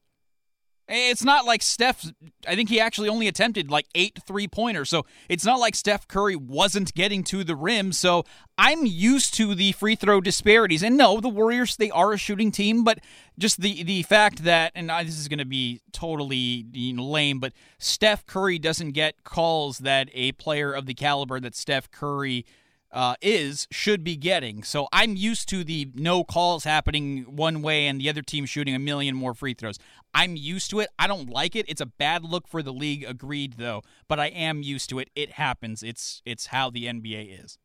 Eh, 0.91 1.11
it's 1.11 1.24
not 1.24 1.45
like 1.47 1.62
Steph, 1.62 2.05
I 2.49 2.57
think 2.57 2.68
he 2.68 2.80
actually 2.80 3.09
only 3.09 3.28
attempted 3.28 3.70
like 3.70 3.86
eight 3.95 4.18
three 4.26 4.49
pointers. 4.49 4.91
So 4.91 5.07
it's 5.28 5.45
not 5.45 5.61
like 5.61 5.76
Steph 5.76 6.09
Curry 6.09 6.34
wasn't 6.34 6.93
getting 6.95 7.22
to 7.24 7.45
the 7.45 7.55
rim. 7.55 7.93
So 7.93 8.24
I'm 8.59 8.84
used 8.84 9.32
to 9.34 9.55
the 9.55 9.70
free 9.72 9.95
throw 9.95 10.20
disparities. 10.20 10.82
And 10.82 10.97
no, 10.97 11.20
the 11.20 11.28
Warriors, 11.28 11.76
they 11.76 11.93
are 11.93 12.12
a 12.12 12.18
shooting 12.18 12.51
team, 12.51 12.82
but 12.82 12.99
just 13.38 13.61
the, 13.61 13.84
the 13.84 14.03
fact 14.03 14.43
that, 14.43 14.72
and 14.74 14.91
I- 14.91 15.05
this 15.05 15.18
is 15.18 15.28
going 15.28 15.38
to 15.38 15.45
be 15.45 15.80
totally 15.93 16.66
you 16.72 16.93
know, 16.93 17.05
lame, 17.07 17.38
but 17.38 17.53
Steph 17.78 18.26
Curry 18.26 18.59
doesn't 18.59 18.91
get 18.91 19.22
calls 19.22 19.78
that 19.78 20.11
a 20.12 20.32
player 20.32 20.72
of 20.72 20.86
the 20.86 20.95
caliber 20.95 21.38
that 21.38 21.55
Steph 21.55 21.91
Curry 21.93 22.45
uh, 22.93 23.14
is 23.20 23.68
should 23.70 24.03
be 24.03 24.16
getting. 24.16 24.62
So 24.62 24.88
I'm 24.93 25.16
used 25.16 25.49
to 25.51 25.64
the 25.64 25.91
no 25.95 26.24
calls 26.24 26.64
happening 26.64 27.22
one 27.36 27.62
way 27.62 27.86
and 27.86 28.01
the 28.01 28.09
other 28.09 28.22
team 28.22 28.47
shooting 28.47 28.74
a 28.74 28.78
million 28.78 29.14
more 29.14 29.34
free 29.34 29.55
throws. 29.55 29.78
I'm 30.12 30.36
used 30.36 30.70
to 30.70 30.80
it. 30.80 30.88
I 30.99 31.07
don't 31.07 31.30
like 31.30 31.55
it. 31.55 31.66
It's 31.68 31.80
a 31.80 31.86
bad 31.86 32.24
look 32.24 32.49
for 32.49 32.62
the 32.62 32.72
league. 32.72 33.05
Agreed, 33.05 33.55
though. 33.59 33.82
But 34.09 34.18
I 34.18 34.26
am 34.26 34.62
used 34.62 34.88
to 34.91 34.99
it. 34.99 35.11
It 35.14 35.32
happens. 35.32 35.82
It's 35.82 36.22
it's 36.24 36.47
how 36.47 36.70
the 36.70 36.86
NBA 36.86 37.45
is. 37.45 37.59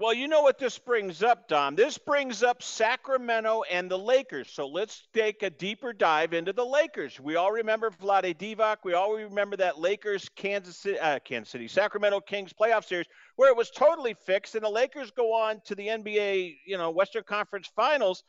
Well, 0.00 0.14
you 0.14 0.28
know 0.28 0.40
what 0.40 0.58
this 0.58 0.78
brings 0.78 1.22
up, 1.22 1.46
Dom? 1.46 1.76
This 1.76 1.98
brings 1.98 2.42
up 2.42 2.62
Sacramento 2.62 3.64
and 3.70 3.90
the 3.90 3.98
Lakers. 3.98 4.50
So 4.50 4.66
let's 4.66 5.06
take 5.12 5.42
a 5.42 5.50
deeper 5.50 5.92
dive 5.92 6.32
into 6.32 6.54
the 6.54 6.64
Lakers. 6.64 7.20
We 7.20 7.36
all 7.36 7.52
remember 7.52 7.90
Vlade 7.90 8.38
Divac. 8.38 8.78
We 8.82 8.94
all 8.94 9.12
remember 9.12 9.58
that 9.58 9.78
Lakers 9.78 10.30
Kansas 10.34 10.78
City, 10.78 10.98
uh, 10.98 11.18
Kansas 11.18 11.50
City, 11.50 11.68
Sacramento 11.68 12.20
Kings 12.20 12.54
playoff 12.54 12.86
series 12.86 13.08
where 13.36 13.50
it 13.50 13.56
was 13.58 13.68
totally 13.68 14.14
fixed, 14.24 14.54
and 14.54 14.64
the 14.64 14.70
Lakers 14.70 15.10
go 15.10 15.34
on 15.34 15.60
to 15.66 15.74
the 15.74 15.88
NBA, 15.88 16.56
you 16.64 16.78
know, 16.78 16.90
Western 16.90 17.24
Conference 17.24 17.70
Finals. 17.76 18.24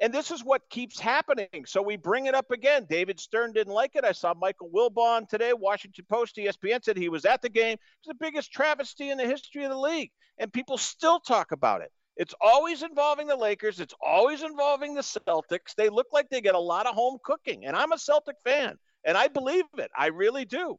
And 0.00 0.12
this 0.12 0.30
is 0.30 0.44
what 0.44 0.68
keeps 0.68 1.00
happening. 1.00 1.64
So 1.66 1.80
we 1.80 1.96
bring 1.96 2.26
it 2.26 2.34
up 2.34 2.50
again. 2.50 2.86
David 2.88 3.18
Stern 3.18 3.52
didn't 3.52 3.72
like 3.72 3.92
it. 3.94 4.04
I 4.04 4.12
saw 4.12 4.34
Michael 4.34 4.70
Wilbon 4.74 5.26
today, 5.28 5.52
Washington 5.54 6.04
Post, 6.08 6.36
ESPN 6.36 6.84
said 6.84 6.98
he 6.98 7.08
was 7.08 7.24
at 7.24 7.40
the 7.40 7.48
game. 7.48 7.78
It's 7.98 8.08
the 8.08 8.14
biggest 8.14 8.52
travesty 8.52 9.10
in 9.10 9.16
the 9.16 9.26
history 9.26 9.64
of 9.64 9.70
the 9.70 9.78
league 9.78 10.10
and 10.38 10.52
people 10.52 10.78
still 10.78 11.20
talk 11.20 11.52
about 11.52 11.82
it. 11.82 11.90
It's 12.16 12.34
always 12.40 12.82
involving 12.82 13.26
the 13.26 13.36
Lakers. 13.36 13.78
It's 13.78 13.94
always 14.00 14.42
involving 14.42 14.94
the 14.94 15.02
Celtics. 15.02 15.74
They 15.76 15.90
look 15.90 16.08
like 16.12 16.28
they 16.30 16.40
get 16.40 16.54
a 16.54 16.60
lot 16.60 16.86
of 16.86 16.94
home 16.94 17.18
cooking. 17.22 17.66
And 17.66 17.76
I'm 17.76 17.92
a 17.92 17.98
Celtic 17.98 18.36
fan, 18.42 18.76
and 19.04 19.18
I 19.18 19.28
believe 19.28 19.64
it. 19.76 19.90
I 19.96 20.06
really 20.06 20.46
do. 20.46 20.78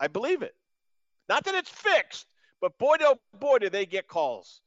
I 0.00 0.08
believe 0.08 0.42
it. 0.42 0.54
Not 1.28 1.44
that 1.44 1.54
it's 1.54 1.70
fixed, 1.70 2.26
but 2.60 2.76
boy, 2.78 2.96
oh 3.00 3.18
boy, 3.38 3.58
do 3.58 3.70
they 3.70 3.86
get 3.86 4.08
calls. 4.08 4.60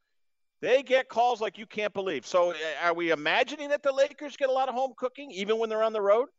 They 0.61 0.83
get 0.83 1.09
calls 1.09 1.41
like 1.41 1.57
you 1.57 1.65
can't 1.65 1.93
believe. 1.93 2.25
So 2.25 2.51
uh, 2.51 2.55
are 2.83 2.93
we 2.93 3.11
imagining 3.11 3.69
that 3.69 3.83
the 3.83 3.91
Lakers 3.91 4.37
get 4.37 4.49
a 4.49 4.53
lot 4.53 4.69
of 4.69 4.75
home 4.75 4.93
cooking 4.97 5.31
even 5.31 5.59
when 5.59 5.69
they're 5.69 5.83
on 5.83 5.93
the 5.93 6.01
road? 6.01 6.29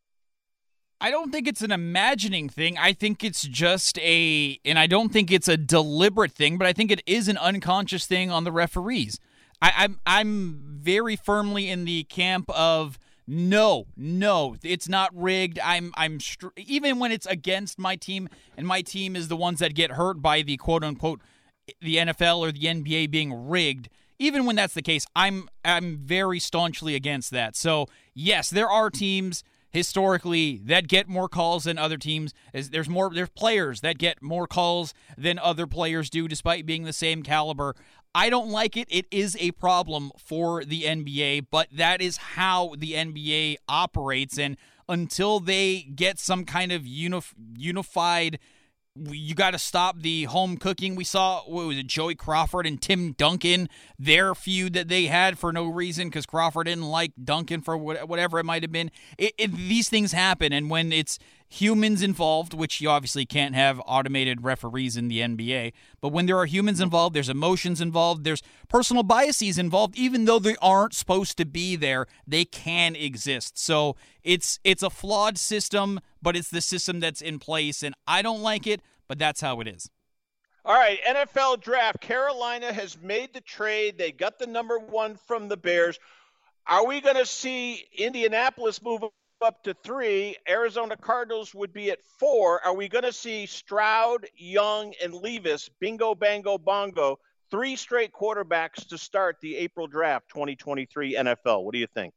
I 1.00 1.10
don't 1.10 1.30
think 1.30 1.46
it's 1.46 1.60
an 1.60 1.72
imagining 1.72 2.48
thing. 2.48 2.78
I 2.78 2.94
think 2.94 3.22
it's 3.22 3.42
just 3.42 3.98
a, 3.98 4.58
and 4.64 4.78
I 4.78 4.86
don't 4.86 5.12
think 5.12 5.30
it's 5.30 5.48
a 5.48 5.56
deliberate 5.56 6.32
thing, 6.32 6.56
but 6.56 6.66
I 6.66 6.72
think 6.72 6.90
it 6.90 7.02
is 7.06 7.28
an 7.28 7.36
unconscious 7.36 8.06
thing 8.06 8.30
on 8.30 8.44
the 8.44 8.52
referees. 8.52 9.20
I, 9.60 9.72
I'm 9.76 10.00
I'm 10.06 10.60
very 10.80 11.16
firmly 11.16 11.68
in 11.68 11.84
the 11.84 12.04
camp 12.04 12.50
of 12.50 12.98
no, 13.26 13.86
no, 13.96 14.56
it's 14.62 14.88
not 14.88 15.10
rigged. 15.14 15.58
I'm 15.62 15.92
I'm 15.96 16.20
str- 16.20 16.48
even 16.56 16.98
when 16.98 17.10
it's 17.10 17.26
against 17.26 17.78
my 17.78 17.96
team, 17.96 18.28
and 18.56 18.66
my 18.66 18.82
team 18.82 19.16
is 19.16 19.28
the 19.28 19.36
ones 19.36 19.58
that 19.60 19.74
get 19.74 19.92
hurt 19.92 20.22
by 20.22 20.42
the 20.42 20.56
quote 20.56 20.84
unquote 20.84 21.20
the 21.80 21.96
NFL 21.96 22.38
or 22.38 22.52
the 22.52 22.60
NBA 22.60 23.10
being 23.10 23.48
rigged. 23.48 23.88
Even 24.18 24.46
when 24.46 24.56
that's 24.56 24.74
the 24.74 24.82
case, 24.82 25.06
I'm 25.14 25.48
I'm 25.64 25.98
very 25.98 26.40
staunchly 26.40 26.94
against 26.94 27.30
that. 27.32 27.56
So 27.56 27.86
yes, 28.14 28.50
there 28.50 28.68
are 28.68 28.90
teams 28.90 29.42
historically 29.70 30.56
that 30.64 30.88
get 30.88 31.06
more 31.06 31.28
calls 31.28 31.64
than 31.64 31.76
other 31.76 31.98
teams. 31.98 32.32
There's 32.52 32.88
more 32.88 33.10
there's 33.12 33.28
players 33.30 33.82
that 33.82 33.98
get 33.98 34.22
more 34.22 34.46
calls 34.46 34.94
than 35.18 35.38
other 35.38 35.66
players 35.66 36.08
do 36.08 36.28
despite 36.28 36.64
being 36.64 36.84
the 36.84 36.92
same 36.92 37.22
caliber. 37.22 37.74
I 38.14 38.30
don't 38.30 38.48
like 38.48 38.78
it. 38.78 38.88
It 38.90 39.04
is 39.10 39.36
a 39.38 39.50
problem 39.50 40.10
for 40.16 40.64
the 40.64 40.84
NBA, 40.84 41.48
but 41.50 41.68
that 41.70 42.00
is 42.00 42.16
how 42.16 42.74
the 42.78 42.92
NBA 42.94 43.56
operates 43.68 44.38
and 44.38 44.56
until 44.88 45.40
they 45.40 45.82
get 45.94 46.18
some 46.18 46.44
kind 46.44 46.72
of 46.72 46.82
unif- 46.82 47.34
unified 47.56 48.38
you 49.10 49.34
got 49.34 49.52
to 49.52 49.58
stop 49.58 50.00
the 50.00 50.24
home 50.24 50.56
cooking. 50.56 50.94
We 50.94 51.04
saw 51.04 51.42
what 51.42 51.66
was 51.66 51.78
it, 51.78 51.86
Joey 51.86 52.14
Crawford 52.14 52.66
and 52.66 52.80
Tim 52.80 53.12
Duncan, 53.12 53.68
their 53.98 54.34
feud 54.34 54.72
that 54.74 54.88
they 54.88 55.06
had 55.06 55.38
for 55.38 55.52
no 55.52 55.66
reason 55.66 56.08
because 56.08 56.26
Crawford 56.26 56.66
didn't 56.66 56.84
like 56.84 57.12
Duncan 57.22 57.60
for 57.60 57.76
whatever 57.76 58.38
it 58.38 58.44
might 58.44 58.62
have 58.62 58.72
been. 58.72 58.90
It, 59.18 59.34
it, 59.38 59.52
these 59.54 59.88
things 59.88 60.12
happen, 60.12 60.52
and 60.52 60.70
when 60.70 60.92
it's 60.92 61.18
humans 61.48 62.02
involved, 62.02 62.54
which 62.54 62.80
you 62.80 62.88
obviously 62.88 63.24
can't 63.24 63.54
have 63.54 63.80
automated 63.86 64.42
referees 64.42 64.96
in 64.96 65.08
the 65.08 65.20
NBA, 65.20 65.72
but 66.00 66.12
when 66.12 66.26
there 66.26 66.38
are 66.38 66.46
humans 66.46 66.80
involved, 66.80 67.14
there's 67.14 67.28
emotions 67.28 67.80
involved, 67.80 68.24
there's 68.24 68.42
personal 68.68 69.02
biases 69.02 69.58
involved, 69.58 69.96
even 69.96 70.24
though 70.24 70.38
they 70.38 70.56
aren't 70.60 70.94
supposed 70.94 71.36
to 71.38 71.44
be 71.44 71.76
there, 71.76 72.06
they 72.26 72.44
can 72.44 72.96
exist. 72.96 73.58
So 73.58 73.96
it's 74.22 74.58
it's 74.64 74.82
a 74.82 74.90
flawed 74.90 75.38
system, 75.38 76.00
but 76.20 76.36
it's 76.36 76.50
the 76.50 76.60
system 76.60 77.00
that's 77.00 77.20
in 77.20 77.38
place, 77.38 77.82
and 77.82 77.94
I 78.06 78.22
don't 78.22 78.42
like 78.42 78.66
it, 78.66 78.80
but 79.08 79.18
that's 79.18 79.40
how 79.40 79.60
it 79.60 79.68
is. 79.68 79.90
All 80.64 80.74
right, 80.74 80.98
NFL 81.06 81.62
draft. 81.62 82.00
Carolina 82.00 82.72
has 82.72 83.00
made 83.00 83.32
the 83.32 83.40
trade. 83.40 83.98
They 83.98 84.10
got 84.10 84.40
the 84.40 84.48
number 84.48 84.80
one 84.80 85.16
from 85.28 85.46
the 85.46 85.56
Bears. 85.56 86.00
Are 86.66 86.84
we 86.84 87.00
going 87.00 87.14
to 87.14 87.24
see 87.24 87.84
Indianapolis 87.96 88.82
move 88.82 89.04
up 89.42 89.62
to 89.64 89.74
three. 89.74 90.36
Arizona 90.48 90.96
Cardinals 90.96 91.54
would 91.54 91.72
be 91.72 91.90
at 91.90 91.98
four. 92.18 92.64
Are 92.64 92.74
we 92.74 92.88
going 92.88 93.04
to 93.04 93.12
see 93.12 93.46
Stroud, 93.46 94.26
Young, 94.36 94.94
and 95.02 95.14
Levis, 95.14 95.68
bingo, 95.80 96.14
bango, 96.14 96.58
bongo, 96.58 97.18
three 97.50 97.76
straight 97.76 98.12
quarterbacks 98.12 98.86
to 98.88 98.98
start 98.98 99.36
the 99.40 99.56
April 99.56 99.86
draft 99.86 100.28
2023 100.30 101.14
NFL? 101.14 101.64
What 101.64 101.72
do 101.72 101.78
you 101.78 101.86
think? 101.86 102.14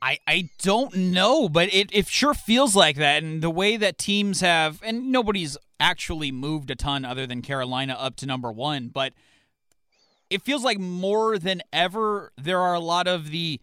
I, 0.00 0.18
I 0.26 0.50
don't 0.58 0.94
know, 0.94 1.48
but 1.48 1.72
it, 1.72 1.88
it 1.92 2.06
sure 2.06 2.34
feels 2.34 2.76
like 2.76 2.96
that. 2.96 3.22
And 3.22 3.42
the 3.42 3.50
way 3.50 3.76
that 3.78 3.96
teams 3.96 4.40
have, 4.40 4.82
and 4.82 5.10
nobody's 5.10 5.56
actually 5.80 6.30
moved 6.30 6.70
a 6.70 6.74
ton 6.74 7.04
other 7.04 7.26
than 7.26 7.40
Carolina 7.40 7.96
up 7.98 8.16
to 8.16 8.26
number 8.26 8.52
one, 8.52 8.88
but 8.88 9.14
it 10.28 10.42
feels 10.42 10.62
like 10.62 10.78
more 10.78 11.38
than 11.38 11.62
ever, 11.72 12.32
there 12.36 12.60
are 12.60 12.74
a 12.74 12.80
lot 12.80 13.06
of 13.06 13.30
the 13.30 13.60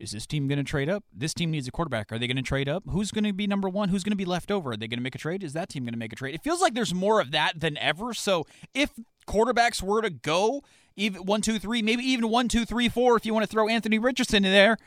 is 0.00 0.12
this 0.12 0.26
team 0.26 0.48
going 0.48 0.58
to 0.58 0.64
trade 0.64 0.88
up? 0.88 1.04
This 1.12 1.34
team 1.34 1.50
needs 1.50 1.68
a 1.68 1.70
quarterback. 1.70 2.10
Are 2.10 2.18
they 2.18 2.26
going 2.26 2.36
to 2.36 2.42
trade 2.42 2.68
up? 2.68 2.82
Who's 2.88 3.10
going 3.10 3.24
to 3.24 3.32
be 3.32 3.46
number 3.46 3.68
one? 3.68 3.90
Who's 3.90 4.02
going 4.02 4.12
to 4.12 4.16
be 4.16 4.24
left 4.24 4.50
over? 4.50 4.72
Are 4.72 4.76
they 4.76 4.88
going 4.88 4.98
to 4.98 5.02
make 5.02 5.14
a 5.14 5.18
trade? 5.18 5.44
Is 5.44 5.52
that 5.52 5.68
team 5.68 5.84
going 5.84 5.92
to 5.92 5.98
make 5.98 6.12
a 6.12 6.16
trade? 6.16 6.34
It 6.34 6.42
feels 6.42 6.60
like 6.60 6.74
there's 6.74 6.94
more 6.94 7.20
of 7.20 7.30
that 7.32 7.60
than 7.60 7.76
ever. 7.78 8.14
So 8.14 8.46
if 8.74 8.90
quarterbacks 9.26 9.82
were 9.82 10.02
to 10.02 10.10
go 10.10 10.62
even 10.96 11.24
one, 11.26 11.42
two, 11.42 11.58
three, 11.58 11.82
maybe 11.82 12.02
even 12.02 12.28
one, 12.30 12.48
two, 12.48 12.64
three, 12.64 12.88
four, 12.88 13.16
if 13.16 13.26
you 13.26 13.34
want 13.34 13.44
to 13.44 13.50
throw 13.50 13.68
Anthony 13.68 13.98
Richardson 13.98 14.44
in 14.44 14.52
there, 14.52 14.78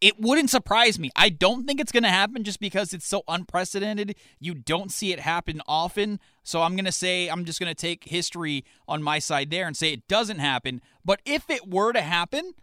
it 0.00 0.18
wouldn't 0.18 0.48
surprise 0.48 0.98
me. 0.98 1.10
I 1.14 1.28
don't 1.28 1.66
think 1.66 1.80
it's 1.80 1.92
going 1.92 2.04
to 2.04 2.10
happen 2.10 2.42
just 2.44 2.60
because 2.60 2.94
it's 2.94 3.06
so 3.06 3.22
unprecedented. 3.28 4.16
You 4.38 4.54
don't 4.54 4.90
see 4.90 5.12
it 5.12 5.20
happen 5.20 5.60
often. 5.66 6.20
So 6.42 6.62
I'm 6.62 6.74
going 6.74 6.86
to 6.86 6.92
say, 6.92 7.28
I'm 7.28 7.44
just 7.44 7.60
going 7.60 7.68
to 7.68 7.74
take 7.74 8.04
history 8.04 8.64
on 8.88 9.02
my 9.02 9.18
side 9.18 9.50
there 9.50 9.66
and 9.66 9.76
say 9.76 9.92
it 9.92 10.08
doesn't 10.08 10.38
happen. 10.38 10.80
But 11.04 11.20
if 11.26 11.50
it 11.50 11.68
were 11.68 11.92
to 11.92 12.00
happen, 12.00 12.54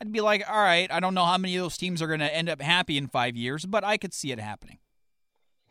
I'd 0.00 0.12
be 0.12 0.20
like, 0.20 0.44
all 0.48 0.60
right, 0.60 0.90
I 0.90 1.00
don't 1.00 1.14
know 1.14 1.24
how 1.24 1.38
many 1.38 1.56
of 1.56 1.64
those 1.64 1.76
teams 1.76 2.00
are 2.00 2.06
going 2.06 2.20
to 2.20 2.34
end 2.34 2.48
up 2.48 2.60
happy 2.60 2.96
in 2.96 3.08
five 3.08 3.36
years, 3.36 3.66
but 3.66 3.82
I 3.82 3.96
could 3.96 4.14
see 4.14 4.30
it 4.30 4.38
happening. 4.38 4.78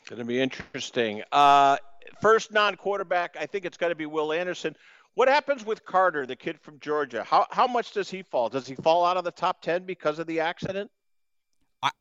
Going 0.08 0.20
to 0.20 0.26
be 0.26 0.42
interesting. 0.42 1.24
Uh, 1.32 1.78
first 2.22 2.52
non 2.52 2.76
quarterback, 2.76 3.36
I 3.40 3.46
think 3.46 3.66
it's 3.66 3.78
got 3.78 3.90
to 3.90 3.96
be 3.96 4.06
Will 4.06 4.34
Anderson. 4.34 4.76
What 5.16 5.28
happens 5.28 5.66
with 5.66 5.84
Carter, 5.84 6.26
the 6.26 6.36
kid 6.36 6.60
from 6.62 6.80
Georgia? 6.80 7.24
How, 7.24 7.48
how 7.50 7.68
much 7.68 7.92
does 7.92 8.10
he 8.10 8.22
fall? 8.22 8.50
Does 8.50 8.68
he 8.68 8.76
fall 8.76 9.04
out 9.04 9.18
of 9.18 9.24
the 9.24 9.32
top 9.32 9.62
10 9.62 9.86
because 9.86 10.20
of 10.20 10.28
the 10.28 10.40
accident? 10.40 10.92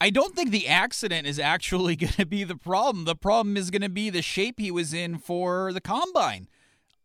I 0.01 0.11
don't 0.11 0.35
think 0.35 0.51
the 0.51 0.69
accident 0.69 1.27
is 1.27 1.39
actually 1.39 1.97
going 1.97 2.13
to 2.15 2.27
be 2.27 2.45
the 2.45 2.57
problem. 2.57 3.05
The 3.05 3.17
problem 3.17 3.57
is 3.57 3.71
going 3.71 3.83
to 3.83 3.89
be 3.89 4.11
the 4.11 4.23
shape 4.23 4.59
he 4.59 4.71
was 4.71 4.93
in 4.93 5.19
for 5.19 5.73
the 5.73 5.81
combine. 5.81 6.49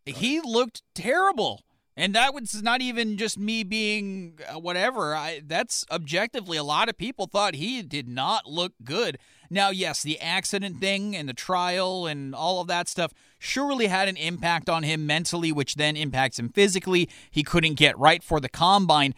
He 0.06 0.42
looked 0.42 0.82
terrible. 0.94 1.62
And 1.98 2.16
that 2.16 2.34
was 2.34 2.64
not 2.64 2.82
even 2.82 3.18
just 3.18 3.38
me 3.38 3.64
being 3.64 4.40
uh, 4.48 4.60
whatever. 4.60 5.14
I, 5.14 5.42
that's 5.46 5.86
objectively 5.92 6.58
a 6.58 6.64
lot 6.64 6.88
of 6.88 6.98
people 6.98 7.28
thought 7.28 7.56
he 7.56 7.82
did 7.82 8.08
not 8.08 8.46
look 8.46 8.74
good. 8.84 9.18
Now, 9.50 9.72
yes, 9.72 10.02
the 10.02 10.20
accident 10.22 10.80
thing 10.80 11.16
and 11.16 11.28
the 11.28 11.34
trial 11.34 12.08
and 12.08 12.34
all 12.34 12.62
of 12.62 12.68
that 12.68 12.88
stuff 12.88 13.12
surely 13.40 13.88
had 13.88 14.08
an 14.08 14.16
impact 14.16 14.70
on 14.70 14.84
him 14.84 15.06
mentally, 15.06 15.52
which 15.52 15.76
then 15.76 15.98
impacts 15.98 16.40
him 16.40 16.50
physically. 16.50 17.10
He 17.30 17.44
couldn't 17.44 17.74
get 17.74 18.00
right 18.00 18.24
for 18.24 18.40
the 18.40 18.50
combine. 18.50 19.14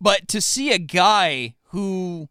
But 0.00 0.28
to 0.28 0.40
see 0.40 0.72
a 0.72 0.78
guy 0.78 1.56
who 1.70 2.28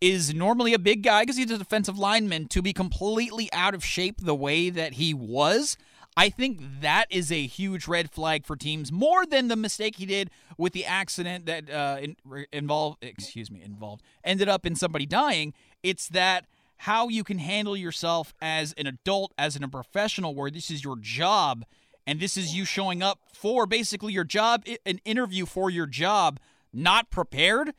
is 0.00 0.32
normally 0.32 0.72
a 0.72 0.78
big 0.78 1.02
guy 1.02 1.22
because 1.22 1.36
he's 1.36 1.50
a 1.50 1.58
defensive 1.58 1.98
lineman 1.98 2.48
to 2.48 2.62
be 2.62 2.72
completely 2.72 3.52
out 3.52 3.74
of 3.74 3.84
shape 3.84 4.22
the 4.22 4.34
way 4.34 4.70
that 4.70 4.94
he 4.94 5.12
was– 5.12 5.76
I 6.20 6.28
think 6.28 6.60
that 6.82 7.06
is 7.08 7.32
a 7.32 7.46
huge 7.46 7.88
red 7.88 8.10
flag 8.10 8.44
for 8.44 8.54
teams 8.54 8.92
more 8.92 9.24
than 9.24 9.48
the 9.48 9.56
mistake 9.56 9.96
he 9.96 10.04
did 10.04 10.30
with 10.58 10.74
the 10.74 10.84
accident 10.84 11.46
that 11.46 11.70
uh, 11.70 11.96
in, 12.02 12.14
involved, 12.52 12.98
excuse 13.00 13.50
me, 13.50 13.62
involved, 13.62 14.02
ended 14.22 14.46
up 14.46 14.66
in 14.66 14.76
somebody 14.76 15.06
dying. 15.06 15.54
It's 15.82 16.08
that 16.08 16.44
how 16.76 17.08
you 17.08 17.24
can 17.24 17.38
handle 17.38 17.74
yourself 17.74 18.34
as 18.42 18.74
an 18.74 18.86
adult, 18.86 19.32
as 19.38 19.56
in 19.56 19.64
a 19.64 19.68
professional, 19.68 20.34
where 20.34 20.50
this 20.50 20.70
is 20.70 20.84
your 20.84 20.98
job 21.00 21.64
and 22.06 22.20
this 22.20 22.36
is 22.36 22.54
you 22.54 22.66
showing 22.66 23.02
up 23.02 23.20
for 23.32 23.64
basically 23.64 24.12
your 24.12 24.24
job, 24.24 24.66
an 24.84 25.00
interview 25.06 25.46
for 25.46 25.70
your 25.70 25.86
job, 25.86 26.38
not 26.70 27.10
prepared. 27.10 27.72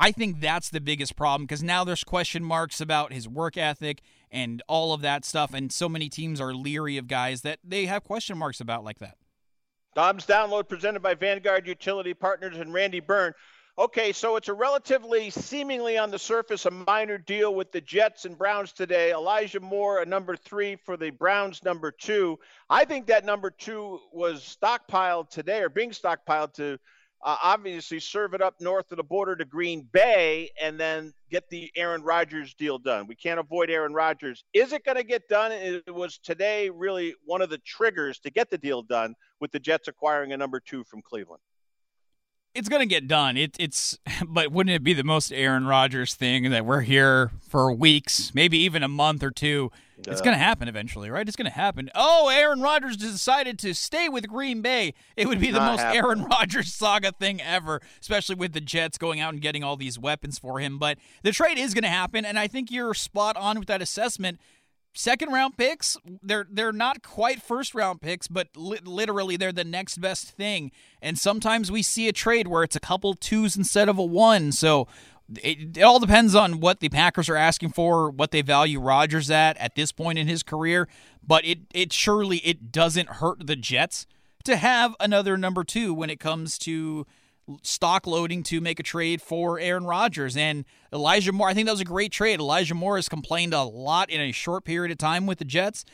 I 0.00 0.10
think 0.10 0.40
that's 0.40 0.68
the 0.68 0.80
biggest 0.80 1.14
problem 1.14 1.44
because 1.44 1.62
now 1.62 1.84
there's 1.84 2.02
question 2.02 2.42
marks 2.42 2.80
about 2.80 3.12
his 3.12 3.28
work 3.28 3.56
ethic 3.56 4.02
and 4.30 4.62
all 4.68 4.92
of 4.92 5.00
that 5.02 5.24
stuff. 5.24 5.54
And 5.54 5.72
so 5.72 5.88
many 5.88 6.08
teams 6.08 6.40
are 6.40 6.54
leery 6.54 6.96
of 6.96 7.08
guys 7.08 7.42
that 7.42 7.58
they 7.64 7.86
have 7.86 8.04
question 8.04 8.38
marks 8.38 8.60
about 8.60 8.84
like 8.84 8.98
that. 8.98 9.16
Dom's 9.94 10.26
download 10.26 10.68
presented 10.68 11.00
by 11.00 11.14
Vanguard 11.14 11.66
Utility 11.66 12.14
Partners 12.14 12.56
and 12.58 12.72
Randy 12.72 13.00
Byrne. 13.00 13.34
Okay, 13.78 14.12
so 14.12 14.34
it's 14.34 14.48
a 14.48 14.52
relatively, 14.52 15.30
seemingly 15.30 15.96
on 15.96 16.10
the 16.10 16.18
surface, 16.18 16.66
a 16.66 16.70
minor 16.70 17.16
deal 17.16 17.54
with 17.54 17.70
the 17.70 17.80
Jets 17.80 18.24
and 18.24 18.36
Browns 18.36 18.72
today. 18.72 19.12
Elijah 19.12 19.60
Moore, 19.60 20.02
a 20.02 20.06
number 20.06 20.34
three 20.36 20.74
for 20.74 20.96
the 20.96 21.10
Browns, 21.10 21.62
number 21.62 21.92
two. 21.92 22.40
I 22.68 22.84
think 22.84 23.06
that 23.06 23.24
number 23.24 23.50
two 23.52 24.00
was 24.12 24.56
stockpiled 24.60 25.30
today 25.30 25.60
or 25.60 25.68
being 25.68 25.90
stockpiled 25.90 26.54
to 26.54 26.78
uh, 27.22 27.36
obviously 27.42 28.00
serve 28.00 28.34
it 28.34 28.40
up 28.40 28.60
north 28.60 28.90
of 28.90 28.96
the 28.96 29.02
border 29.02 29.34
to 29.36 29.44
Green 29.44 29.88
Bay 29.92 30.50
and 30.60 30.78
then 30.78 31.12
get 31.30 31.48
the 31.50 31.70
Aaron 31.76 32.02
Rodgers 32.02 32.54
deal 32.54 32.78
done. 32.78 33.06
We 33.06 33.14
can't 33.14 33.40
avoid 33.40 33.70
Aaron 33.70 33.92
Rodgers. 33.92 34.44
Is 34.54 34.72
it 34.72 34.84
going 34.84 34.96
to 34.96 35.04
get 35.04 35.28
done? 35.28 35.52
It 35.52 35.92
was 35.92 36.18
today 36.18 36.70
really 36.70 37.14
one 37.24 37.42
of 37.42 37.50
the 37.50 37.58
triggers 37.58 38.18
to 38.20 38.30
get 38.30 38.50
the 38.50 38.58
deal 38.58 38.82
done 38.82 39.14
with 39.40 39.50
the 39.52 39.58
Jets 39.58 39.88
acquiring 39.88 40.32
a 40.32 40.36
number 40.36 40.60
two 40.60 40.84
from 40.84 41.02
Cleveland 41.02 41.42
it's 42.58 42.68
going 42.68 42.80
to 42.80 42.86
get 42.86 43.06
done. 43.06 43.36
It, 43.36 43.56
it's, 43.58 43.98
but 44.28 44.50
wouldn't 44.52 44.74
it 44.74 44.82
be 44.82 44.92
the 44.92 45.04
most 45.04 45.32
Aaron 45.32 45.66
Rodgers 45.66 46.14
thing 46.14 46.50
that 46.50 46.66
we're 46.66 46.80
here 46.80 47.30
for 47.48 47.72
weeks, 47.72 48.34
maybe 48.34 48.58
even 48.58 48.82
a 48.82 48.88
month 48.88 49.22
or 49.22 49.30
two? 49.30 49.70
Yeah. 50.04 50.12
It's 50.12 50.20
going 50.20 50.36
to 50.36 50.42
happen 50.42 50.68
eventually, 50.68 51.10
right? 51.10 51.26
It's 51.26 51.36
going 51.36 51.50
to 51.50 51.56
happen. 51.56 51.90
Oh, 51.92 52.28
Aaron 52.28 52.60
Rodgers 52.60 52.96
decided 52.96 53.58
to 53.60 53.74
stay 53.74 54.08
with 54.08 54.28
Green 54.28 54.62
Bay. 54.62 54.94
It 55.16 55.26
would 55.26 55.40
be 55.40 55.50
the 55.50 55.58
Not 55.58 55.72
most 55.72 55.80
happening. 55.80 56.04
Aaron 56.04 56.24
Rodgers 56.24 56.72
saga 56.72 57.10
thing 57.10 57.40
ever, 57.40 57.80
especially 58.00 58.36
with 58.36 58.52
the 58.52 58.60
Jets 58.60 58.96
going 58.96 59.18
out 59.18 59.32
and 59.32 59.42
getting 59.42 59.64
all 59.64 59.76
these 59.76 59.98
weapons 59.98 60.38
for 60.38 60.60
him. 60.60 60.78
But 60.78 60.98
the 61.24 61.32
trade 61.32 61.58
is 61.58 61.74
going 61.74 61.82
to 61.82 61.88
happen, 61.88 62.24
and 62.24 62.38
I 62.38 62.46
think 62.46 62.70
you're 62.70 62.94
spot 62.94 63.36
on 63.36 63.58
with 63.58 63.66
that 63.68 63.82
assessment 63.82 64.38
second 64.98 65.32
round 65.32 65.56
picks 65.56 65.96
they're 66.24 66.44
they're 66.50 66.72
not 66.72 67.02
quite 67.02 67.40
first 67.40 67.72
round 67.72 68.00
picks 68.00 68.26
but 68.26 68.48
li- 68.56 68.80
literally 68.84 69.36
they're 69.36 69.52
the 69.52 69.62
next 69.62 70.00
best 70.00 70.30
thing 70.32 70.72
and 71.00 71.16
sometimes 71.16 71.70
we 71.70 71.82
see 71.82 72.08
a 72.08 72.12
trade 72.12 72.48
where 72.48 72.64
it's 72.64 72.74
a 72.74 72.80
couple 72.80 73.14
twos 73.14 73.56
instead 73.56 73.88
of 73.88 73.96
a 73.96 74.04
one 74.04 74.50
so 74.50 74.88
it, 75.36 75.76
it 75.76 75.82
all 75.82 76.00
depends 76.00 76.34
on 76.34 76.60
what 76.60 76.80
the 76.80 76.88
Packers 76.88 77.28
are 77.28 77.36
asking 77.36 77.70
for, 77.72 78.10
what 78.10 78.30
they 78.30 78.40
value 78.40 78.80
Rodgers 78.80 79.30
at 79.30 79.58
at 79.58 79.74
this 79.74 79.92
point 79.92 80.18
in 80.18 80.26
his 80.26 80.42
career. 80.42 80.88
But 81.22 81.44
it 81.44 81.58
it 81.74 81.92
surely 81.92 82.38
it 82.38 82.72
doesn't 82.72 83.08
hurt 83.08 83.46
the 83.46 83.54
Jets 83.54 84.06
to 84.44 84.56
have 84.56 84.96
another 84.98 85.36
number 85.36 85.64
two 85.64 85.92
when 85.92 86.08
it 86.08 86.18
comes 86.18 86.56
to 86.60 87.06
stock 87.62 88.06
loading 88.06 88.42
to 88.44 88.60
make 88.60 88.80
a 88.80 88.82
trade 88.82 89.22
for 89.22 89.58
Aaron 89.58 89.84
Rodgers 89.84 90.36
and 90.36 90.64
Elijah 90.92 91.32
Moore. 91.32 91.48
I 91.48 91.54
think 91.54 91.66
that 91.66 91.72
was 91.72 91.80
a 91.80 91.86
great 91.86 92.12
trade. 92.12 92.40
Elijah 92.40 92.74
Moore 92.74 92.96
has 92.96 93.08
complained 93.08 93.54
a 93.54 93.62
lot 93.62 94.10
in 94.10 94.20
a 94.20 94.32
short 94.32 94.64
period 94.64 94.92
of 94.92 94.98
time 94.98 95.26
with 95.26 95.38
the 95.38 95.44
Jets. 95.44 95.84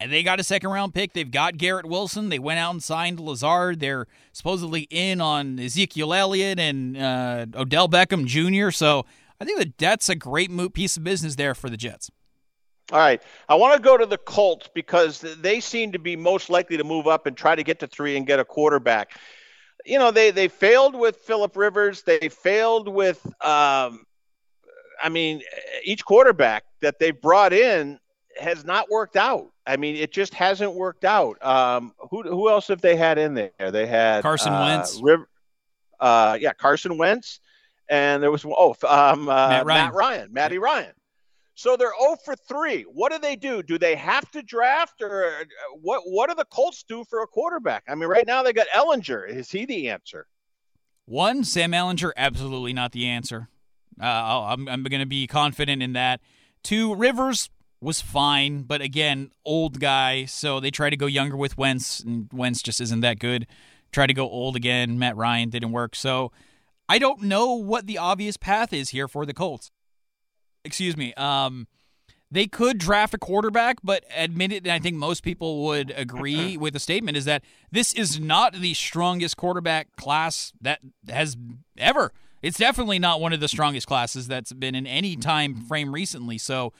And 0.00 0.12
they 0.12 0.24
got 0.24 0.40
a 0.40 0.44
second 0.44 0.70
round 0.70 0.94
pick. 0.94 1.12
They've 1.12 1.30
got 1.30 1.58
Garrett 1.58 1.86
Wilson. 1.86 2.28
They 2.28 2.40
went 2.40 2.58
out 2.58 2.72
and 2.72 2.82
signed 2.82 3.20
Lazard. 3.20 3.78
They're 3.78 4.06
supposedly 4.32 4.88
in 4.90 5.20
on 5.20 5.60
Ezekiel 5.60 6.12
Elliott 6.12 6.58
and 6.58 6.96
uh, 6.96 7.46
Odell 7.54 7.88
Beckham 7.88 8.26
Jr. 8.26 8.72
So 8.72 9.06
I 9.40 9.44
think 9.44 9.58
that 9.58 9.78
that's 9.78 10.08
a 10.08 10.16
great 10.16 10.50
piece 10.72 10.96
of 10.96 11.04
business 11.04 11.36
there 11.36 11.54
for 11.54 11.70
the 11.70 11.76
Jets. 11.76 12.10
All 12.90 12.98
right. 12.98 13.22
I 13.48 13.54
want 13.54 13.76
to 13.76 13.80
go 13.80 13.96
to 13.96 14.04
the 14.04 14.18
Colts 14.18 14.68
because 14.74 15.20
they 15.20 15.60
seem 15.60 15.92
to 15.92 16.00
be 16.00 16.16
most 16.16 16.50
likely 16.50 16.76
to 16.76 16.84
move 16.84 17.06
up 17.06 17.26
and 17.26 17.36
try 17.36 17.54
to 17.54 17.62
get 17.62 17.78
to 17.80 17.86
three 17.86 18.16
and 18.16 18.26
get 18.26 18.40
a 18.40 18.44
quarterback 18.44 19.18
you 19.84 19.98
know 19.98 20.10
they 20.10 20.30
they 20.30 20.48
failed 20.48 20.94
with 20.94 21.16
Philip 21.16 21.56
Rivers. 21.56 22.02
They 22.02 22.28
failed 22.28 22.88
with 22.88 23.24
um, 23.44 24.04
I 25.02 25.08
mean 25.10 25.42
each 25.84 26.04
quarterback 26.04 26.64
that 26.80 26.98
they 26.98 27.10
brought 27.10 27.52
in 27.52 27.98
has 28.40 28.64
not 28.64 28.90
worked 28.90 29.16
out. 29.16 29.48
I 29.66 29.76
mean 29.76 29.96
it 29.96 30.12
just 30.12 30.34
hasn't 30.34 30.74
worked 30.74 31.04
out. 31.04 31.44
Um, 31.44 31.94
who 32.10 32.22
who 32.22 32.48
else 32.48 32.68
have 32.68 32.80
they 32.80 32.96
had 32.96 33.18
in 33.18 33.34
there? 33.34 33.70
They 33.70 33.86
had 33.86 34.22
Carson 34.22 34.52
uh, 34.52 34.60
Wentz. 34.60 35.00
River, 35.02 35.28
uh, 36.00 36.38
yeah, 36.40 36.52
Carson 36.52 36.98
Wentz, 36.98 37.40
and 37.88 38.22
there 38.22 38.30
was 38.30 38.44
oh 38.44 38.76
um, 38.88 39.28
uh, 39.28 39.48
Matt 39.48 39.66
Ryan, 39.66 39.84
Matt 39.84 39.94
Ryan, 39.94 40.32
Matty 40.32 40.58
Ryan. 40.58 40.92
So 41.54 41.76
they're 41.76 41.92
0 42.00 42.16
for 42.24 42.34
3. 42.34 42.82
What 42.82 43.12
do 43.12 43.18
they 43.18 43.36
do? 43.36 43.62
Do 43.62 43.78
they 43.78 43.94
have 43.94 44.30
to 44.32 44.42
draft 44.42 45.02
or 45.02 45.26
uh, 45.26 45.44
what 45.80 46.02
what 46.06 46.28
do 46.28 46.34
the 46.34 46.46
Colts 46.46 46.84
do 46.88 47.04
for 47.04 47.22
a 47.22 47.26
quarterback? 47.26 47.84
I 47.88 47.94
mean, 47.94 48.08
right 48.08 48.26
now 48.26 48.42
they 48.42 48.52
got 48.52 48.68
Ehlinger. 48.74 49.28
Is 49.28 49.50
he 49.50 49.66
the 49.66 49.90
answer? 49.90 50.26
One, 51.04 51.44
Sam 51.44 51.72
Ehlinger, 51.72 52.12
absolutely 52.16 52.72
not 52.72 52.92
the 52.92 53.06
answer. 53.06 53.48
Uh, 54.00 54.46
I'm, 54.48 54.68
I'm 54.68 54.82
going 54.84 55.00
to 55.00 55.06
be 55.06 55.26
confident 55.26 55.82
in 55.82 55.92
that. 55.92 56.20
Two, 56.62 56.94
Rivers 56.94 57.50
was 57.80 58.00
fine, 58.00 58.62
but 58.62 58.80
again, 58.80 59.30
old 59.44 59.80
guy, 59.80 60.24
so 60.24 60.60
they 60.60 60.70
try 60.70 60.88
to 60.88 60.96
go 60.96 61.06
younger 61.06 61.36
with 61.36 61.58
Wentz, 61.58 62.00
and 62.00 62.28
Wentz 62.32 62.62
just 62.62 62.80
isn't 62.80 63.00
that 63.00 63.18
good. 63.18 63.46
Try 63.90 64.06
to 64.06 64.14
go 64.14 64.28
old 64.28 64.56
again. 64.56 64.98
Matt 64.98 65.16
Ryan 65.16 65.50
didn't 65.50 65.72
work. 65.72 65.94
So 65.96 66.32
I 66.88 66.98
don't 66.98 67.22
know 67.22 67.54
what 67.54 67.86
the 67.86 67.98
obvious 67.98 68.36
path 68.36 68.72
is 68.72 68.90
here 68.90 69.08
for 69.08 69.26
the 69.26 69.34
Colts 69.34 69.70
excuse 70.64 70.96
me, 70.96 71.14
um, 71.14 71.66
they 72.32 72.46
could 72.46 72.78
draft 72.78 73.12
a 73.12 73.18
quarterback, 73.18 73.76
but 73.84 74.04
admitted, 74.16 74.64
and 74.64 74.72
I 74.72 74.78
think 74.78 74.96
most 74.96 75.22
people 75.22 75.64
would 75.64 75.92
agree 75.94 76.56
with 76.58 76.72
the 76.72 76.80
statement, 76.80 77.16
is 77.16 77.26
that 77.26 77.44
this 77.70 77.92
is 77.92 78.18
not 78.18 78.54
the 78.54 78.72
strongest 78.72 79.36
quarterback 79.36 79.94
class 79.96 80.52
that 80.60 80.80
has 81.08 81.36
ever. 81.76 82.10
It's 82.40 82.58
definitely 82.58 82.98
not 82.98 83.20
one 83.20 83.34
of 83.34 83.40
the 83.40 83.48
strongest 83.48 83.86
classes 83.86 84.26
that's 84.26 84.52
been 84.52 84.74
in 84.74 84.86
any 84.86 85.14
time 85.14 85.54
frame 85.54 85.92
recently. 85.92 86.38
So, 86.38 86.72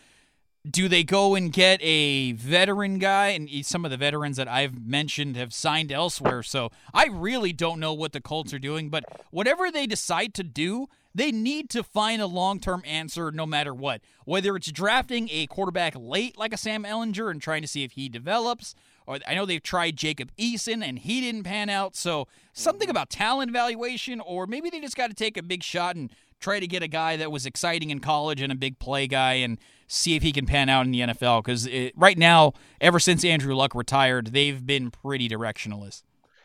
do 0.69 0.89
they 0.89 1.03
go 1.03 1.35
and 1.35 1.53
get 1.53 1.81
a 1.83 2.33
veteran 2.33 2.99
guy? 2.99 3.29
And 3.29 3.51
some 3.67 3.85
of 3.85 3.91
the 3.91 3.97
veterans 3.97 4.37
that 4.39 4.49
I've 4.49 4.87
mentioned 4.87 5.37
have 5.37 5.53
signed 5.53 5.93
elsewhere. 5.93 6.43
So, 6.43 6.71
I 6.95 7.07
really 7.07 7.53
don't 7.53 7.79
know 7.79 7.93
what 7.93 8.13
the 8.13 8.21
Colts 8.21 8.55
are 8.55 8.59
doing, 8.59 8.89
but 8.89 9.05
whatever 9.31 9.71
they 9.71 9.87
decide 9.87 10.35
to 10.35 10.43
do, 10.43 10.89
they 11.15 11.33
need 11.33 11.71
to 11.71 11.83
find 11.83 12.23
a 12.23 12.27
long 12.27 12.59
term 12.61 12.83
answer 12.87 13.31
no 13.31 13.47
matter 13.47 13.75
what. 13.75 14.01
Whether 14.25 14.57
it's 14.57 14.71
drafting 14.71 15.29
a 15.31 15.47
quarterback 15.47 15.95
late 15.97 16.39
like 16.39 16.53
a 16.53 16.57
Sam 16.57 16.85
Ehlinger 16.85 17.31
and 17.31 17.41
trying 17.41 17.63
to 17.63 17.69
see 17.69 17.85
if 17.85 17.93
he 17.93 18.09
develops, 18.09 18.75
or 19.07 19.19
I 19.27 19.35
know 19.35 19.47
they've 19.47 19.63
tried 19.63 19.97
Jacob 19.97 20.31
Eason 20.37 20.83
and 20.83 20.99
he 20.99 21.21
didn't 21.21 21.45
pan 21.45 21.69
out. 21.69 21.97
So 21.97 22.29
something 22.53 22.87
mm-hmm. 22.87 22.91
about 22.91 23.11
talent 23.11 23.51
evaluation, 23.51 24.21
or 24.21 24.47
maybe 24.47 24.71
they 24.71 24.81
just 24.81 24.97
got 24.97 25.09
to 25.09 25.15
take 25.15 25.37
a 25.37 25.43
big 25.43 25.63
shot 25.63 25.97
and 25.97 26.11
try 26.41 26.61
to 26.61 26.67
get 26.67 26.83
a 26.83 26.89
guy 26.89 27.17
that 27.17 27.31
was 27.31 27.47
exciting 27.47 27.91
in 27.91 28.01
college 28.01 28.43
and 28.43 28.53
a 28.53 28.57
big 28.57 28.79
play 28.79 29.07
guy 29.07 29.35
and 29.35 29.59
see 29.87 30.17
if 30.17 30.23
he 30.23 30.33
can 30.33 30.45
pan 30.45 30.69
out 30.69 30.85
in 30.85 30.93
the 30.93 31.01
NFL. 31.01 31.45
Because 31.45 31.69
right 31.95 32.19
now, 32.19 32.53
ever 32.81 32.99
since 32.99 33.25
Andrew 33.25 33.55
Luck 33.55 33.75
retired, 33.75 34.29
they've 34.29 34.65
been 34.65 34.91
pretty 34.91 35.29
directionalist. 35.29 36.03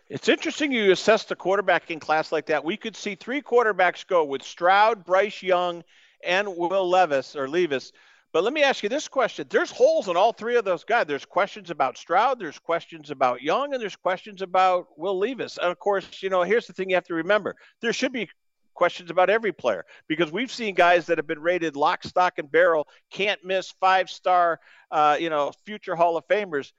It's 0.10 0.30
interesting 0.30 0.72
you 0.72 0.92
assess 0.94 1.26
the 1.26 1.36
quarterbacking 1.36 2.00
class 2.00 2.32
like 2.32 2.46
that. 2.46 2.64
We 2.64 2.78
could 2.78 2.96
see 2.96 3.16
three 3.16 3.42
quarterbacks 3.42 4.08
go 4.08 4.24
with 4.24 4.42
Stroud, 4.42 5.04
Bryce 5.04 5.44
Young, 5.44 5.84
and 6.24 6.48
Will 6.48 6.90
Levis 6.90 7.36
or 7.36 7.50
Levis. 7.50 7.92
But 8.32 8.46
let 8.46 8.54
me 8.54 8.64
ask 8.64 8.84
you 8.84 8.90
this 8.90 9.10
question. 9.10 9.48
There's 9.50 9.70
holes 9.70 10.08
in 10.08 10.16
all 10.16 10.32
three 10.32 10.56
of 10.56 10.64
those 10.64 10.86
guys. 10.86 11.08
There's 11.08 11.26
questions 11.26 11.72
about 11.72 11.98
Stroud, 11.98 12.40
there's 12.40 12.60
questions 12.60 13.12
about 13.12 13.42
Young, 13.42 13.74
and 13.74 13.82
there's 13.82 13.98
questions 13.98 14.42
about 14.42 14.88
Will 14.98 15.18
Levis. 15.18 15.58
And 15.58 15.72
of 15.72 15.80
course, 15.80 16.24
you 16.24 16.30
know, 16.30 16.44
here's 16.44 16.68
the 16.68 16.74
thing 16.74 16.90
you 16.90 16.96
have 16.96 17.08
to 17.08 17.16
remember. 17.16 17.56
There 17.82 17.92
should 17.92 18.14
be 18.14 18.30
questions 18.74 19.12
about 19.12 19.30
every 19.30 19.52
player 19.52 19.86
because 20.08 20.32
we've 20.32 20.52
seen 20.52 20.74
guys 20.76 21.08
that 21.08 21.18
have 21.18 21.28
been 21.28 21.42
rated 21.42 21.76
lock, 21.76 22.04
stock, 22.04 22.38
and 22.38 22.50
barrel, 22.50 22.88
can't 23.12 23.44
miss 23.44 23.72
five 23.82 24.10
star, 24.10 24.62
uh, 24.92 25.18
you 25.20 25.30
know, 25.30 25.52
future 25.66 25.96
Hall 25.96 26.16
of 26.16 26.26
Famers 26.30 26.72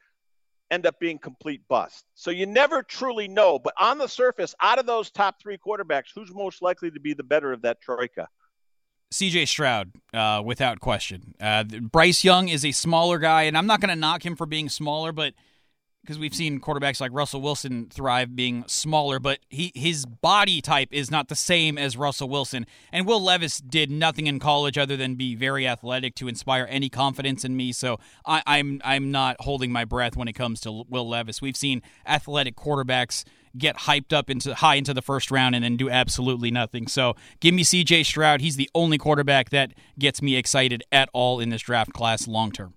end 0.71 0.87
up 0.87 0.99
being 1.01 1.19
complete 1.19 1.63
bust. 1.69 2.05
So 2.15 2.31
you 2.31 2.47
never 2.47 2.83
truly 2.83 3.29
know. 3.29 3.59
But 3.59 3.75
on 3.79 3.99
the 3.99 4.09
surface, 4.09 4.55
out 4.61 4.79
of 4.79 4.87
those 4.87 5.11
top 5.11 5.41
three 5.41 5.59
quarterbacks, 5.59 6.07
who's 6.15 6.33
most 6.33 6.63
likely 6.63 6.91
to 6.91 7.01
be 7.01 7.15
the 7.15 7.23
better 7.23 7.53
of 7.53 7.63
that 7.63 7.81
troika? 7.81 8.29
CJ 9.13 9.49
Stroud, 9.49 9.93
uh, 10.13 10.43
without 10.45 10.81
question. 10.81 11.35
Uh, 11.41 11.65
Bryce 11.65 12.25
Young 12.25 12.49
is 12.49 12.65
a 12.65 12.73
smaller 12.73 13.19
guy, 13.19 13.45
and 13.45 13.57
I'm 13.57 13.67
not 13.67 13.81
going 13.81 13.89
to 13.89 13.97
knock 13.97 14.25
him 14.25 14.37
for 14.37 14.47
being 14.47 14.69
smaller, 14.69 15.13
but– 15.13 15.35
because 16.09 16.19
we've 16.19 16.35
seen 16.35 16.59
quarterbacks 16.59 17.03
like 17.03 17.11
Russell 17.13 17.43
Wilson 17.43 17.87
thrive 17.91 18.35
being 18.35 18.65
smaller, 18.67 19.19
but 19.19 19.41
he 19.51 19.71
his 19.75 20.07
body 20.07 20.63
type 20.63 20.89
is 20.91 21.11
not 21.11 21.29
the 21.29 21.37
same 21.37 21.77
as 21.77 21.99
Russell 21.99 22.31
Wilson. 22.31 22.65
And 22.91 23.07
Will 23.07 23.23
Levis 23.23 23.59
did 23.59 23.91
nothing 23.91 24.27
in 24.27 24.39
college 24.39 24.79
other 24.79 24.97
than 24.97 25.17
be 25.17 25.35
very 25.35 25.69
athletic 25.69 26.15
to 26.15 26.27
inspire 26.27 26.67
any 26.71 26.89
confidence 26.89 27.45
in 27.45 27.59
me. 27.59 27.73
So 27.73 27.99
I, 28.25 28.43
I'm 28.47 28.81
I'm 28.85 29.11
not 29.11 29.37
holding 29.41 29.71
my 29.71 29.85
breath 29.85 30.17
when 30.17 30.29
it 30.29 30.33
comes 30.33 30.63
to 30.63 30.85
Will 30.89 31.07
Levis. 31.07 31.43
We've 31.43 31.59
seen 31.59 31.83
athletic 32.07 32.57
quarterbacks 32.57 33.25
get 33.59 33.77
hyped 33.81 34.15
up 34.15 34.31
into 34.31 34.55
high 34.55 34.77
into 34.77 34.95
the 34.95 35.03
first 35.03 35.31
round 35.31 35.55
and 35.55 35.63
then 35.63 35.77
do 35.77 35.91
absolutely 35.91 36.51
nothing. 36.51 36.87
So 36.87 37.17
give 37.41 37.53
me 37.53 37.65
CJ 37.65 38.07
Stroud. 38.07 38.41
He's 38.41 38.57
the 38.57 38.71
only 38.75 38.97
quarterback 38.97 39.51
that 39.51 39.75
gets 39.99 40.23
me 40.23 40.37
excited 40.37 40.83
at 40.91 41.11
all 41.13 41.39
in 41.39 41.51
this 41.51 41.61
draft 41.61 41.93
class 41.93 42.27
long 42.27 42.51
term. 42.51 42.73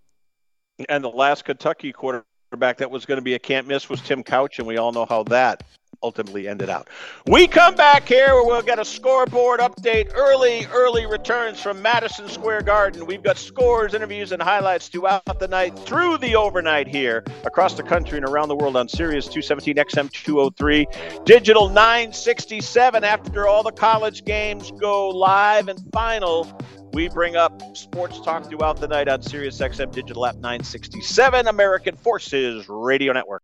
And 0.90 1.02
the 1.02 1.10
last 1.10 1.46
Kentucky 1.46 1.94
quarterback 1.94 2.26
quarterback 2.52 2.80
that 2.80 2.92
was 2.92 3.06
going 3.06 3.18
to 3.18 3.22
be 3.22 3.34
a 3.36 3.40
can't 3.40 3.66
miss 3.66 3.88
was 3.88 4.02
Tim 4.02 4.24
Couch, 4.24 4.60
and 4.60 4.68
we 4.68 4.76
all 4.76 4.92
know 4.92 5.06
how 5.06 5.24
that 5.24 5.64
ultimately 6.04 6.48
ended 6.48 6.70
out. 6.70 6.90
We 7.28 7.48
come 7.48 7.76
back 7.76 8.08
here 8.08 8.34
where 8.36 8.46
we'll 8.46 8.62
get 8.62 8.80
a 8.80 8.86
scoreboard 8.86 9.60
update, 9.60 10.12
early, 10.16 10.66
early 10.74 11.06
returns 11.06 11.62
from 11.62 11.82
Madison 11.82 12.28
Square 12.28 12.64
Garden. 12.64 13.06
We've 13.06 13.24
got 13.24 13.38
scores, 13.38 13.94
interviews, 13.94 14.32
and 14.32 14.42
highlights 14.42 14.88
throughout 14.88 15.40
the 15.40 15.48
night, 15.48 15.78
through 15.80 16.18
the 16.18 16.36
overnight 16.36 16.88
here, 16.88 17.24
across 17.46 17.74
the 17.76 17.84
country 17.84 18.18
and 18.18 18.28
around 18.28 18.50
the 18.50 18.56
world 18.56 18.76
on 18.76 18.88
Sirius 18.88 19.26
217 19.28 19.76
XM 19.76 20.12
203, 20.12 20.88
Digital 21.26 21.70
967. 21.70 23.04
After 23.04 23.48
all 23.48 23.64
the 23.64 23.72
college 23.72 24.26
games 24.26 24.72
go 24.72 25.10
live 25.10 25.68
and 25.68 25.80
final, 25.94 26.48
we 26.94 27.08
bring 27.08 27.36
up 27.36 27.62
sports 27.76 28.20
talk 28.20 28.50
throughout 28.50 28.78
the 28.78 28.88
night 28.88 29.08
on 29.08 29.22
Sirius 29.22 29.58
XM 29.60 29.92
Digital 29.92 30.26
App 30.26 30.36
967, 30.36 31.48
American 31.48 31.96
Forces 31.96 32.68
Radio 32.68 33.14
Network. 33.14 33.44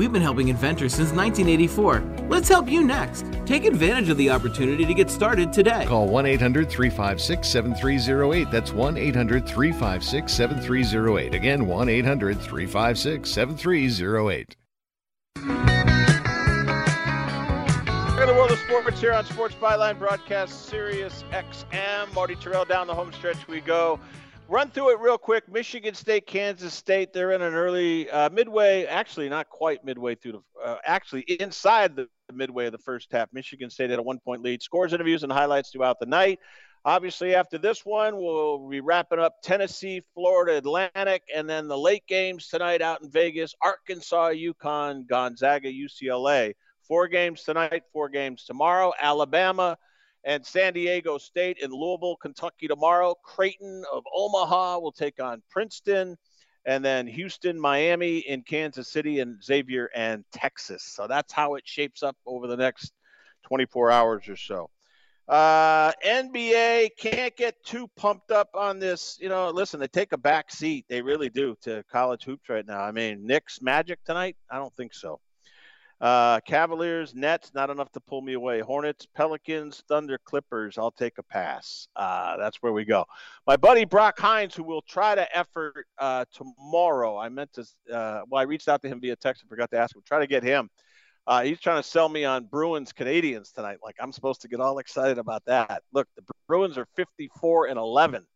We've 0.00 0.10
been 0.10 0.22
helping 0.22 0.48
inventors 0.48 0.94
since 0.94 1.12
1984. 1.12 2.26
Let's 2.30 2.48
help 2.48 2.70
you 2.70 2.82
next. 2.82 3.26
Take 3.44 3.66
advantage 3.66 4.08
of 4.08 4.16
the 4.16 4.30
opportunity 4.30 4.86
to 4.86 4.94
get 4.94 5.10
started 5.10 5.52
today. 5.52 5.84
Call 5.84 6.08
1 6.08 6.24
800 6.24 6.70
356 6.70 7.46
7308. 7.46 8.50
That's 8.50 8.72
1 8.72 8.96
800 8.96 9.46
356 9.46 10.32
7308. 10.32 11.34
Again, 11.34 11.66
1 11.66 11.88
800 11.90 12.40
356 12.40 13.30
7308. 13.30 14.56
In 15.36 15.46
the 18.26 18.34
world 18.34 18.52
of 18.52 18.58
sports 18.60 19.02
here 19.02 19.12
on 19.12 19.26
Sports 19.26 19.54
Byline 19.56 19.98
Broadcast 19.98 20.64
Sirius 20.64 21.24
XM. 21.30 22.10
Marty 22.14 22.36
Tirrell 22.36 22.66
down 22.66 22.86
the 22.86 22.94
home 22.94 23.12
stretch 23.12 23.46
we 23.46 23.60
go. 23.60 24.00
Run 24.50 24.68
through 24.68 24.90
it 24.90 24.98
real 24.98 25.16
quick. 25.16 25.48
Michigan 25.48 25.94
State, 25.94 26.26
Kansas 26.26 26.74
State. 26.74 27.12
They're 27.12 27.30
in 27.30 27.40
an 27.40 27.54
early 27.54 28.10
uh, 28.10 28.30
midway, 28.30 28.84
actually 28.84 29.28
not 29.28 29.48
quite 29.48 29.84
midway 29.84 30.16
through 30.16 30.32
the, 30.32 30.68
uh, 30.68 30.78
actually 30.84 31.20
inside 31.20 31.94
the 31.94 32.08
midway 32.34 32.66
of 32.66 32.72
the 32.72 32.78
first 32.78 33.12
half. 33.12 33.28
Michigan 33.32 33.70
State 33.70 33.90
had 33.90 34.00
a 34.00 34.02
one-point 34.02 34.42
lead. 34.42 34.60
Scores, 34.60 34.92
interviews, 34.92 35.22
and 35.22 35.30
highlights 35.30 35.70
throughout 35.70 36.00
the 36.00 36.06
night. 36.06 36.40
Obviously, 36.84 37.36
after 37.36 37.58
this 37.58 37.86
one, 37.86 38.16
we'll 38.16 38.68
be 38.68 38.80
wrapping 38.80 39.20
up 39.20 39.36
Tennessee, 39.40 40.02
Florida 40.14 40.56
Atlantic, 40.56 41.22
and 41.32 41.48
then 41.48 41.68
the 41.68 41.78
late 41.78 42.08
games 42.08 42.48
tonight 42.48 42.82
out 42.82 43.04
in 43.04 43.08
Vegas: 43.08 43.54
Arkansas, 43.62 44.30
UConn, 44.30 45.06
Gonzaga, 45.06 45.70
UCLA. 45.70 46.54
Four 46.88 47.06
games 47.06 47.44
tonight, 47.44 47.84
four 47.92 48.08
games 48.08 48.42
tomorrow. 48.46 48.92
Alabama 49.00 49.78
and 50.24 50.44
San 50.44 50.72
Diego 50.74 51.18
State 51.18 51.58
in 51.62 51.70
Louisville, 51.70 52.16
Kentucky 52.16 52.68
tomorrow. 52.68 53.14
Creighton 53.22 53.84
of 53.92 54.04
Omaha 54.14 54.78
will 54.78 54.92
take 54.92 55.20
on 55.22 55.42
Princeton. 55.50 56.16
And 56.66 56.84
then 56.84 57.06
Houston, 57.06 57.58
Miami 57.58 58.18
in 58.18 58.42
Kansas 58.42 58.92
City, 58.92 59.20
and 59.20 59.42
Xavier 59.42 59.88
and 59.94 60.24
Texas. 60.30 60.82
So 60.82 61.06
that's 61.06 61.32
how 61.32 61.54
it 61.54 61.66
shapes 61.66 62.02
up 62.02 62.16
over 62.26 62.46
the 62.46 62.56
next 62.56 62.92
24 63.44 63.90
hours 63.90 64.28
or 64.28 64.36
so. 64.36 64.68
Uh, 65.26 65.92
NBA 66.04 66.90
can't 66.98 67.34
get 67.36 67.54
too 67.64 67.88
pumped 67.96 68.30
up 68.30 68.50
on 68.54 68.78
this. 68.78 69.16
You 69.20 69.28
know, 69.28 69.50
listen, 69.50 69.80
they 69.80 69.86
take 69.86 70.12
a 70.12 70.18
back 70.18 70.50
seat. 70.50 70.84
They 70.88 71.00
really 71.00 71.30
do 71.30 71.56
to 71.62 71.84
college 71.90 72.24
hoops 72.24 72.48
right 72.48 72.66
now. 72.66 72.80
I 72.80 72.90
mean, 72.90 73.26
Knicks 73.26 73.62
Magic 73.62 74.00
tonight? 74.04 74.36
I 74.50 74.58
don't 74.58 74.74
think 74.76 74.92
so. 74.92 75.20
Uh, 76.00 76.40
Cavaliers, 76.40 77.14
Nets, 77.14 77.52
not 77.54 77.68
enough 77.68 77.90
to 77.92 78.00
pull 78.00 78.22
me 78.22 78.32
away. 78.32 78.60
Hornets, 78.60 79.06
Pelicans, 79.14 79.82
Thunder, 79.86 80.18
Clippers. 80.24 80.78
I'll 80.78 80.90
take 80.90 81.18
a 81.18 81.22
pass. 81.22 81.88
Uh, 81.94 82.36
that's 82.38 82.56
where 82.62 82.72
we 82.72 82.84
go. 82.84 83.04
My 83.46 83.56
buddy 83.56 83.84
Brock 83.84 84.18
Hines, 84.18 84.54
who 84.54 84.62
will 84.62 84.82
try 84.82 85.14
to 85.14 85.36
effort 85.36 85.86
uh, 85.98 86.24
tomorrow. 86.32 87.18
I 87.18 87.28
meant 87.28 87.52
to. 87.54 87.62
Uh, 87.92 88.22
well, 88.28 88.40
I 88.40 88.44
reached 88.44 88.68
out 88.68 88.80
to 88.82 88.88
him 88.88 89.00
via 89.00 89.16
text 89.16 89.42
and 89.42 89.50
forgot 89.50 89.70
to 89.72 89.78
ask 89.78 89.94
him. 89.94 90.02
Try 90.06 90.20
to 90.20 90.26
get 90.26 90.42
him. 90.42 90.70
Uh, 91.26 91.42
he's 91.42 91.60
trying 91.60 91.82
to 91.82 91.88
sell 91.88 92.08
me 92.08 92.24
on 92.24 92.46
Bruins 92.46 92.92
Canadiens 92.92 93.52
tonight. 93.52 93.78
Like 93.84 93.96
I'm 94.00 94.12
supposed 94.12 94.40
to 94.40 94.48
get 94.48 94.60
all 94.60 94.78
excited 94.78 95.18
about 95.18 95.44
that. 95.44 95.82
Look, 95.92 96.08
the 96.16 96.22
Bruins 96.48 96.78
are 96.78 96.86
54 96.96 97.66
and 97.66 97.78
11 97.78 98.26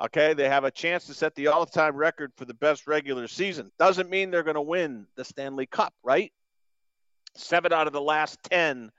Okay, 0.00 0.32
they 0.32 0.48
have 0.48 0.64
a 0.64 0.70
chance 0.70 1.04
to 1.06 1.14
set 1.14 1.34
the 1.34 1.48
all-time 1.48 1.94
record 1.94 2.32
for 2.34 2.46
the 2.46 2.54
best 2.54 2.86
regular 2.86 3.28
season. 3.28 3.70
Doesn't 3.78 4.08
mean 4.08 4.30
they're 4.30 4.42
going 4.42 4.54
to 4.54 4.62
win 4.62 5.06
the 5.14 5.24
Stanley 5.24 5.66
Cup, 5.66 5.92
right? 6.02 6.32
Seven 7.34 7.72
out 7.72 7.86
of 7.86 7.92
the 7.92 8.00
last 8.00 8.38
ten 8.42 8.90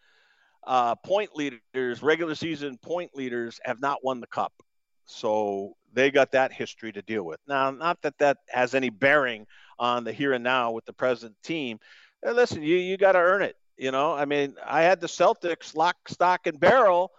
uh, 0.66 0.96
point 0.96 1.36
leaders, 1.36 2.02
regular 2.02 2.36
season 2.36 2.78
point 2.78 3.16
leaders, 3.16 3.60
have 3.64 3.82
not 3.82 4.04
won 4.04 4.20
the 4.22 4.28
cup. 4.28 4.54
So 5.06 5.76
they 5.94 6.12
got 6.12 6.32
that 6.32 6.54
history 6.54 6.92
to 6.94 7.02
deal 7.02 7.24
with. 7.24 7.40
Now, 7.48 7.72
not 7.72 8.02
that 8.04 8.18
that 8.20 8.38
has 8.50 8.74
any 8.76 8.90
bearing 8.90 9.46
on 9.78 10.04
the 10.04 10.14
here 10.14 10.34
and 10.34 10.44
now 10.44 10.72
with 10.72 10.86
the 10.86 10.94
present 10.94 11.36
team. 11.44 11.80
Hey, 12.24 12.32
listen, 12.32 12.64
you 12.64 12.78
you 12.78 12.98
got 12.98 13.14
to 13.14 13.20
earn 13.20 13.42
it. 13.42 13.56
You 13.78 13.92
know, 13.92 14.14
I 14.14 14.26
mean, 14.26 14.56
I 14.66 14.84
had 14.84 15.02
the 15.02 15.08
Celtics 15.08 15.76
lock, 15.76 15.98
stock, 16.08 16.46
and 16.46 16.60
barrel 16.60 17.12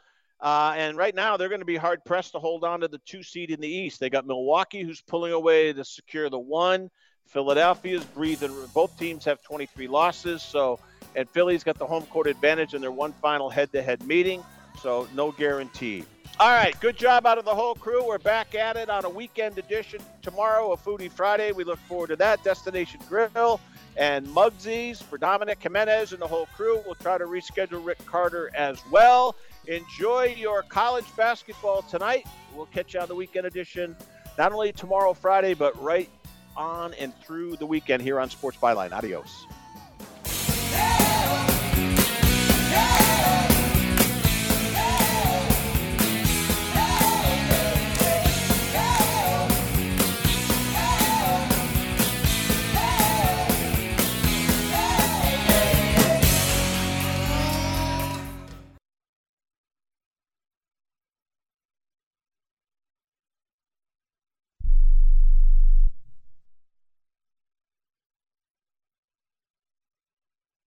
uh, 0.43 0.75
and 0.77 0.97
right 0.97 1.15
now, 1.15 1.37
they're 1.37 1.49
going 1.49 1.61
to 1.61 1.65
be 1.65 1.77
hard 1.77 2.05
pressed 2.05 2.33
to 2.33 2.41
hold 2.41 2.65
on 2.65 2.81
to 2.81 2.89
the 2.89 3.01
two 3.07 3.23
seed 3.23 3.53
in 3.53 3.61
the 3.61 3.69
East. 3.69 4.01
They 4.01 4.11
got 4.11 4.27
Milwaukee, 4.27 4.83
who's 4.83 5.01
pulling 5.01 5.33
away 5.33 5.73
to 5.73 5.85
secure 5.85 6.29
the 6.29 6.39
one. 6.39 6.91
Philadelphia's 7.27 8.05
breathing. 8.05 8.53
Both 8.75 8.99
teams 8.99 9.25
have 9.25 9.43
23 9.43 9.89
losses. 9.89 10.43
So, 10.43 10.79
and 11.17 11.29
Philly's 11.31 11.65
got 11.65 11.79
the 11.79 11.87
home 11.87 12.05
court 12.07 12.27
advantage 12.27 12.75
in 12.75 12.81
their 12.81 12.93
one 12.93 13.13
final 13.15 13.51
head-to-head 13.51 14.07
meeting. 14.07 14.43
So, 14.81 15.09
no 15.15 15.33
guarantee. 15.33 16.05
All 16.41 16.51
right, 16.51 16.79
good 16.81 16.97
job 16.97 17.27
out 17.27 17.39
of 17.39 17.45
the 17.45 17.55
whole 17.55 17.75
crew. 17.75 18.07
We're 18.07 18.19
back 18.19 18.55
at 18.55 18.77
it 18.77 18.89
on 18.89 19.05
a 19.05 19.09
weekend 19.09 19.59
edition 19.59 20.01
tomorrow, 20.23 20.73
a 20.73 20.77
Foodie 20.77 21.11
Friday. 21.11 21.53
We 21.53 21.63
look 21.63 21.79
forward 21.81 22.09
to 22.09 22.17
that. 22.17 22.43
Destination 22.43 23.01
Grill 23.09 23.61
and 23.97 24.27
Mugsy's 24.27 25.03
for 25.03 25.19
Dominic 25.19 25.63
Jimenez 25.63 26.13
and 26.13 26.23
the 26.23 26.27
whole 26.27 26.47
crew. 26.57 26.83
We'll 26.87 26.95
try 26.95 27.19
to 27.19 27.27
reschedule 27.27 27.85
Rick 27.85 28.05
Carter 28.07 28.51
as 28.55 28.81
well. 28.91 29.37
Enjoy 29.67 30.35
your 30.37 30.63
college 30.63 31.05
basketball 31.17 31.83
tonight. 31.83 32.27
We'll 32.55 32.67
catch 32.67 32.95
you 32.95 33.01
on 33.01 33.09
the 33.09 33.15
weekend 33.15 33.47
edition, 33.47 33.95
not 34.39 34.53
only 34.53 34.73
tomorrow, 34.73 35.13
Friday, 35.13 35.53
but 35.55 35.81
right 35.83 36.09
on 36.57 36.95
and 36.95 37.15
through 37.21 37.57
the 37.57 37.67
weekend 37.67 38.03
here 38.03 38.21
on 38.21 38.31
Sports 38.31 38.59
Byline. 38.59 38.93
Adios. 38.93 39.47